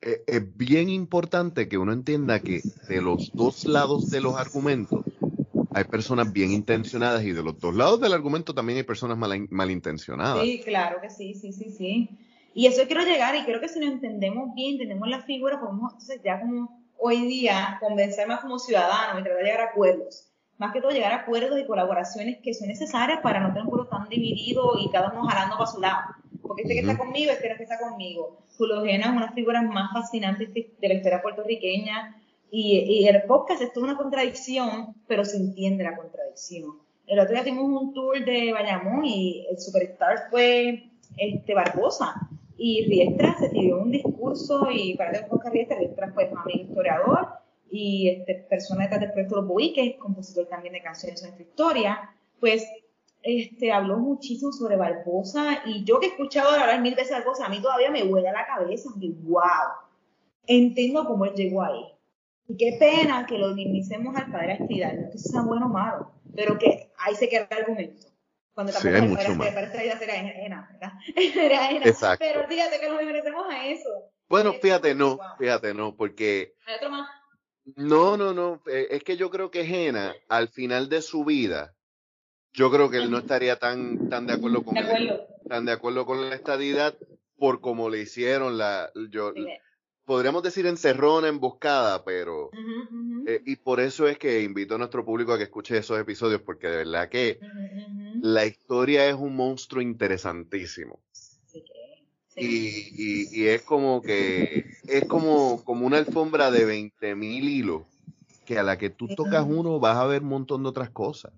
eh, 0.00 0.22
es 0.26 0.56
bien 0.56 0.88
importante 0.88 1.68
que 1.68 1.78
uno 1.78 1.92
entienda 1.92 2.40
que 2.40 2.62
de 2.88 3.02
los 3.02 3.32
dos 3.34 3.66
lados 3.66 4.10
de 4.10 4.20
los 4.20 4.36
argumentos 4.36 5.04
hay 5.74 5.84
personas 5.84 6.32
bien 6.32 6.52
intencionadas 6.52 7.24
y 7.24 7.32
de 7.32 7.42
los 7.42 7.58
dos 7.58 7.74
lados 7.74 8.00
del 8.00 8.12
argumento 8.12 8.54
también 8.54 8.76
hay 8.76 8.84
personas 8.84 9.18
mal, 9.18 9.48
malintencionadas. 9.50 10.44
Sí, 10.44 10.60
claro 10.64 11.00
que 11.00 11.10
sí, 11.10 11.34
sí, 11.34 11.52
sí, 11.52 11.70
sí. 11.70 12.10
Y 12.54 12.66
eso 12.66 12.82
quiero 12.86 13.02
llegar 13.02 13.34
y 13.34 13.44
creo 13.44 13.60
que 13.60 13.68
si 13.68 13.80
lo 13.80 13.86
entendemos 13.86 14.54
bien, 14.54 14.72
entendemos 14.72 15.08
la 15.08 15.22
figura, 15.22 15.58
podemos 15.58 15.92
entonces 15.92 16.20
ya 16.22 16.38
como 16.38 16.81
hoy 17.02 17.26
día 17.26 17.78
convencer 17.80 18.28
más 18.28 18.40
como 18.40 18.58
ciudadanos 18.58 19.20
y 19.20 19.24
tratar 19.24 19.38
de 19.38 19.44
llegar 19.44 19.60
a 19.60 19.70
acuerdos 19.70 20.32
más 20.62 20.72
que 20.72 20.80
todo 20.80 20.92
llegar 20.92 21.12
a 21.12 21.16
acuerdos 21.16 21.58
y 21.58 21.66
colaboraciones 21.66 22.38
que 22.40 22.54
son 22.54 22.68
necesarias 22.68 23.18
para 23.20 23.40
no 23.40 23.48
tener 23.48 23.64
un 23.64 23.70
pueblo 23.70 23.88
tan 23.88 24.08
dividido 24.08 24.74
y 24.78 24.88
cada 24.90 25.10
uno 25.10 25.26
jalando 25.26 25.56
para 25.58 25.70
su 25.70 25.80
lado. 25.80 26.02
Porque 26.40 26.62
este 26.62 26.74
que 26.74 26.80
está 26.80 26.96
conmigo, 26.96 27.32
este 27.32 27.48
que 27.56 27.62
está 27.64 27.80
conmigo. 27.80 28.44
Julio 28.56 28.84
Gena 28.84 29.06
es 29.06 29.10
una 29.10 29.32
figuras 29.32 29.64
más 29.64 29.92
fascinantes 29.92 30.54
de 30.54 30.88
la 30.88 30.94
historia 30.94 31.20
puertorriqueña 31.20 32.16
y, 32.52 32.78
y 32.78 33.08
el 33.08 33.22
podcast 33.22 33.60
es 33.60 33.72
toda 33.72 33.86
una 33.86 33.96
contradicción, 33.96 34.94
pero 35.08 35.24
se 35.24 35.36
entiende 35.36 35.82
la 35.82 35.96
contradicción. 35.96 36.78
El 37.08 37.18
otro 37.18 37.32
día 37.32 37.42
tuvimos 37.42 37.82
un 37.82 37.92
tour 37.92 38.24
de 38.24 38.52
Bayamón 38.52 39.04
y 39.04 39.44
el 39.50 39.58
superstar 39.58 40.30
fue 40.30 40.90
este 41.16 41.54
Barbosa. 41.54 42.28
Y 42.64 42.84
Riestra 42.84 43.36
se 43.40 43.48
dio 43.48 43.76
un 43.76 43.90
discurso 43.90 44.68
y 44.70 44.96
para 44.96 45.10
que 45.10 45.26
podcast 45.26 45.52
Riestra, 45.52 45.78
Riestra 45.78 46.12
fue 46.12 46.28
un 46.30 46.38
amigo 46.38 46.68
historiador 46.68 47.28
y 47.68 48.08
este, 48.08 48.34
persona 48.48 48.84
detrás 48.84 49.00
del 49.00 49.10
proyecto 49.10 49.42
Los 49.42 49.72
que 49.74 49.84
es 49.84 49.96
compositor 49.96 50.46
también 50.46 50.72
de 50.72 50.80
canciones 50.80 51.20
en 51.22 51.30
nuestra 51.30 51.44
historia, 51.44 52.14
pues 52.38 52.64
este, 53.24 53.72
habló 53.72 53.98
muchísimo 53.98 54.52
sobre 54.52 54.76
Barbosa 54.76 55.64
y 55.66 55.82
yo 55.82 55.98
que 55.98 56.06
he 56.06 56.08
escuchado 56.10 56.50
hablar 56.50 56.80
mil 56.80 56.94
veces 56.94 57.10
Barbosa, 57.10 57.46
a 57.46 57.48
mí 57.48 57.60
todavía 57.60 57.90
me 57.90 58.04
huele 58.04 58.28
a 58.28 58.32
la 58.32 58.46
cabeza, 58.46 58.90
y 59.00 59.08
wow, 59.10 59.42
entiendo 60.46 61.04
cómo 61.04 61.24
él 61.24 61.34
llegó 61.34 61.62
ahí. 61.62 61.82
Y 62.46 62.56
qué 62.56 62.76
pena 62.78 63.26
que 63.26 63.38
lo 63.38 63.56
minimicemos 63.56 64.14
al 64.14 64.30
padre 64.30 64.52
Astridal, 64.52 65.02
no 65.02 65.10
que 65.10 65.18
sea 65.18 65.42
bueno 65.42 65.66
o 65.66 65.68
malo, 65.68 66.12
pero 66.36 66.56
que 66.58 66.92
ahí 66.96 67.16
se 67.16 67.28
queda 67.28 67.48
el 67.50 67.58
argumento. 67.58 68.11
Cuando 68.54 68.72
sí, 68.72 68.88
hay 68.88 69.02
mucho 69.02 69.34
más. 69.34 69.48
Era 69.48 70.14
ajena, 70.14 70.68
¿verdad? 70.72 70.92
Era 71.16 71.64
ajena. 71.64 71.86
Exacto. 71.86 72.24
Pero 72.24 72.46
fíjate 72.46 72.80
que 72.80 72.88
nos 72.88 73.02
merecemos 73.02 73.46
a 73.48 73.66
eso. 73.66 73.88
Bueno, 74.28 74.52
fíjate, 74.54 74.94
no, 74.94 75.18
fíjate, 75.38 75.74
no, 75.74 75.96
porque... 75.96 76.54
Hay 76.66 76.76
otro 76.76 76.90
más. 76.90 77.08
No, 77.76 78.16
no, 78.16 78.34
no. 78.34 78.62
Eh, 78.66 78.88
es 78.90 79.04
que 79.04 79.16
yo 79.16 79.30
creo 79.30 79.50
que 79.50 79.64
Jena, 79.64 80.14
al 80.28 80.48
final 80.48 80.88
de 80.88 81.00
su 81.02 81.24
vida, 81.24 81.74
yo 82.52 82.70
creo 82.70 82.90
que 82.90 82.98
él 82.98 83.10
no 83.10 83.18
estaría 83.18 83.58
tan, 83.58 84.08
tan 84.08 84.26
de 84.26 84.34
acuerdo 84.34 84.62
con 84.62 84.74
tan 85.48 85.64
de 85.64 85.72
acuerdo 85.72 86.06
con 86.06 86.28
la 86.28 86.34
estadidad 86.34 86.94
por 87.36 87.60
como 87.60 87.90
le 87.90 88.00
hicieron 88.00 88.58
la, 88.58 88.90
yo, 89.10 89.32
podríamos 90.04 90.42
decir 90.42 90.66
encerrona, 90.66 91.28
emboscada, 91.28 92.04
pero 92.04 92.50
eh, 93.24 93.40
y 93.46 93.56
por 93.56 93.80
eso 93.80 94.08
es 94.08 94.18
que 94.18 94.42
invito 94.42 94.74
a 94.74 94.78
nuestro 94.78 95.04
público 95.04 95.32
a 95.32 95.38
que 95.38 95.44
escuche 95.44 95.78
esos 95.78 95.98
episodios 95.98 96.42
porque 96.42 96.66
de 96.66 96.76
verdad 96.78 97.08
que 97.08 97.40
la 98.20 98.46
historia 98.46 99.08
es 99.08 99.14
un 99.14 99.36
monstruo 99.36 99.82
interesantísimo. 99.82 100.98
Y, 102.34 103.46
es 103.46 103.62
como 103.62 104.00
que 104.00 104.64
es 104.88 105.04
como, 105.06 105.62
como 105.64 105.86
una 105.86 105.98
alfombra 105.98 106.50
de 106.50 106.64
20 106.64 107.14
mil 107.14 107.48
hilos 107.48 107.82
que 108.46 108.58
a 108.58 108.62
la 108.62 108.78
que 108.78 108.90
tú 108.90 109.08
tocas 109.14 109.44
uno 109.46 109.78
vas 109.78 109.96
a 109.98 110.06
ver 110.06 110.22
un 110.22 110.28
montón 110.28 110.62
de 110.62 110.70
otras 110.70 110.90
cosas. 110.90 111.32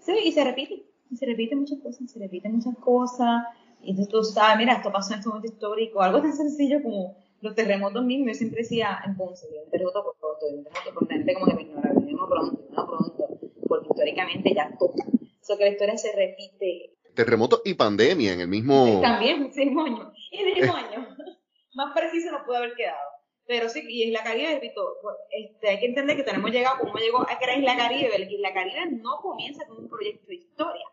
Sí, 0.00 0.12
y 0.24 0.32
se 0.32 0.42
repite, 0.44 0.86
y 1.10 1.16
se 1.16 1.26
repiten 1.26 1.60
muchas 1.60 1.78
cosas, 1.80 2.10
se 2.10 2.18
repiten 2.18 2.56
muchas 2.56 2.76
cosas. 2.78 3.44
Y 3.82 3.90
entonces 3.90 4.12
tú 4.12 4.24
sabes, 4.24 4.56
mira, 4.56 4.74
esto 4.74 4.90
pasó 4.90 5.12
en 5.12 5.18
este 5.18 5.28
momento 5.28 5.52
histórico, 5.52 6.00
algo 6.00 6.22
tan 6.22 6.34
sencillo 6.34 6.82
como 6.82 7.16
los 7.44 7.54
terremotos 7.54 8.04
mismos. 8.04 8.28
Yo 8.28 8.34
siempre 8.34 8.62
decía 8.62 9.00
en 9.04 9.16
Ponce, 9.16 9.46
un 9.46 9.70
terremoto 9.70 10.02
por 10.02 10.16
pronto, 10.16 10.46
un 10.46 10.64
terremoto 10.64 10.94
por 10.94 11.08
gente 11.08 11.34
como 11.34 11.46
que 11.46 11.54
me 11.54 11.62
ignora, 11.62 11.92
no 11.92 12.28
pronto, 12.28 12.64
no 12.70 12.86
pronto, 12.86 13.28
porque 13.68 13.88
históricamente 13.90 14.54
ya 14.54 14.74
toca. 14.78 15.04
Eso 15.40 15.58
que 15.58 15.64
la 15.64 15.70
historia 15.70 15.96
se 15.98 16.10
repite 16.16 16.94
terremoto 17.14 17.60
y 17.64 17.74
pandemia 17.74 18.32
en 18.32 18.40
el 18.40 18.48
mismo... 18.48 19.00
También, 19.00 19.52
sí, 19.52 19.66
moño. 19.66 20.12
En 20.32 20.48
el 20.48 20.54
mismo 20.54 20.74
año. 20.74 21.06
Más 21.74 21.94
preciso 21.94 22.32
no 22.32 22.44
puede 22.44 22.58
haber 22.58 22.74
quedado. 22.74 23.08
Pero 23.46 23.68
sí, 23.68 23.84
y 23.86 24.04
Isla 24.04 24.24
Caribe, 24.24 24.54
repito, 24.54 24.96
este, 25.30 25.68
hay 25.68 25.78
que 25.78 25.86
entender 25.86 26.16
que 26.16 26.22
tenemos 26.22 26.50
llegado, 26.50 26.78
como 26.78 26.96
llegó 26.96 27.20
a 27.20 27.38
que 27.38 27.44
era 27.44 27.56
Isla 27.56 27.76
Caribe, 27.76 28.28
Isla 28.30 28.54
Caribe 28.54 28.86
no 29.02 29.20
comienza 29.20 29.66
como 29.66 29.80
un 29.80 29.88
proyecto 29.88 30.26
de 30.28 30.36
historia, 30.36 30.84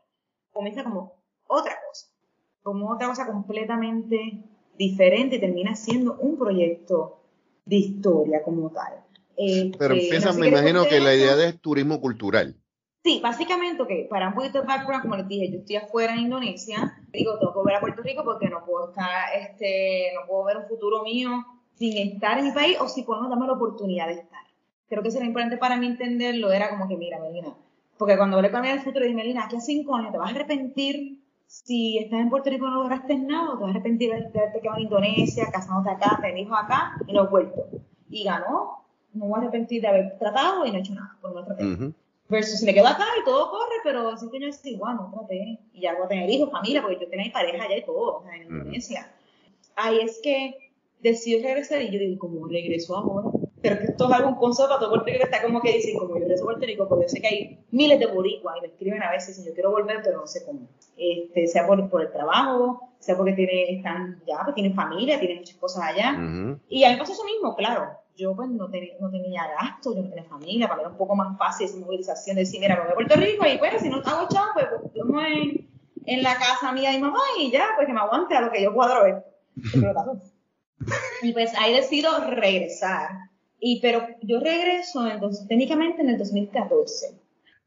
comienza 0.52 0.84
como 0.84 1.24
otra 1.48 1.80
cosa, 1.88 2.08
como 2.62 2.92
otra 2.92 3.08
cosa 3.08 3.26
completamente 3.26 4.51
diferente, 4.82 5.38
termina 5.38 5.76
siendo 5.76 6.16
un 6.16 6.38
proyecto 6.38 7.20
de 7.66 7.76
historia 7.76 8.42
como 8.42 8.72
tal. 8.72 8.94
Pero 9.36 9.94
este, 9.94 10.06
empieza, 10.06 10.34
me 10.34 10.48
imagino 10.48 10.86
que 10.86 11.00
la 11.00 11.14
idea 11.14 11.36
de 11.36 11.54
turismo 11.54 12.02
cultural. 12.02 12.56
Sí, 13.04 13.20
básicamente, 13.22 13.84
que 13.88 14.08
para 14.10 14.30
un 14.30 14.36
poquito 14.36 14.62
de 14.62 14.68
background, 14.68 15.04
como 15.04 15.16
les 15.18 15.28
dije, 15.28 15.52
yo 15.52 15.60
estoy 15.60 15.76
afuera 15.76 16.14
en 16.14 16.22
Indonesia, 16.22 16.96
digo, 17.12 17.38
tengo 17.40 17.54
que 17.54 17.60
volver 17.60 17.76
a 17.76 17.80
Puerto 17.80 18.02
Rico 18.02 18.24
porque 18.24 18.50
no 18.50 18.64
puedo 18.66 18.90
estar, 18.90 19.34
este, 19.36 20.12
no 20.14 20.28
puedo 20.28 20.46
ver 20.46 20.58
un 20.58 20.68
futuro 20.68 21.04
mío 21.04 21.30
sin 21.76 21.98
estar 21.98 22.38
en 22.38 22.46
mi 22.46 22.52
país 22.52 22.78
o 22.80 22.88
si 22.88 23.04
podemos 23.04 23.30
darme 23.30 23.48
la 23.48 23.54
oportunidad 23.54 24.08
de 24.08 24.14
estar. 24.14 24.42
Creo 24.88 25.02
que 25.02 25.12
sería 25.12 25.28
importante 25.28 25.58
para 25.58 25.78
mí 25.78 25.88
entenderlo, 25.88 26.52
era 26.52 26.70
como 26.70 26.88
que, 26.88 26.98
mira, 26.98 27.20
Melina, 27.20 27.56
porque 27.98 28.18
cuando 28.18 28.38
hablé 28.38 28.52
con 28.52 28.64
ella 28.66 28.74
del 28.74 28.84
futuro, 28.84 29.06
dije, 29.06 29.16
Melina, 29.16 29.46
aquí 29.46 29.56
a 29.56 29.62
cinco 29.62 29.96
años 29.96 30.12
te 30.12 30.18
vas 30.18 30.32
a 30.32 30.36
arrepentir 30.36 31.21
si 31.52 31.98
estás 31.98 32.22
en 32.22 32.30
Puerto 32.30 32.50
Rico 32.50 32.66
y 32.66 32.70
no 32.70 32.84
lograste 32.84 33.14
nada, 33.18 33.58
te 33.58 33.64
vas 33.64 33.68
a 33.68 33.70
arrepentir 33.72 34.10
de 34.10 34.16
haberte 34.16 34.62
quedado 34.62 34.78
en 34.78 34.84
Indonesia, 34.84 35.50
casándote 35.52 35.90
acá, 35.90 36.18
tener 36.22 36.38
hijos 36.38 36.58
acá 36.58 36.96
y 37.06 37.12
no 37.12 37.24
has 37.24 37.30
vuelto. 37.30 37.68
Y 38.10 38.24
ganó, 38.24 38.86
no 39.14 39.26
voy 39.26 39.36
a 39.36 39.42
arrepentir 39.44 39.82
de 39.82 39.88
haber 39.90 40.18
tratado 40.18 40.66
y 40.66 40.72
no 40.72 40.78
he 40.78 40.80
hecho 40.80 40.94
nada 40.94 41.18
por 41.22 41.34
nuestro 41.34 41.58
país. 41.58 41.94
Versus 42.30 42.60
si 42.60 42.66
me 42.66 42.74
quedo 42.74 42.88
acá 42.88 43.04
y 43.22 43.26
todo 43.26 43.52
corre, 43.52 43.76
pero 43.84 44.16
si 44.16 44.30
que 44.30 44.48
es 44.48 44.66
igual, 44.66 44.96
no 44.96 45.12
traté. 45.12 45.60
Y 45.74 45.82
ya 45.82 45.94
voy 45.96 46.06
a 46.06 46.08
tener 46.08 46.30
hijos, 46.30 46.50
familia, 46.50 46.82
porque 46.82 47.00
yo 47.02 47.10
tenía 47.10 47.26
mi 47.26 47.32
pareja 47.32 47.66
allá 47.66 47.78
y 47.78 47.86
todo, 47.86 48.20
o 48.20 48.24
sea, 48.24 48.34
en 48.34 48.44
Indonesia. 48.44 49.12
Ahí 49.76 50.00
es 50.00 50.22
que 50.24 50.72
decido 51.02 51.44
regresar 51.44 51.82
y 51.82 51.92
yo 51.92 52.00
digo, 52.00 52.18
¿cómo 52.18 52.48
regreso 52.48 52.96
ahora? 52.96 53.30
Pero 53.62 53.78
que 53.78 53.86
esto 53.86 54.08
es 54.08 54.12
algo, 54.12 54.30
un 54.30 54.36
consejo 54.36 54.68
para 54.68 54.80
todo 54.80 54.90
Puerto 54.90 55.06
Rico 55.06 55.24
está 55.26 55.42
como 55.42 55.62
que 55.62 55.74
dicen, 55.74 55.98
como 55.98 56.16
yo 56.16 56.22
regreso 56.22 56.44
a 56.44 56.46
Puerto 56.46 56.66
Rico, 56.66 56.88
porque 56.88 57.06
yo 57.06 57.10
sé 57.10 57.22
que 57.22 57.28
hay 57.28 57.66
miles 57.72 58.00
de 58.00 58.08
boricuas 58.08 58.58
y 58.58 58.62
me 58.62 58.68
escriben 58.68 59.04
a 59.04 59.12
veces 59.12 59.38
y 59.40 59.46
yo 59.46 59.54
quiero 59.54 59.72
volver, 59.72 60.02
pero 60.04 60.20
no 60.20 60.28
sé 60.28 60.44
cómo. 60.46 60.68
Este, 60.98 61.48
sea 61.48 61.68
por, 61.68 61.90
por 61.90 62.02
el 62.02 62.12
trabajo, 62.12 62.90
sea 63.00 63.16
porque 63.16 63.34
tiene, 63.34 63.78
están 63.78 64.22
ya, 64.28 64.40
pues 64.44 64.56
tienen 64.56 64.74
familia, 64.74 65.20
tienen 65.20 65.40
muchas 65.40 65.58
cosas 65.58 65.84
allá. 65.84 66.18
Y 66.70 66.84
a 66.84 66.92
mí 66.92 66.98
pasó 66.98 67.14
eso 67.14 67.26
mismo, 67.26 67.56
claro 67.56 68.02
yo 68.22 68.36
pues 68.36 68.50
no, 68.50 68.68
no 68.68 69.10
tenía 69.12 69.48
gasto, 69.60 69.96
yo 69.96 70.04
no 70.04 70.10
tenía 70.10 70.24
familia, 70.26 70.68
para 70.68 70.78
mí 70.78 70.82
era 70.84 70.92
un 70.92 70.98
poco 70.98 71.16
más 71.16 71.38
fácil 71.38 71.66
esa 71.66 71.78
movilización 71.78 72.36
de 72.36 72.44
decir, 72.44 72.60
mira, 72.60 72.76
me 72.76 72.82
voy 72.84 72.92
a 72.92 72.96
Puerto 72.96 73.16
Rico 73.16 73.46
y 73.48 73.58
pues 73.58 73.82
si 73.82 73.90
no 73.90 73.98
hago 73.98 74.28
chavo, 74.30 74.52
pues, 74.54 74.68
pues 74.82 74.94
yo 74.94 75.06
me 75.06 75.12
voy 75.14 75.70
en 76.06 76.24
la 76.24 76.36
casa 76.36 76.72
mía 76.72 76.94
y 76.94 77.02
mamá 77.02 77.20
y 77.40 77.52
ya, 77.52 77.70
pues 77.76 77.88
que 77.88 77.94
me 77.94 78.00
aguante 78.00 78.36
a 78.36 78.42
lo 78.42 78.52
que 78.52 78.62
yo 78.62 78.74
cuadro 78.74 79.06
esto. 79.06 79.26
y 81.22 81.34
pues 81.34 81.54
ahí 81.58 81.74
decido 81.74 82.12
regresar. 82.26 83.10
Y 83.64 83.80
pero 83.80 84.08
yo 84.24 84.40
regreso 84.40 85.08
entonces, 85.08 85.48
técnicamente 85.48 86.02
en 86.02 86.10
el 86.10 86.18
2014. 86.18 87.16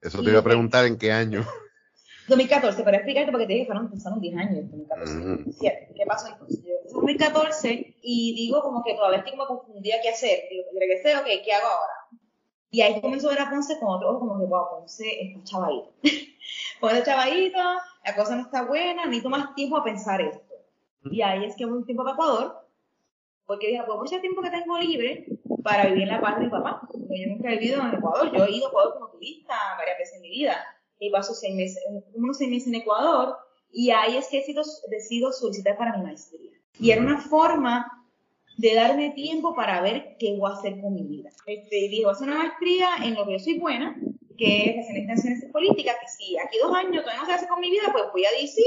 Eso 0.02 0.22
te 0.22 0.30
iba 0.30 0.40
a 0.40 0.44
preguntar 0.44 0.84
en 0.84 0.98
qué 0.98 1.12
año. 1.12 1.46
2014, 2.28 2.82
para 2.82 2.96
explicarte 2.96 3.30
porque 3.30 3.46
te 3.46 3.52
dije, 3.52 3.66
fueron, 3.66 3.90
pasaron 3.90 4.20
10 4.20 4.36
años, 4.36 4.70
2014, 4.70 5.14
2017. 5.14 5.92
¿Qué 5.94 6.06
pasó 6.06 6.28
entonces? 6.32 6.64
Yo 6.64 6.72
2014 6.92 7.96
y 8.02 8.34
digo 8.34 8.60
como 8.62 8.82
que 8.82 8.94
todavía 8.94 9.18
estoy 9.18 9.32
como 9.32 9.46
confundida 9.46 9.96
qué 10.02 10.08
hacer. 10.08 10.40
Digo, 10.50 10.64
regresé, 10.78 11.16
ok, 11.16 11.26
¿qué 11.44 11.52
hago 11.52 11.66
ahora? 11.66 12.20
Y 12.70 12.80
ahí 12.80 13.00
comenzó 13.00 13.28
a 13.28 13.34
ver 13.34 13.42
a 13.42 13.50
Ponce 13.50 13.78
con 13.78 13.88
otro 13.88 14.18
como 14.18 14.38
que, 14.38 14.46
wow, 14.46 14.64
Ponce 14.70 15.04
está 15.22 15.44
chavadito. 15.44 15.92
Ponce 16.80 17.02
chavadito, 17.04 17.58
la 18.04 18.16
cosa 18.16 18.36
no 18.36 18.42
está 18.42 18.64
buena, 18.64 19.04
necesito 19.04 19.30
más 19.30 19.54
tiempo 19.54 19.76
a 19.76 19.84
pensar 19.84 20.20
esto. 20.20 20.54
Y 21.04 21.22
ahí 21.22 21.44
es 21.44 21.54
que 21.54 21.66
voy 21.66 21.78
un 21.78 21.84
tiempo 21.86 22.02
para 22.02 22.14
Ecuador, 22.14 22.66
porque 23.46 23.68
dije, 23.68 23.82
pues 23.86 23.98
mucho 23.98 24.20
tiempo 24.20 24.42
que 24.42 24.50
tengo 24.50 24.78
libre 24.78 25.26
para 25.64 25.86
vivir 25.86 26.02
en 26.02 26.10
la 26.10 26.20
paz 26.20 26.38
de 26.38 26.44
mi 26.44 26.50
papá. 26.50 26.86
Yo 26.92 27.26
nunca 27.28 27.50
he 27.50 27.58
vivido 27.58 27.80
en 27.80 27.94
Ecuador, 27.94 28.30
yo 28.36 28.44
he 28.44 28.52
ido 28.52 28.66
a 28.66 28.68
Ecuador 28.68 28.94
como 28.94 29.08
turista 29.08 29.54
varias 29.78 29.98
veces 29.98 30.16
en 30.16 30.22
mi 30.22 30.30
vida. 30.30 30.64
Y 31.00 31.10
paso 31.10 31.34
seis 31.34 31.54
meses, 31.56 31.82
unos 32.12 32.38
seis 32.38 32.50
meses 32.50 32.68
en 32.68 32.76
Ecuador, 32.76 33.36
y 33.72 33.90
ahí 33.90 34.16
es 34.16 34.28
que 34.28 34.38
decido, 34.38 34.62
decido 34.88 35.32
solicitar 35.32 35.76
para 35.76 35.96
mi 35.96 36.04
maestría. 36.04 36.52
Y 36.78 36.90
era 36.90 37.00
una 37.00 37.18
forma 37.18 37.90
de 38.58 38.74
darme 38.74 39.10
tiempo 39.10 39.54
para 39.54 39.80
ver 39.80 40.16
qué 40.18 40.36
voy 40.36 40.50
a 40.50 40.54
hacer 40.54 40.80
con 40.80 40.94
mi 40.94 41.02
vida. 41.02 41.30
Este, 41.46 41.76
dije, 41.76 42.02
voy 42.02 42.10
a 42.10 42.12
hacer 42.12 42.28
una 42.28 42.38
maestría 42.38 42.88
en 43.02 43.14
lo 43.14 43.24
que 43.26 43.32
yo 43.32 43.38
soy 43.38 43.58
buena, 43.58 43.96
que 44.36 44.70
es 44.70 44.84
hacer 44.84 44.98
intenciones 44.98 45.44
políticas, 45.50 45.96
que 46.00 46.08
si 46.08 46.38
aquí 46.38 46.58
dos 46.62 46.76
años 46.76 47.02
todavía 47.02 47.22
no 47.22 47.26
se 47.26 47.32
hace 47.32 47.48
con 47.48 47.60
mi 47.60 47.70
vida, 47.70 47.84
pues 47.90 48.04
voy 48.12 48.24
a 48.26 48.30
DC 48.32 48.60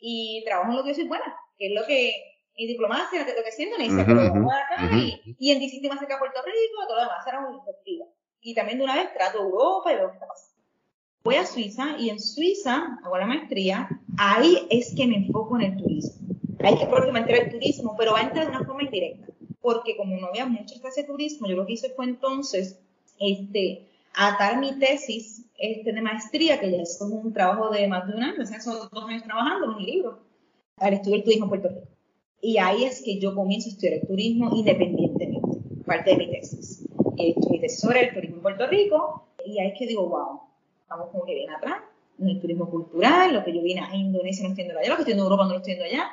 y 0.00 0.42
trabajo 0.46 0.70
en 0.70 0.76
lo 0.78 0.82
que 0.82 0.90
yo 0.90 0.94
soy 0.94 1.08
buena, 1.08 1.36
que 1.58 1.66
es 1.66 1.72
lo 1.74 1.86
que 1.86 2.37
en 2.58 2.68
diplomacia, 2.68 3.20
lo 3.20 3.44
que 3.44 3.52
siento, 3.52 3.76
en 3.78 3.92
uh 3.92 4.02
-huh, 4.02 4.52
acá, 4.52 4.96
y, 4.96 5.36
y, 5.38 5.50
en 5.52 5.60
DC 5.60 5.88
más 5.88 6.00
cerca 6.00 6.18
Puerto 6.18 6.40
Rico, 6.42 6.86
todo 6.86 6.96
lo 6.96 7.02
demás 7.02 7.24
será 7.24 7.40
muy 7.40 7.58
efectiva. 7.58 8.06
Y 8.40 8.54
también 8.54 8.78
de 8.78 8.84
una 8.84 8.96
vez 8.96 9.12
trato 9.14 9.42
Europa 9.42 9.92
y 9.92 9.96
veo 9.96 10.08
qué 10.08 10.14
está 10.14 10.26
pasando. 10.26 10.58
Voy 11.24 11.34
a 11.36 11.46
Suiza 11.46 11.96
y 11.98 12.10
en 12.10 12.20
Suiza 12.20 12.98
hago 13.04 13.18
la 13.18 13.26
maestría, 13.26 13.88
ahí 14.18 14.66
es 14.70 14.94
que 14.94 15.06
me 15.06 15.16
enfoco 15.16 15.56
en 15.56 15.62
el 15.62 15.76
turismo 15.76 16.28
hay 16.66 16.76
que 16.76 16.86
propiamente 16.86 17.40
el 17.40 17.50
turismo, 17.50 17.94
pero 17.96 18.12
va 18.12 18.20
a 18.20 18.22
entrar 18.22 18.46
de 18.46 18.56
una 18.56 18.64
forma 18.64 18.82
indirecta, 18.82 19.32
porque 19.60 19.96
como 19.96 20.16
no 20.16 20.28
había 20.28 20.46
mucha 20.46 20.80
clase 20.80 21.02
de 21.02 21.08
turismo, 21.08 21.46
yo 21.46 21.56
lo 21.56 21.66
que 21.66 21.74
hice 21.74 21.90
fue 21.90 22.06
entonces 22.06 22.80
este, 23.20 23.86
atar 24.14 24.58
mi 24.58 24.78
tesis 24.78 25.44
este, 25.58 25.92
de 25.92 26.00
maestría, 26.00 26.58
que 26.58 26.70
ya 26.70 26.82
es 26.82 26.98
un 27.00 27.32
trabajo 27.32 27.70
de 27.70 27.86
más 27.86 28.06
de 28.06 28.14
un 28.14 28.22
año, 28.22 28.42
o 28.42 28.46
sea, 28.46 28.60
son 28.60 28.88
dos 28.90 29.04
años 29.04 29.22
trabajando 29.22 29.66
en 29.66 29.70
un 29.70 29.84
libro, 29.84 30.18
al 30.78 30.94
estudiar 30.94 31.18
el 31.18 31.24
turismo 31.24 31.44
en 31.44 31.50
Puerto 31.50 31.68
Rico. 31.68 31.97
Y 32.40 32.58
ahí 32.58 32.84
es 32.84 33.02
que 33.02 33.18
yo 33.18 33.34
comienzo 33.34 33.68
a 33.68 33.72
estudiar 33.72 33.94
el 33.94 34.06
turismo 34.06 34.50
independientemente, 34.54 35.58
parte 35.84 36.10
de 36.10 36.16
mi 36.16 36.30
tesis. 36.30 36.84
Y 37.16 37.34
mi 37.50 37.60
tesis 37.60 37.80
sobre 37.80 38.08
el 38.08 38.14
turismo 38.14 38.36
en 38.36 38.42
Puerto 38.42 38.66
Rico, 38.66 39.28
y 39.44 39.58
ahí 39.58 39.68
es 39.68 39.78
que 39.78 39.86
digo, 39.86 40.08
wow, 40.08 40.40
vamos 40.88 41.08
como 41.10 41.24
que 41.24 41.34
bien 41.34 41.50
atrás, 41.50 41.82
en 42.18 42.28
el 42.28 42.40
turismo 42.40 42.68
cultural, 42.68 43.34
lo 43.34 43.44
que 43.44 43.54
yo 43.54 43.62
vine 43.62 43.80
a 43.80 43.94
Indonesia 43.94 44.44
no 44.44 44.50
entiendo 44.50 44.78
allá, 44.78 44.90
lo 44.90 44.96
que 44.96 45.02
estoy 45.02 45.14
en 45.14 45.20
Europa 45.20 45.44
no 45.44 45.50
lo 45.50 45.56
estoy 45.58 45.74
allá, 45.74 46.10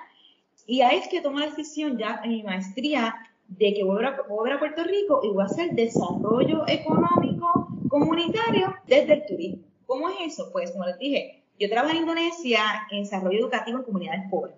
y 0.68 0.82
ahí 0.82 0.98
es 0.98 1.08
que 1.08 1.22
tomo 1.22 1.40
la 1.40 1.48
decisión 1.48 1.98
ya 1.98 2.22
en 2.24 2.32
mi 2.32 2.44
maestría 2.44 3.16
de 3.48 3.74
que 3.74 3.84
voy 3.84 4.04
a, 4.04 4.18
voy 4.28 4.52
a, 4.52 4.60
Puerto 4.60 4.84
Rico 4.84 5.22
y 5.24 5.30
voy 5.30 5.44
a 5.44 5.46
hacer 5.46 5.72
desarrollo 5.72 6.64
económico 6.68 7.68
comunitario 7.88 8.74
desde 8.88 9.14
el 9.14 9.26
turismo. 9.28 9.64
¿Cómo 9.86 10.10
es 10.10 10.16
eso? 10.34 10.50
Pues 10.52 10.72
como 10.72 10.86
les 10.86 10.98
dije, 10.98 11.44
yo 11.60 11.70
trabajo 11.70 11.94
en 11.94 12.02
Indonesia 12.02 12.62
en 12.90 13.04
desarrollo 13.04 13.40
educativo 13.40 13.78
en 13.78 13.84
comunidades 13.84 14.24
pobres. 14.32 14.56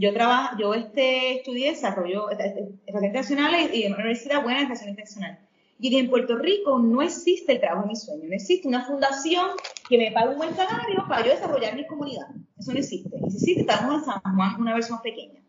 Yo 0.00 0.12
trabajo, 0.12 0.56
yo 0.60 0.74
este, 0.74 1.38
estudié 1.38 1.70
desarrollo 1.70 2.30
este, 2.30 2.46
este, 2.46 2.60
relaciones 2.86 3.08
internacionales 3.08 3.70
y 3.74 3.82
en 3.82 3.94
una 3.94 4.02
universidad 4.04 4.44
buena 4.44 4.60
de 4.60 4.66
relaciones 4.66 4.92
internacionales. 4.92 5.40
Y 5.80 5.96
en 5.96 6.08
Puerto 6.08 6.36
Rico 6.36 6.78
no 6.78 7.02
existe 7.02 7.54
el 7.54 7.60
trabajo 7.60 7.82
de 7.82 7.88
mi 7.88 7.96
sueño, 7.96 8.28
no 8.28 8.34
existe 8.34 8.68
una 8.68 8.84
fundación 8.84 9.48
que 9.88 9.98
me 9.98 10.12
pague 10.12 10.30
un 10.30 10.38
buen 10.38 10.54
salario 10.54 11.04
para 11.08 11.26
yo 11.26 11.32
desarrollar 11.32 11.74
mi 11.74 11.84
comunidad. 11.84 12.28
Eso 12.56 12.72
no 12.72 12.78
existe. 12.78 13.16
Y 13.26 13.30
si 13.30 13.36
existe, 13.38 13.60
estamos 13.62 13.94
en 13.94 14.04
San 14.04 14.20
Juan, 14.20 14.60
una 14.60 14.74
versión 14.74 15.02
pequeña. 15.02 15.40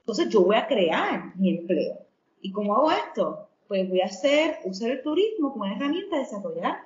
Entonces 0.00 0.28
yo 0.30 0.42
voy 0.42 0.56
a 0.56 0.66
crear 0.66 1.36
mi 1.36 1.58
empleo. 1.58 2.00
¿Y 2.40 2.50
cómo 2.50 2.74
hago 2.74 2.90
esto? 2.90 3.48
Pues 3.68 3.88
voy 3.88 4.00
a 4.00 4.06
hacer, 4.06 4.56
usar 4.64 4.90
el 4.90 5.02
turismo 5.02 5.52
como 5.52 5.64
una 5.64 5.76
herramienta 5.76 6.16
de 6.16 6.22
desarrollar 6.22 6.76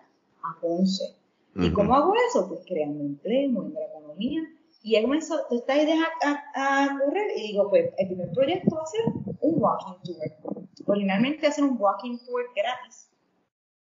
a 0.42 0.60
Ponce. 0.60 1.16
¿Y 1.54 1.70
cómo 1.70 1.94
hago 1.94 2.12
eso? 2.28 2.46
Pues 2.46 2.60
creando 2.66 3.02
empleo, 3.02 3.50
moviendo 3.50 3.80
la 3.80 3.86
economía. 3.86 4.42
Y 4.86 4.94
he 4.94 5.02
comenzado 5.02 5.44
esta 5.50 5.82
idea 5.82 6.06
a, 6.22 6.84
a, 6.84 6.98
correr 7.00 7.32
y 7.36 7.48
digo, 7.48 7.68
pues 7.68 7.90
el 7.98 8.06
primer 8.06 8.30
proyecto 8.30 8.76
va 8.76 8.82
a 8.82 8.86
ser 8.86 9.00
un 9.40 9.60
walking 9.60 9.96
tour. 10.04 10.62
Originalmente 10.86 11.48
hacer 11.48 11.64
un 11.64 11.76
walking 11.76 12.18
tour 12.18 12.44
gratis. 12.54 13.10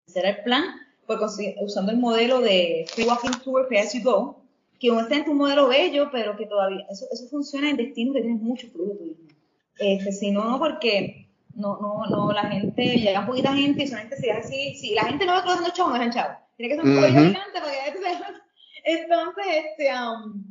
Ese 0.06 0.20
era 0.20 0.30
el 0.30 0.42
plan, 0.44 0.64
pues 1.06 1.20
usando 1.60 1.92
el 1.92 1.98
modelo 1.98 2.40
de 2.40 2.86
Free 2.88 3.04
Walking 3.04 3.38
Tour 3.44 3.68
Pay 3.68 3.78
As 3.80 3.92
You 3.92 4.02
Go, 4.02 4.42
que 4.80 4.88
es 4.88 5.28
un 5.28 5.36
modelo 5.36 5.68
bello, 5.68 6.08
pero 6.10 6.38
que 6.38 6.46
todavía, 6.46 6.86
eso, 6.88 7.04
eso 7.12 7.28
funciona 7.28 7.68
en 7.68 7.76
destinos 7.76 8.14
que 8.14 8.22
tienen 8.22 8.42
mucho 8.42 8.66
flujo 8.68 8.96
turismo. 8.96 9.28
Este, 9.78 10.10
si 10.10 10.30
no, 10.30 10.42
no, 10.44 10.58
porque 10.58 11.28
no, 11.54 11.80
no, 11.82 12.06
no, 12.06 12.32
la 12.32 12.44
gente, 12.44 12.96
llega 12.96 13.26
poquita 13.26 13.52
gente 13.52 13.82
y 13.82 13.88
solamente 13.88 14.16
se 14.16 14.32
así, 14.32 14.74
si 14.76 14.94
la 14.94 15.04
gente 15.04 15.26
no 15.26 15.34
va 15.34 15.42
cruzando 15.42 15.68
chavos, 15.70 15.92
no 15.92 15.98
dejan 15.98 16.14
chavos. 16.14 16.36
Tiene 16.56 16.74
que 16.74 16.80
ser 16.80 16.90
un 16.90 16.96
poco 16.96 17.08
gigante 17.08 17.60
para 17.60 17.72
que 17.92 18.00
Entonces, 18.86 19.44
este, 19.66 19.90
um, 19.92 20.43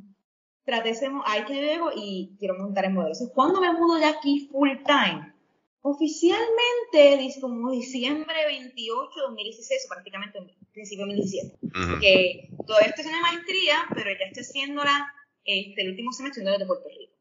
tratésemos, 0.66 1.24
hay 1.28 1.44
que 1.46 1.62
luego 1.62 1.92
y 1.96 2.36
quiero 2.40 2.56
montar 2.58 2.86
el 2.86 2.94
modelo. 2.94 3.14
Entonces, 3.14 3.34
¿cuándo 3.34 3.62
me 3.62 3.72
mudo 3.74 4.00
ya 4.00 4.10
aquí 4.10 4.48
full 4.52 4.70
time? 4.86 5.34
Oficialmente, 5.82 7.18
dice 7.20 7.42
como 7.42 7.72
diciembre 7.72 8.34
28 8.48 9.10
de 9.16 9.22
2016, 9.22 9.88
prácticamente 9.90 10.38
en 10.38 10.50
principio 10.72 11.06
de 11.06 11.16
2017. 11.16 12.00
Que 12.00 12.50
todavía 12.66 12.90
estoy 12.90 13.06
haciendo 13.06 13.22
maestría, 13.22 13.76
pero 13.94 14.10
ya 14.12 14.26
estoy 14.26 14.44
haciéndola 14.44 15.14
este, 15.44 15.82
el 15.82 15.90
último 15.90 16.14
semestre 16.14 16.44
de 16.44 16.66
Puerto 16.66 16.88
Rico. 16.88 17.14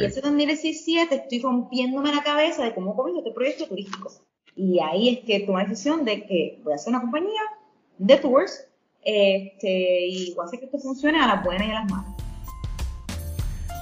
Y 0.00 0.04
ese 0.04 0.20
2017 0.20 1.14
estoy 1.14 1.40
rompiéndome 1.40 2.14
la 2.14 2.22
cabeza 2.22 2.64
de 2.64 2.74
cómo 2.74 2.96
comienzo 2.96 3.20
este 3.20 3.32
proyecto 3.32 3.66
turístico. 3.66 4.10
Y 4.56 4.78
ahí 4.78 5.08
es 5.08 5.24
que 5.26 5.40
tomé 5.40 5.64
la 5.64 5.68
decisión 5.68 6.04
de 6.04 6.24
que 6.24 6.60
voy 6.62 6.72
a 6.72 6.76
hacer 6.76 6.90
una 6.90 7.00
compañía 7.00 7.42
de 7.98 8.16
tours 8.16 8.66
este, 9.04 10.06
y 10.06 10.32
voy 10.34 10.44
a 10.44 10.46
hacer 10.46 10.60
que 10.60 10.66
esto 10.66 10.78
funcione 10.78 11.18
a 11.18 11.26
las 11.26 11.44
buenas 11.44 11.68
y 11.68 11.70
a 11.70 11.74
las 11.74 11.90
malas. 11.90 12.13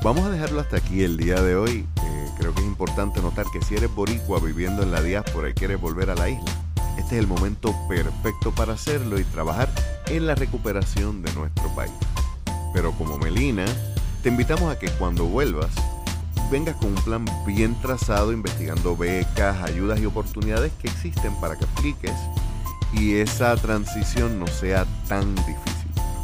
Vamos 0.03 0.27
a 0.27 0.31
dejarlo 0.31 0.61
hasta 0.61 0.79
aquí 0.79 1.05
el 1.05 1.17
día 1.17 1.41
de 1.41 1.55
hoy. 1.55 1.87
Eh, 2.03 2.29
creo 2.37 2.53
que 2.53 2.61
es 2.61 2.67
importante 2.67 3.23
notar 3.23 3.47
que 3.53 3.63
si 3.63 3.77
eres 3.77 3.95
boricua 3.95 4.41
viviendo 4.41 4.83
en 4.83 4.91
la 4.91 5.01
diáspora 5.01 5.49
y 5.49 5.55
quieres 5.55 5.81
volver 5.81 6.11
a 6.11 6.17
la 6.17 6.29
isla, 6.29 6.51
este 6.99 7.15
es 7.15 7.21
el 7.21 7.29
momento 7.29 7.73
perfecto 7.89 8.51
para 8.53 8.73
hacerlo 8.73 9.21
y 9.21 9.25
trabajar 9.25 9.69
en 10.07 10.27
la 10.27 10.35
recuperación 10.35 11.23
de 11.23 11.33
nuestro 11.35 11.73
país. 11.77 11.93
Pero 12.75 12.91
como 12.93 13.17
Melina, 13.17 13.65
te 14.25 14.31
invitamos 14.31 14.75
a 14.75 14.79
que 14.79 14.91
cuando 14.91 15.27
vuelvas 15.27 15.71
vengas 16.51 16.75
con 16.77 16.89
un 16.89 17.05
plan 17.05 17.25
bien 17.47 17.81
trazado 17.81 18.33
investigando 18.33 18.97
becas, 18.97 19.63
ayudas 19.63 20.01
y 20.01 20.07
oportunidades 20.07 20.73
que 20.81 20.89
existen 20.89 21.33
para 21.41 21.57
que 21.57 21.65
apliques 21.65 22.17
y 22.93 23.15
esa 23.15 23.55
transición 23.57 24.41
no 24.41 24.49
sea 24.49 24.85
tan 25.07 25.33
difícil. 25.37 25.82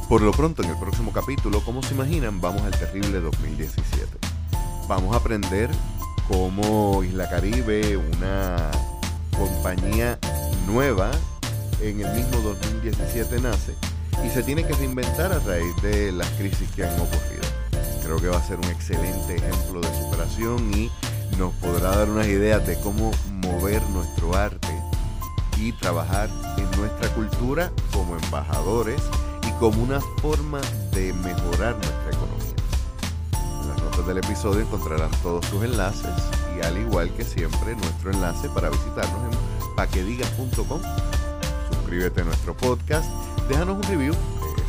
Por 0.09 0.23
lo 0.23 0.33
pronto 0.33 0.63
en 0.63 0.71
el 0.71 0.79
próximo 0.79 1.13
capítulo, 1.13 1.61
como 1.61 1.83
se 1.83 1.93
imaginan, 1.93 2.41
vamos 2.41 2.63
al 2.63 2.71
terrible 2.71 3.21
2017. 3.21 4.07
Vamos 4.89 5.15
a 5.15 5.19
aprender 5.19 5.69
cómo 6.27 7.05
Isla 7.05 7.29
Caribe, 7.29 7.99
una 7.99 8.57
compañía 9.37 10.19
nueva, 10.67 11.11
en 11.83 12.01
el 12.01 12.11
mismo 12.15 12.41
2017 12.41 13.39
nace 13.43 13.75
y 14.25 14.31
se 14.31 14.43
tiene 14.43 14.67
que 14.67 14.73
reinventar 14.73 15.31
a 15.31 15.41
raíz 15.41 15.77
de 15.83 16.11
las 16.11 16.29
crisis 16.31 16.71
que 16.71 16.85
han 16.85 16.99
ocurrido. 16.99 17.45
Creo 18.03 18.17
que 18.17 18.29
va 18.29 18.39
a 18.39 18.43
ser 18.43 18.57
un 18.57 18.65
excelente 18.65 19.37
ejemplo 19.37 19.83
de 19.83 19.89
superación 20.05 20.73
y 20.73 20.91
nos 21.37 21.53
podrá 21.57 21.91
dar 21.91 22.09
unas 22.09 22.27
ideas 22.29 22.67
de 22.67 22.81
cómo 22.81 23.11
mover 23.31 23.83
nuestro 23.91 24.35
arte 24.35 24.69
y 25.59 25.73
trabajar 25.73 26.31
en 26.57 26.81
nuestra 26.81 27.11
cultura 27.15 27.71
como 27.93 28.17
embajadores 28.17 29.03
como 29.59 29.83
una 29.83 30.01
forma 30.21 30.61
de 30.93 31.13
mejorar 31.13 31.75
nuestra 31.75 32.11
economía. 32.11 32.55
En 33.63 33.69
las 33.69 33.83
notas 33.83 34.07
del 34.07 34.19
episodio 34.19 34.61
encontrarán 34.61 35.11
todos 35.23 35.45
sus 35.47 35.63
enlaces 35.65 36.11
y 36.57 36.65
al 36.65 36.79
igual 36.79 37.13
que 37.15 37.25
siempre 37.25 37.75
nuestro 37.77 38.13
enlace 38.13 38.49
para 38.51 38.71
visitarnos 38.71 39.35
en 39.35 39.77
paquedigas.com. 39.77 40.81
Suscríbete 41.71 42.21
a 42.21 42.25
nuestro 42.25 42.57
podcast, 42.57 43.11
déjanos 43.49 43.77
un 43.77 43.83
review, 43.85 44.15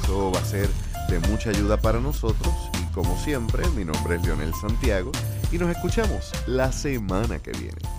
eso 0.03 0.31
va 0.31 0.39
a 0.39 0.45
ser 0.45 0.69
de 1.09 1.19
mucha 1.27 1.49
ayuda 1.49 1.77
para 1.77 1.99
nosotros 1.99 2.53
como 2.93 3.17
siempre, 3.17 3.67
mi 3.69 3.85
nombre 3.85 4.15
es 4.15 4.23
Leonel 4.23 4.53
Santiago 4.53 5.11
y 5.51 5.57
nos 5.57 5.69
escuchamos 5.69 6.31
la 6.47 6.71
semana 6.71 7.39
que 7.39 7.51
viene. 7.51 7.98